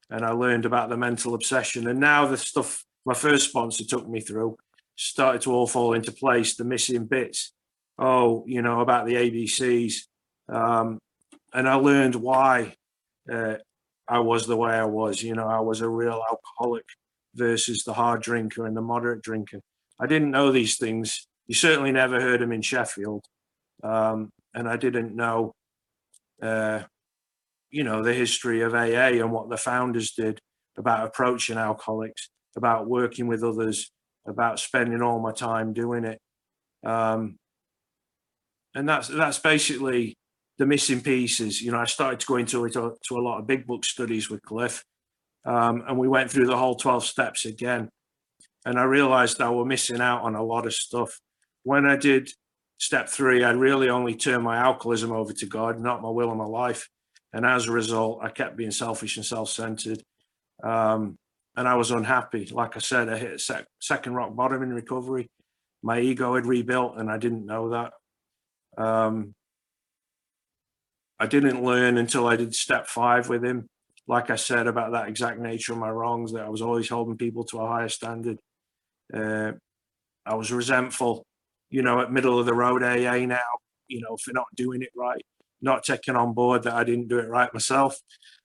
And 0.09 0.25
i 0.25 0.31
learned 0.31 0.65
about 0.65 0.89
the 0.89 0.97
mental 0.97 1.33
obsession. 1.33 1.87
And 1.87 1.99
now 1.99 2.25
the 2.25 2.37
stuff 2.37 2.83
my 3.05 3.13
first 3.13 3.49
sponsor 3.49 3.83
took 3.85 4.07
me 4.07 4.21
through 4.21 4.57
started 4.99 5.41
to 5.41 5.51
all 5.53 5.67
fall 5.67 5.93
into 5.93 6.11
place 6.11 6.55
the 6.55 6.63
missing 6.63 7.05
bits. 7.05 7.51
Oh 7.99 8.45
you 8.47 8.61
know 8.61 8.79
about 8.79 9.05
the 9.05 9.15
abcs 9.15 10.07
um, 10.49 10.99
and 11.53 11.67
i 11.67 11.75
learned 11.75 12.15
why 12.15 12.73
uh, 13.31 13.55
i 14.07 14.19
was 14.19 14.47
the 14.47 14.55
way 14.55 14.71
i 14.71 14.85
was 14.85 15.21
you 15.23 15.35
know 15.35 15.47
i 15.47 15.59
was 15.59 15.81
a 15.81 15.89
real 15.89 16.21
alcoholic 16.29 16.85
versus 17.35 17.83
the 17.83 17.93
hard 17.93 18.21
drinker 18.21 18.65
and 18.65 18.75
the 18.75 18.81
moderate 18.81 19.21
drinker 19.21 19.61
I 19.99 20.07
didn't 20.07 20.31
know 20.31 20.51
these 20.51 20.77
things. 20.77 21.27
You 21.47 21.55
certainly 21.55 21.91
never 21.91 22.21
heard 22.21 22.41
them 22.41 22.51
in 22.51 22.61
Sheffield. 22.61 23.25
Um, 23.83 24.31
and 24.53 24.67
I 24.67 24.77
didn't 24.77 25.15
know, 25.15 25.53
uh, 26.41 26.83
you 27.69 27.83
know, 27.83 28.03
the 28.03 28.13
history 28.13 28.61
of 28.61 28.73
AA 28.73 29.19
and 29.21 29.31
what 29.31 29.49
the 29.49 29.57
founders 29.57 30.11
did 30.11 30.39
about 30.77 31.07
approaching 31.07 31.57
alcoholics, 31.57 32.29
about 32.55 32.87
working 32.87 33.27
with 33.27 33.43
others, 33.43 33.91
about 34.27 34.59
spending 34.59 35.01
all 35.01 35.19
my 35.19 35.31
time 35.31 35.73
doing 35.73 36.03
it. 36.03 36.19
Um, 36.85 37.37
and 38.75 38.87
that's 38.87 39.07
that's 39.07 39.39
basically 39.39 40.15
the 40.57 40.65
missing 40.65 41.01
pieces. 41.01 41.61
You 41.61 41.71
know, 41.71 41.79
I 41.79 41.85
started 41.85 42.19
to 42.19 42.25
go 42.25 42.37
into 42.37 42.65
it 42.65 42.73
to, 42.73 42.95
to 43.07 43.17
a 43.17 43.21
lot 43.21 43.39
of 43.39 43.47
big 43.47 43.65
book 43.65 43.85
studies 43.85 44.29
with 44.29 44.41
Cliff, 44.41 44.83
um, 45.45 45.83
and 45.87 45.97
we 45.97 46.07
went 46.07 46.31
through 46.31 46.47
the 46.47 46.57
whole 46.57 46.75
twelve 46.75 47.05
steps 47.05 47.45
again. 47.45 47.89
And 48.65 48.77
I 48.77 48.83
realized 48.83 49.39
I 49.39 49.49
were 49.49 49.65
missing 49.65 50.01
out 50.01 50.23
on 50.23 50.35
a 50.35 50.43
lot 50.43 50.65
of 50.65 50.73
stuff. 50.73 51.19
When 51.63 51.85
I 51.85 51.95
did 51.95 52.29
step 52.79 53.07
three, 53.07 53.43
I 53.43 53.51
really 53.51 53.89
only 53.89 54.15
turned 54.15 54.43
my 54.43 54.57
alcoholism 54.57 55.11
over 55.11 55.31
to 55.33 55.45
God, 55.45 55.79
not 55.79 56.01
my 56.01 56.09
will 56.09 56.29
and 56.29 56.37
my 56.37 56.45
life. 56.45 56.89
And 57.31 57.45
as 57.45 57.67
a 57.67 57.71
result, 57.71 58.19
I 58.21 58.29
kept 58.29 58.57
being 58.57 58.71
selfish 58.71 59.15
and 59.15 59.25
self-centered. 59.25 60.01
Um, 60.63 61.17
and 61.55 61.67
I 61.67 61.75
was 61.75 61.91
unhappy. 61.91 62.47
Like 62.51 62.75
I 62.75 62.79
said, 62.79 63.09
I 63.09 63.17
hit 63.17 63.33
a 63.33 63.39
sec- 63.39 63.67
second 63.79 64.15
rock 64.15 64.35
bottom 64.35 64.63
in 64.63 64.73
recovery. 64.73 65.27
My 65.81 65.99
ego 65.99 66.35
had 66.35 66.45
rebuilt, 66.45 66.97
and 66.97 67.09
I 67.09 67.17
didn't 67.17 67.45
know 67.45 67.69
that. 67.69 67.93
Um, 68.77 69.33
I 71.19 71.27
didn't 71.27 71.63
learn 71.63 71.97
until 71.97 72.27
I 72.27 72.35
did 72.35 72.53
step 72.53 72.87
five 72.87 73.29
with 73.29 73.43
him. 73.43 73.67
Like 74.07 74.29
I 74.29 74.35
said 74.35 74.67
about 74.67 74.91
that 74.93 75.09
exact 75.09 75.39
nature 75.39 75.73
of 75.73 75.79
my 75.79 75.89
wrongs, 75.89 76.31
that 76.33 76.45
I 76.45 76.49
was 76.49 76.61
always 76.61 76.89
holding 76.89 77.17
people 77.17 77.43
to 77.45 77.59
a 77.59 77.67
higher 77.67 77.89
standard. 77.89 78.37
Uh, 79.13 79.53
I 80.25 80.35
was 80.35 80.51
resentful, 80.51 81.25
you 81.69 81.81
know, 81.81 82.01
at 82.01 82.11
middle 82.11 82.39
of 82.39 82.45
the 82.45 82.53
road 82.53 82.83
AA 82.83 83.25
now, 83.25 83.39
you 83.87 84.01
know, 84.01 84.17
for 84.17 84.33
not 84.33 84.47
doing 84.55 84.81
it 84.81 84.91
right, 84.95 85.21
not 85.61 85.83
taking 85.83 86.15
on 86.15 86.33
board 86.33 86.63
that 86.63 86.73
I 86.73 86.83
didn't 86.83 87.07
do 87.07 87.19
it 87.19 87.29
right 87.29 87.53
myself. 87.53 87.97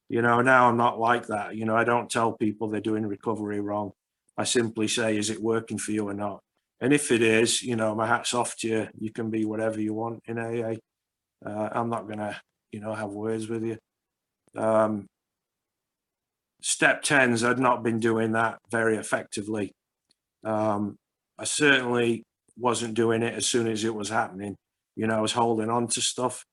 You 0.09 0.23
know, 0.23 0.43
now 0.43 0.69
I'm 0.69 0.77
not 0.77 0.99
like 0.99 1.29
that. 1.29 1.57
You 1.57 1.65
know, 1.65 1.77
I 1.77 1.85
don't 1.85 2.11
tell 2.11 2.33
people 2.33 2.69
they're 2.69 2.81
doing 2.81 3.07
recovery 3.07 3.61
wrong. 3.61 3.93
I 4.37 4.45
simply 4.45 4.89
say, 4.89 5.17
is 5.17 5.31
it 5.31 5.41
working 5.41 5.79
for 5.79 5.93
you 5.93 6.09
or 6.09 6.15
not? 6.15 6.41
And 6.81 6.93
if 6.93 7.13
it 7.13 7.23
is, 7.23 7.63
you 7.63 7.77
know, 7.77 7.95
my 7.95 8.07
hat's 8.07 8.35
off 8.35 8.57
to 8.59 8.69
you. 8.69 8.89
You 8.99 9.13
can 9.13 9.31
be 9.31 9.45
whatever 9.45 9.81
you 9.81 9.95
want 9.95 10.21
in 10.27 10.39
AA. 10.39 10.75
Uh, 11.45 11.69
I'm 11.73 11.89
not 11.89 12.07
going 12.07 12.19
to, 12.19 12.37
you 12.73 12.81
know, 12.81 12.95
have 12.95 13.11
words 13.11 13.49
with 13.49 13.65
you. 13.65 13.79
Um, 14.57 15.07
step 16.63 17.03
10s, 17.03 17.49
I'd 17.49 17.59
not 17.59 17.83
been 17.83 18.01
doing 18.01 18.33
that 18.33 18.59
very 18.71 18.97
effectively. 18.97 19.73
Um, 20.45 20.97
I 21.39 21.45
certainly 21.45 22.25
wasn't 22.59 22.95
doing 22.95 23.23
it 23.23 23.35
as 23.35 23.47
soon 23.47 23.67
as 23.67 23.85
it 23.85 23.95
was 23.95 24.09
happening. 24.09 24.57
You 24.97 25.07
know, 25.07 25.17
I 25.17 25.21
was 25.21 25.33
holding 25.33 25.71
on 25.71 25.89
to 25.89 26.01
stuff. 26.01 26.45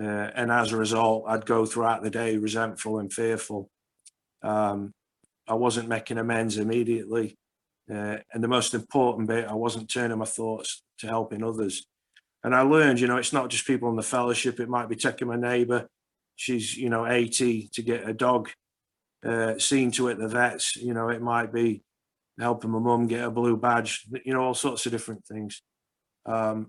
Uh, 0.00 0.30
and 0.34 0.50
as 0.50 0.72
a 0.72 0.76
result, 0.76 1.24
I'd 1.28 1.46
go 1.46 1.66
throughout 1.66 2.02
the 2.02 2.10
day 2.10 2.36
resentful 2.36 2.98
and 2.98 3.12
fearful. 3.12 3.68
Um, 4.42 4.92
I 5.46 5.54
wasn't 5.54 5.88
making 5.88 6.18
amends 6.18 6.56
immediately. 6.58 7.34
Uh, 7.92 8.18
and 8.32 8.42
the 8.42 8.48
most 8.48 8.74
important 8.74 9.28
bit, 9.28 9.46
I 9.46 9.54
wasn't 9.54 9.90
turning 9.90 10.18
my 10.18 10.24
thoughts 10.24 10.82
to 10.98 11.08
helping 11.08 11.42
others. 11.42 11.84
And 12.44 12.54
I 12.54 12.62
learned, 12.62 13.00
you 13.00 13.06
know, 13.06 13.18
it's 13.18 13.32
not 13.32 13.50
just 13.50 13.66
people 13.66 13.88
in 13.88 13.96
the 13.96 14.02
fellowship. 14.02 14.58
It 14.58 14.68
might 14.68 14.88
be 14.88 14.96
taking 14.96 15.28
my 15.28 15.36
neighbour. 15.36 15.88
She's, 16.36 16.76
you 16.76 16.90
know, 16.90 17.06
80 17.06 17.68
to 17.74 17.82
get 17.82 18.08
a 18.08 18.12
dog 18.12 18.50
uh, 19.24 19.58
seen 19.58 19.92
to 19.92 20.08
at 20.08 20.18
the 20.18 20.28
vets. 20.28 20.76
You 20.76 20.94
know, 20.94 21.08
it 21.08 21.22
might 21.22 21.52
be 21.52 21.82
helping 22.38 22.70
my 22.70 22.78
mum 22.78 23.06
get 23.06 23.24
a 23.24 23.30
blue 23.30 23.56
badge, 23.56 24.06
you 24.24 24.32
know, 24.32 24.42
all 24.42 24.54
sorts 24.54 24.86
of 24.86 24.92
different 24.92 25.24
things. 25.24 25.62
Um, 26.26 26.68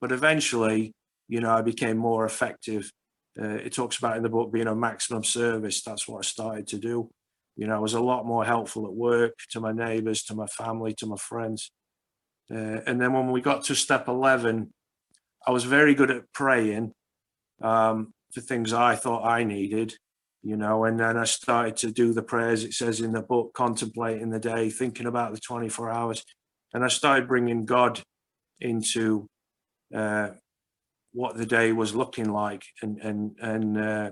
but 0.00 0.12
eventually, 0.12 0.92
you 1.28 1.40
know, 1.40 1.50
I 1.50 1.62
became 1.62 1.96
more 1.96 2.24
effective. 2.24 2.90
Uh, 3.40 3.56
it 3.56 3.72
talks 3.72 3.98
about 3.98 4.16
in 4.16 4.22
the 4.22 4.28
book 4.28 4.52
being 4.52 4.68
a 4.68 4.74
maximum 4.74 5.24
service. 5.24 5.82
That's 5.82 6.06
what 6.06 6.18
I 6.18 6.22
started 6.22 6.66
to 6.68 6.78
do. 6.78 7.10
You 7.56 7.66
know, 7.66 7.76
I 7.76 7.78
was 7.78 7.94
a 7.94 8.00
lot 8.00 8.26
more 8.26 8.44
helpful 8.44 8.86
at 8.86 8.92
work 8.92 9.34
to 9.50 9.60
my 9.60 9.72
neighbors, 9.72 10.22
to 10.24 10.34
my 10.34 10.46
family, 10.46 10.94
to 10.94 11.06
my 11.06 11.16
friends. 11.16 11.70
Uh, 12.50 12.80
and 12.86 13.00
then 13.00 13.12
when 13.12 13.30
we 13.30 13.40
got 13.40 13.64
to 13.64 13.74
step 13.74 14.08
11, 14.08 14.72
I 15.46 15.50
was 15.50 15.64
very 15.64 15.94
good 15.94 16.10
at 16.10 16.32
praying 16.32 16.92
um, 17.62 18.12
for 18.32 18.40
things 18.40 18.72
I 18.72 18.96
thought 18.96 19.26
I 19.26 19.44
needed, 19.44 19.94
you 20.42 20.56
know, 20.56 20.84
and 20.84 20.98
then 20.98 21.16
I 21.16 21.24
started 21.24 21.76
to 21.78 21.90
do 21.90 22.12
the 22.12 22.22
prayers 22.22 22.64
it 22.64 22.72
says 22.72 23.00
in 23.00 23.12
the 23.12 23.22
book, 23.22 23.52
contemplating 23.54 24.30
the 24.30 24.38
day, 24.38 24.70
thinking 24.70 25.06
about 25.06 25.32
the 25.32 25.40
24 25.40 25.90
hours. 25.90 26.24
And 26.72 26.84
I 26.84 26.88
started 26.88 27.28
bringing 27.28 27.64
God 27.64 28.00
into 28.60 29.26
uh, 29.94 30.30
what 31.12 31.36
the 31.36 31.46
day 31.46 31.72
was 31.72 31.94
looking 31.94 32.30
like 32.30 32.64
and, 32.82 32.98
and, 32.98 33.36
and 33.40 33.78
uh, 33.78 34.10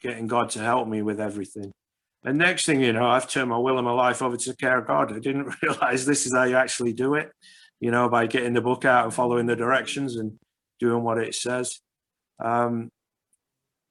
getting 0.00 0.26
God 0.26 0.50
to 0.50 0.60
help 0.60 0.88
me 0.88 1.02
with 1.02 1.20
everything. 1.20 1.72
And 2.24 2.38
next 2.38 2.66
thing 2.66 2.80
you 2.80 2.92
know, 2.92 3.06
I've 3.06 3.28
turned 3.28 3.50
my 3.50 3.58
will 3.58 3.78
and 3.78 3.84
my 3.84 3.92
life 3.92 4.22
over 4.22 4.36
to 4.36 4.50
the 4.50 4.56
care 4.56 4.78
of 4.78 4.86
God. 4.86 5.12
I 5.12 5.18
didn't 5.18 5.54
realize 5.62 6.06
this 6.06 6.26
is 6.26 6.34
how 6.34 6.44
you 6.44 6.56
actually 6.56 6.92
do 6.92 7.14
it, 7.14 7.30
you 7.80 7.90
know, 7.90 8.08
by 8.08 8.26
getting 8.26 8.54
the 8.54 8.60
book 8.60 8.84
out 8.84 9.04
and 9.04 9.14
following 9.14 9.46
the 9.46 9.56
directions 9.56 10.16
and 10.16 10.38
doing 10.78 11.02
what 11.02 11.18
it 11.18 11.34
says. 11.34 11.80
Um, 12.42 12.90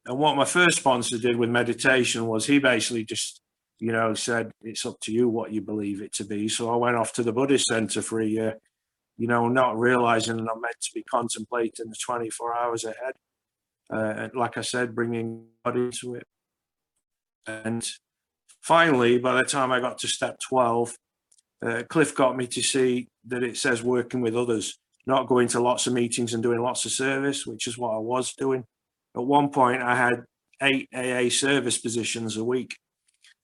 and 0.05 0.17
what 0.17 0.37
my 0.37 0.45
first 0.45 0.77
sponsor 0.77 1.17
did 1.17 1.35
with 1.35 1.49
meditation 1.49 2.27
was 2.27 2.45
he 2.45 2.59
basically 2.59 3.03
just, 3.03 3.41
you 3.79 3.91
know, 3.91 4.13
said, 4.13 4.51
it's 4.61 4.85
up 4.85 4.99
to 5.01 5.11
you 5.11 5.27
what 5.27 5.51
you 5.51 5.61
believe 5.61 6.01
it 6.01 6.13
to 6.13 6.23
be. 6.23 6.47
So 6.47 6.71
I 6.71 6.77
went 6.77 6.95
off 6.95 7.11
to 7.13 7.23
the 7.23 7.33
Buddhist 7.33 7.65
center 7.65 8.01
for 8.01 8.21
a 8.21 8.25
year, 8.25 8.57
you 9.17 9.27
know, 9.27 9.49
not 9.49 9.77
realizing 9.77 10.37
that 10.37 10.49
I'm 10.49 10.61
meant 10.61 10.79
to 10.81 10.91
be 10.95 11.03
contemplating 11.03 11.89
the 11.89 11.95
24 12.05 12.55
hours 12.55 12.85
ahead. 12.85 13.13
Uh, 13.91 14.13
and 14.17 14.35
like 14.35 14.57
I 14.57 14.61
said, 14.61 14.95
bringing 14.95 15.45
God 15.65 15.75
into 15.75 16.15
it. 16.15 16.25
And 17.45 17.85
finally, 18.61 19.17
by 19.17 19.35
the 19.35 19.47
time 19.47 19.71
I 19.71 19.79
got 19.79 19.97
to 19.99 20.07
step 20.07 20.37
12, 20.47 20.95
uh, 21.65 21.83
Cliff 21.89 22.15
got 22.15 22.37
me 22.37 22.47
to 22.47 22.61
see 22.61 23.07
that 23.25 23.43
it 23.43 23.57
says 23.57 23.81
working 23.81 24.21
with 24.21 24.35
others, 24.35 24.77
not 25.07 25.27
going 25.27 25.47
to 25.49 25.61
lots 25.61 25.87
of 25.87 25.93
meetings 25.93 26.33
and 26.33 26.43
doing 26.43 26.59
lots 26.59 26.85
of 26.85 26.91
service, 26.91 27.47
which 27.47 27.65
is 27.65 27.77
what 27.77 27.95
I 27.95 27.99
was 27.99 28.33
doing. 28.33 28.65
At 29.15 29.25
one 29.25 29.49
point, 29.49 29.81
I 29.81 29.95
had 29.95 30.23
eight 30.61 30.89
AA 30.93 31.29
service 31.29 31.77
positions 31.77 32.37
a 32.37 32.43
week, 32.43 32.75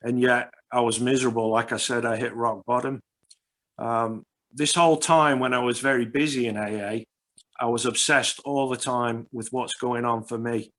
and 0.01 0.19
yet 0.19 0.51
I 0.71 0.81
was 0.81 0.99
miserable. 0.99 1.49
Like 1.49 1.71
I 1.71 1.77
said, 1.77 2.05
I 2.05 2.17
hit 2.17 2.35
rock 2.35 2.65
bottom. 2.65 2.99
Um, 3.79 4.23
this 4.53 4.75
whole 4.75 4.97
time, 4.97 5.39
when 5.39 5.53
I 5.53 5.59
was 5.59 5.79
very 5.79 6.05
busy 6.05 6.47
in 6.47 6.57
AA, 6.57 7.05
I 7.59 7.65
was 7.65 7.85
obsessed 7.85 8.41
all 8.45 8.69
the 8.69 8.77
time 8.77 9.27
with 9.31 9.47
what's 9.51 9.75
going 9.75 10.05
on 10.05 10.25
for 10.25 10.37
me. 10.37 10.69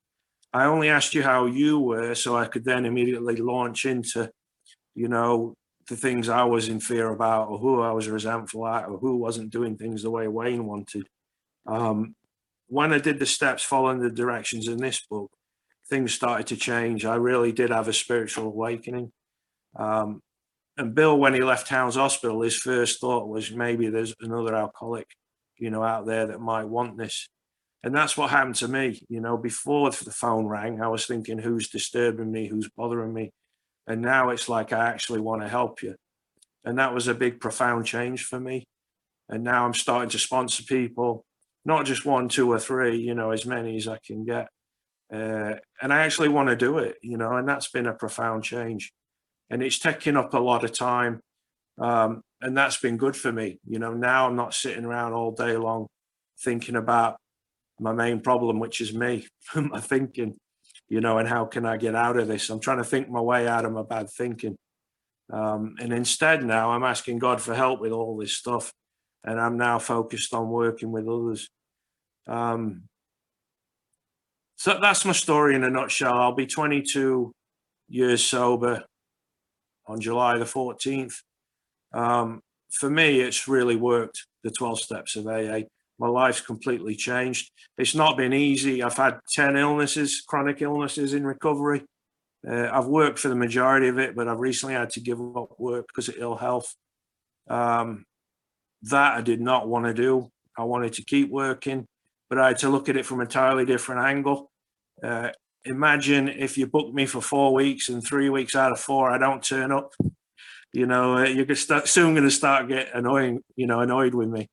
I 0.53 0.65
only 0.65 0.89
asked 0.89 1.15
you 1.15 1.23
how 1.23 1.47
you 1.47 1.79
were 1.79 2.15
so 2.15 2.37
I 2.37 2.45
could 2.45 2.63
then 2.63 2.85
immediately 2.85 3.37
launch 3.37 3.85
into, 3.85 4.29
you 4.93 5.07
know, 5.07 5.55
the 5.87 5.95
things 5.95 6.29
I 6.29 6.43
was 6.43 6.67
in 6.67 6.79
fear 6.79 7.09
about 7.09 7.49
or 7.49 7.59
who 7.59 7.81
I 7.81 7.91
was 7.91 8.09
resentful 8.09 8.67
at 8.67 8.87
or 8.87 8.97
who 8.97 9.17
wasn't 9.17 9.51
doing 9.51 9.77
things 9.77 10.01
the 10.01 10.09
way 10.09 10.27
Wayne 10.27 10.65
wanted. 10.65 11.07
Um, 11.67 12.15
when 12.67 12.93
I 12.93 12.99
did 12.99 13.19
the 13.19 13.25
steps 13.25 13.63
following 13.63 13.99
the 13.99 14.09
directions 14.09 14.67
in 14.67 14.77
this 14.77 15.05
book, 15.09 15.31
things 15.87 16.13
started 16.13 16.47
to 16.47 16.55
change. 16.55 17.05
I 17.05 17.15
really 17.15 17.51
did 17.51 17.69
have 17.69 17.87
a 17.87 17.93
spiritual 17.93 18.45
awakening. 18.45 19.11
Um, 19.75 20.21
and 20.77 20.95
Bill, 20.95 21.17
when 21.17 21.33
he 21.33 21.41
left 21.41 21.67
Towns 21.67 21.95
Hospital, 21.95 22.41
his 22.41 22.57
first 22.57 22.99
thought 22.99 23.27
was 23.27 23.51
maybe 23.51 23.87
there's 23.87 24.15
another 24.19 24.55
alcoholic, 24.55 25.07
you 25.57 25.69
know, 25.69 25.83
out 25.83 26.05
there 26.05 26.27
that 26.27 26.41
might 26.41 26.65
want 26.65 26.97
this. 26.97 27.29
And 27.83 27.93
that's 27.93 28.17
what 28.17 28.31
happened 28.31 28.55
to 28.55 28.67
me. 28.67 28.99
You 29.07 29.21
know, 29.21 29.37
before 29.37 29.91
the 29.91 30.11
phone 30.11 30.47
rang, 30.47 30.81
I 30.81 30.87
was 30.87 31.05
thinking, 31.05 31.37
who's 31.37 31.69
disturbing 31.69 32.31
me? 32.31 32.47
Who's 32.47 32.69
bothering 32.75 33.13
me? 33.13 33.31
And 33.87 34.01
now 34.01 34.29
it's 34.29 34.49
like, 34.49 34.73
I 34.73 34.87
actually 34.87 35.21
want 35.21 35.41
to 35.41 35.47
help 35.47 35.83
you. 35.83 35.95
And 36.63 36.79
that 36.79 36.93
was 36.93 37.07
a 37.07 37.13
big, 37.13 37.39
profound 37.39 37.85
change 37.85 38.23
for 38.23 38.39
me. 38.39 38.65
And 39.29 39.43
now 39.43 39.65
I'm 39.65 39.73
starting 39.73 40.09
to 40.09 40.19
sponsor 40.19 40.63
people 40.63 41.25
not 41.65 41.85
just 41.85 42.05
one, 42.05 42.29
two, 42.29 42.51
or 42.51 42.59
three, 42.59 42.97
you 42.97 43.15
know, 43.15 43.31
as 43.31 43.45
many 43.45 43.75
as 43.75 43.87
I 43.87 43.97
can 44.05 44.23
get. 44.23 44.47
Uh, 45.11 45.55
and 45.81 45.91
I 45.91 46.03
actually 46.03 46.29
want 46.29 46.49
to 46.49 46.55
do 46.55 46.77
it, 46.77 46.95
you 47.01 47.17
know, 47.17 47.35
and 47.37 47.49
that's 47.49 47.69
been 47.69 47.87
a 47.87 47.93
profound 47.93 48.43
change. 48.43 48.93
And 49.49 49.63
it's 49.63 49.79
taking 49.79 50.15
up 50.15 50.33
a 50.33 50.39
lot 50.39 50.63
of 50.63 50.71
time. 50.71 51.21
Um, 51.79 52.21
and 52.41 52.55
that's 52.55 52.77
been 52.77 52.97
good 52.97 53.15
for 53.15 53.31
me. 53.31 53.59
You 53.67 53.79
know, 53.79 53.93
now 53.93 54.27
I'm 54.27 54.35
not 54.35 54.53
sitting 54.53 54.85
around 54.85 55.13
all 55.13 55.31
day 55.31 55.57
long 55.57 55.87
thinking 56.39 56.75
about 56.75 57.17
my 57.79 57.91
main 57.91 58.21
problem, 58.21 58.59
which 58.59 58.79
is 58.79 58.93
me, 58.93 59.27
my 59.55 59.79
thinking, 59.79 60.35
you 60.89 61.01
know, 61.01 61.17
and 61.17 61.27
how 61.27 61.45
can 61.45 61.65
I 61.65 61.77
get 61.77 61.95
out 61.95 62.17
of 62.17 62.27
this? 62.27 62.49
I'm 62.49 62.59
trying 62.59 62.77
to 62.77 62.83
think 62.83 63.09
my 63.09 63.21
way 63.21 63.47
out 63.47 63.65
of 63.65 63.71
my 63.71 63.83
bad 63.83 64.09
thinking. 64.09 64.55
Um, 65.31 65.75
and 65.79 65.91
instead 65.91 66.43
now 66.43 66.71
I'm 66.71 66.83
asking 66.83 67.19
God 67.19 67.41
for 67.41 67.55
help 67.55 67.81
with 67.81 67.91
all 67.91 68.17
this 68.17 68.37
stuff. 68.37 68.71
And 69.23 69.39
I'm 69.39 69.57
now 69.57 69.79
focused 69.79 70.33
on 70.33 70.49
working 70.49 70.91
with 70.91 71.07
others. 71.07 71.49
Um, 72.27 72.83
so 74.55 74.77
that's 74.79 75.03
my 75.03 75.11
story 75.11 75.55
in 75.55 75.63
a 75.63 75.69
nutshell. 75.69 76.13
I'll 76.13 76.35
be 76.35 76.45
22 76.45 77.31
years 77.89 78.23
sober 78.23 78.83
on 79.87 79.99
July 79.99 80.37
the 80.37 80.45
14th. 80.45 81.15
Um, 81.93 82.41
for 82.71 82.89
me, 82.89 83.21
it's 83.21 83.47
really 83.47 83.75
worked 83.75 84.25
the 84.43 84.51
12 84.51 84.79
steps 84.79 85.15
of 85.15 85.27
AA. 85.27 85.61
My 85.97 86.07
life's 86.07 86.41
completely 86.41 86.95
changed. 86.95 87.51
It's 87.77 87.95
not 87.95 88.17
been 88.17 88.33
easy. 88.33 88.83
I've 88.83 88.97
had 88.97 89.19
10 89.33 89.55
illnesses, 89.55 90.21
chronic 90.27 90.61
illnesses 90.61 91.13
in 91.13 91.25
recovery. 91.25 91.83
Uh, 92.47 92.69
I've 92.71 92.85
worked 92.85 93.19
for 93.19 93.29
the 93.29 93.35
majority 93.35 93.87
of 93.87 93.97
it, 93.97 94.15
but 94.15 94.27
I've 94.27 94.39
recently 94.39 94.75
had 94.75 94.89
to 94.91 94.99
give 94.99 95.19
up 95.19 95.57
work 95.57 95.87
because 95.87 96.09
of 96.09 96.15
ill 96.17 96.35
health. 96.35 96.75
Um, 97.49 98.05
that 98.83 99.17
I 99.17 99.21
did 99.21 99.41
not 99.41 99.67
want 99.67 99.85
to 99.85 99.93
do. 99.93 100.31
I 100.57 100.63
wanted 100.63 100.93
to 100.93 101.03
keep 101.03 101.29
working, 101.29 101.87
but 102.29 102.37
I 102.37 102.49
had 102.49 102.59
to 102.59 102.69
look 102.69 102.87
at 102.89 102.97
it 102.97 103.05
from 103.05 103.19
an 103.19 103.27
entirely 103.27 103.65
different 103.65 104.05
angle. 104.05 104.51
Uh, 105.03 105.29
imagine 105.63 106.29
if 106.29 106.57
you 106.57 106.67
book 106.67 106.93
me 106.93 107.05
for 107.05 107.21
four 107.21 107.53
weeks 107.53 107.89
and 107.89 108.03
three 108.03 108.29
weeks 108.29 108.55
out 108.55 108.71
of 108.71 108.79
four, 108.79 109.09
I 109.09 109.17
don't 109.17 109.43
turn 109.43 109.71
up. 109.71 109.93
You 110.71 110.85
know, 110.85 111.17
uh, 111.17 111.23
you're 111.23 111.55
soon 111.55 112.13
going 112.13 112.25
to 112.25 112.31
start 112.31 112.67
get 112.67 112.93
annoying, 112.93 113.41
you 113.55 113.65
know, 113.65 113.79
annoyed 113.79 114.13
with 114.13 114.29
me. 114.29 114.49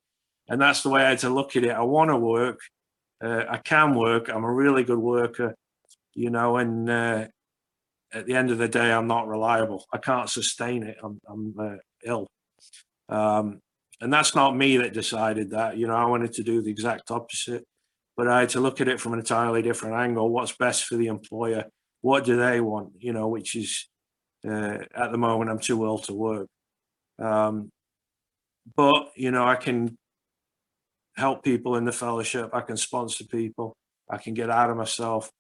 And 0.49 0.61
that's 0.61 0.83
the 0.83 0.91
way 0.91 1.03
I 1.05 1.11
had 1.11 1.19
to 1.21 1.31
look 1.31 1.57
at 1.57 1.65
it. 1.65 1.71
I 1.71 1.83
want 1.83 2.11
to 2.11 2.17
work. 2.17 2.61
Uh, 3.23 3.45
I 3.49 3.59
can 3.59 3.95
work. 3.95 4.29
I'm 4.29 4.45
a 4.45 4.53
really 4.53 4.85
good 4.85 4.99
worker, 4.99 5.55
you 6.15 6.31
know, 6.31 6.57
and 6.57 6.91
uh, 6.91 7.27
at 8.13 8.27
the 8.27 8.35
end 8.35 8.51
of 8.51 8.59
the 8.59 8.69
day, 8.69 8.93
I'm 8.93 9.07
not 9.07 9.29
reliable. 9.29 9.87
I 9.93 9.99
can't 9.99 10.29
sustain 10.29 10.83
it. 10.83 10.97
I'm, 11.03 11.21
I'm 11.29 11.55
uh, 11.59 11.77
ill. 12.05 12.27
Um, 13.09 13.61
and 14.01 14.13
that's 14.13 14.35
not 14.35 14.57
me 14.57 14.79
that 14.79 14.93
decided 14.93 15.51
that. 15.51 15.77
You 15.77 15.87
know, 15.87 15.95
I 15.95 16.05
wanted 16.07 16.33
to 16.35 16.43
do 16.43 16.61
the 16.61 16.71
exact 16.71 17.11
opposite, 17.11 17.65
but 18.17 18.27
I 18.27 18.41
had 18.41 18.49
to 18.51 18.61
look 18.61 18.81
at 18.81 18.89
it 18.89 19.01
from 19.01 19.13
an 19.13 19.21
entirely 19.21 19.63
different 19.63 19.95
angle. 19.95 20.29
What's 20.29 20.53
best 20.53 20.85
for 20.85 20.97
the 20.97 21.07
employer? 21.07 21.65
What 22.01 22.25
do 22.25 22.37
they 22.37 22.61
want? 22.61 22.95
You 22.99 23.13
know, 23.13 23.29
which 23.29 23.55
is 23.55 23.89
uh, 24.47 24.79
at 24.95 25.13
the 25.13 25.19
moment 25.19 25.51
I'm 25.51 25.61
too 25.61 25.85
ill 25.85 25.99
to 25.99 26.15
work. 26.15 26.49
Um, 27.21 27.71
but 28.77 29.11
you 29.17 29.31
know, 29.31 29.45
I 29.45 29.55
can 29.55 29.97
help 31.17 31.43
people 31.43 31.77
in 31.77 31.85
the 31.85 31.93
fellowship. 31.93 32.51
I 32.53 32.61
can 32.61 32.77
sponsor 32.77 33.25
people. 33.25 33.75
I 34.11 34.19
can 34.19 34.35
get 34.35 34.51
out 34.51 34.71
of 34.71 34.77
myself. 34.77 35.31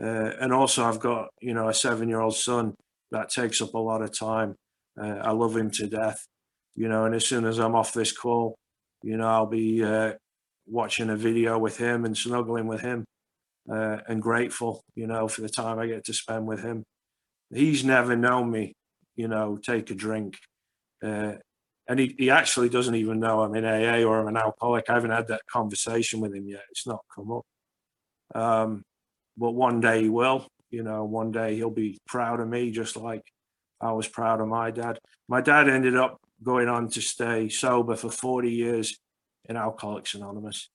Uh, 0.00 0.32
and 0.40 0.52
also, 0.52 0.84
I've 0.84 1.00
got 1.00 1.28
you 1.40 1.54
know 1.54 1.68
a 1.68 1.74
seven-year-old 1.74 2.36
son 2.36 2.74
that 3.10 3.30
takes 3.30 3.60
up 3.60 3.74
a 3.74 3.78
lot 3.78 4.02
of 4.02 4.16
time. 4.16 4.54
Uh, 5.00 5.18
I 5.22 5.32
love 5.32 5.56
him 5.56 5.70
to 5.72 5.86
death, 5.86 6.24
you 6.76 6.88
know. 6.88 7.04
And 7.04 7.14
as 7.14 7.26
soon 7.26 7.44
as 7.44 7.58
I'm 7.58 7.74
off 7.74 7.92
this 7.92 8.12
call, 8.12 8.54
you 9.02 9.16
know, 9.16 9.28
I'll 9.28 9.46
be 9.46 9.82
uh, 9.84 10.12
watching 10.66 11.10
a 11.10 11.16
video 11.16 11.58
with 11.58 11.78
him 11.78 12.04
and 12.04 12.16
snuggling 12.16 12.66
with 12.66 12.80
him, 12.80 13.04
uh, 13.70 13.98
and 14.08 14.22
grateful, 14.22 14.82
you 14.94 15.06
know, 15.06 15.28
for 15.28 15.40
the 15.40 15.48
time 15.48 15.78
I 15.78 15.86
get 15.86 16.04
to 16.04 16.14
spend 16.14 16.46
with 16.46 16.62
him. 16.62 16.84
He's 17.52 17.84
never 17.84 18.14
known 18.14 18.50
me, 18.50 18.74
you 19.16 19.28
know, 19.28 19.58
take 19.62 19.90
a 19.90 19.94
drink, 19.94 20.36
uh, 21.02 21.34
and 21.88 21.98
he, 21.98 22.14
he 22.18 22.30
actually 22.30 22.68
doesn't 22.68 22.94
even 22.94 23.18
know 23.18 23.40
I'm 23.40 23.54
in 23.54 23.64
AA 23.64 24.06
or 24.06 24.20
I'm 24.20 24.28
an 24.28 24.36
alcoholic. 24.36 24.84
I 24.88 24.94
haven't 24.94 25.10
had 25.10 25.28
that 25.28 25.46
conversation 25.50 26.20
with 26.20 26.34
him 26.34 26.46
yet. 26.46 26.62
It's 26.70 26.86
not 26.86 27.00
come 27.14 27.32
up. 27.32 27.46
Um, 28.34 28.82
but 29.38 29.52
one 29.52 29.80
day 29.80 30.02
he 30.02 30.08
will, 30.10 30.46
you 30.70 30.82
know, 30.82 31.04
one 31.04 31.32
day 31.32 31.56
he'll 31.56 31.70
be 31.70 31.98
proud 32.06 32.40
of 32.40 32.48
me, 32.48 32.70
just 32.70 32.96
like 32.96 33.22
I 33.80 33.92
was 33.92 34.06
proud 34.06 34.40
of 34.40 34.48
my 34.48 34.70
dad. 34.70 34.98
My 35.28 35.40
dad 35.40 35.68
ended 35.68 35.96
up 35.96 36.20
going 36.42 36.68
on 36.68 36.88
to 36.90 37.00
stay 37.00 37.48
sober 37.48 37.96
for 37.96 38.10
40 38.10 38.50
years 38.50 38.98
in 39.48 39.56
Alcoholics 39.56 40.14
Anonymous. 40.14 40.68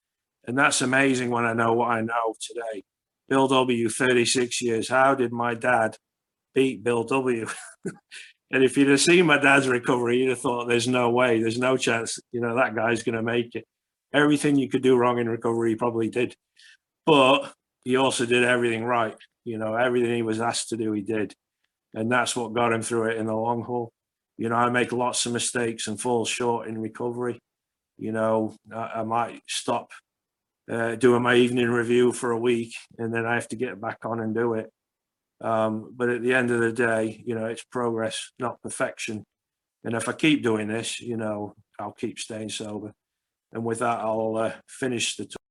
And 0.45 0.57
that's 0.57 0.81
amazing 0.81 1.29
when 1.29 1.45
I 1.45 1.53
know 1.53 1.73
what 1.73 1.91
I 1.91 2.01
know 2.01 2.33
today. 2.41 2.83
Bill 3.29 3.47
W, 3.47 3.87
36 3.87 4.61
years. 4.61 4.89
How 4.89 5.13
did 5.15 5.31
my 5.31 5.53
dad 5.53 5.97
beat 6.55 6.83
Bill 6.83 7.03
W? 7.03 7.45
and 8.53 8.63
if 8.63 8.77
you'd 8.77 8.89
have 8.89 9.01
seen 9.01 9.25
my 9.25 9.39
dad's 9.39 9.67
recovery, 9.67 10.19
you'd 10.19 10.29
have 10.29 10.39
thought 10.39 10.67
there's 10.67 10.87
no 10.87 11.09
way, 11.09 11.41
there's 11.41 11.57
no 11.57 11.75
chance, 11.75 12.19
you 12.31 12.39
know, 12.39 12.55
that 12.55 12.75
guy's 12.75 13.01
going 13.01 13.15
to 13.15 13.23
make 13.23 13.55
it. 13.55 13.65
Everything 14.13 14.55
you 14.55 14.69
could 14.69 14.83
do 14.83 14.95
wrong 14.95 15.17
in 15.17 15.27
recovery, 15.27 15.71
he 15.71 15.75
probably 15.75 16.07
did. 16.07 16.35
But 17.03 17.51
he 17.83 17.95
also 17.95 18.27
did 18.27 18.43
everything 18.43 18.83
right. 18.83 19.15
You 19.43 19.57
know, 19.57 19.73
everything 19.73 20.13
he 20.13 20.21
was 20.21 20.39
asked 20.39 20.69
to 20.69 20.77
do, 20.77 20.91
he 20.91 21.01
did. 21.01 21.33
And 21.95 22.11
that's 22.11 22.35
what 22.35 22.53
got 22.53 22.71
him 22.71 22.83
through 22.83 23.09
it 23.09 23.17
in 23.17 23.25
the 23.25 23.35
long 23.35 23.63
haul. 23.63 23.91
You 24.37 24.49
know, 24.49 24.55
I 24.55 24.69
make 24.69 24.91
lots 24.91 25.25
of 25.25 25.33
mistakes 25.33 25.87
and 25.87 25.99
fall 25.99 26.23
short 26.23 26.67
in 26.67 26.77
recovery. 26.77 27.39
You 27.97 28.11
know, 28.11 28.55
I, 28.71 28.91
I 28.97 29.03
might 29.03 29.41
stop 29.47 29.89
uh, 30.71 30.93
doing 30.93 31.23
my 31.23 31.33
evening 31.35 31.69
review 31.69 32.13
for 32.13 32.29
a 32.29 32.39
week 32.39 32.75
and 32.99 33.11
then 33.11 33.25
I 33.25 33.33
have 33.33 33.47
to 33.47 33.55
get 33.55 33.81
back 33.81 34.05
on 34.05 34.19
and 34.19 34.35
do 34.35 34.53
it. 34.53 34.71
Um, 35.43 35.91
but 35.93 36.09
at 36.09 36.21
the 36.21 36.33
end 36.33 36.51
of 36.51 36.61
the 36.61 36.71
day, 36.71 37.21
you 37.25 37.35
know, 37.35 37.45
it's 37.45 37.63
progress, 37.65 38.31
not 38.39 38.61
perfection. 38.61 39.25
And 39.83 39.93
if 39.93 40.07
I 40.07 40.13
keep 40.13 40.41
doing 40.41 40.69
this, 40.69 41.01
you 41.01 41.17
know, 41.17 41.55
I'll 41.77 41.91
keep 41.91 42.17
staying 42.17 42.49
sober. 42.49 42.93
And 43.51 43.65
with 43.65 43.79
that, 43.79 43.99
I'll 43.99 44.37
uh, 44.37 44.53
finish 44.67 45.17
the 45.17 45.25
talk. 45.25 45.42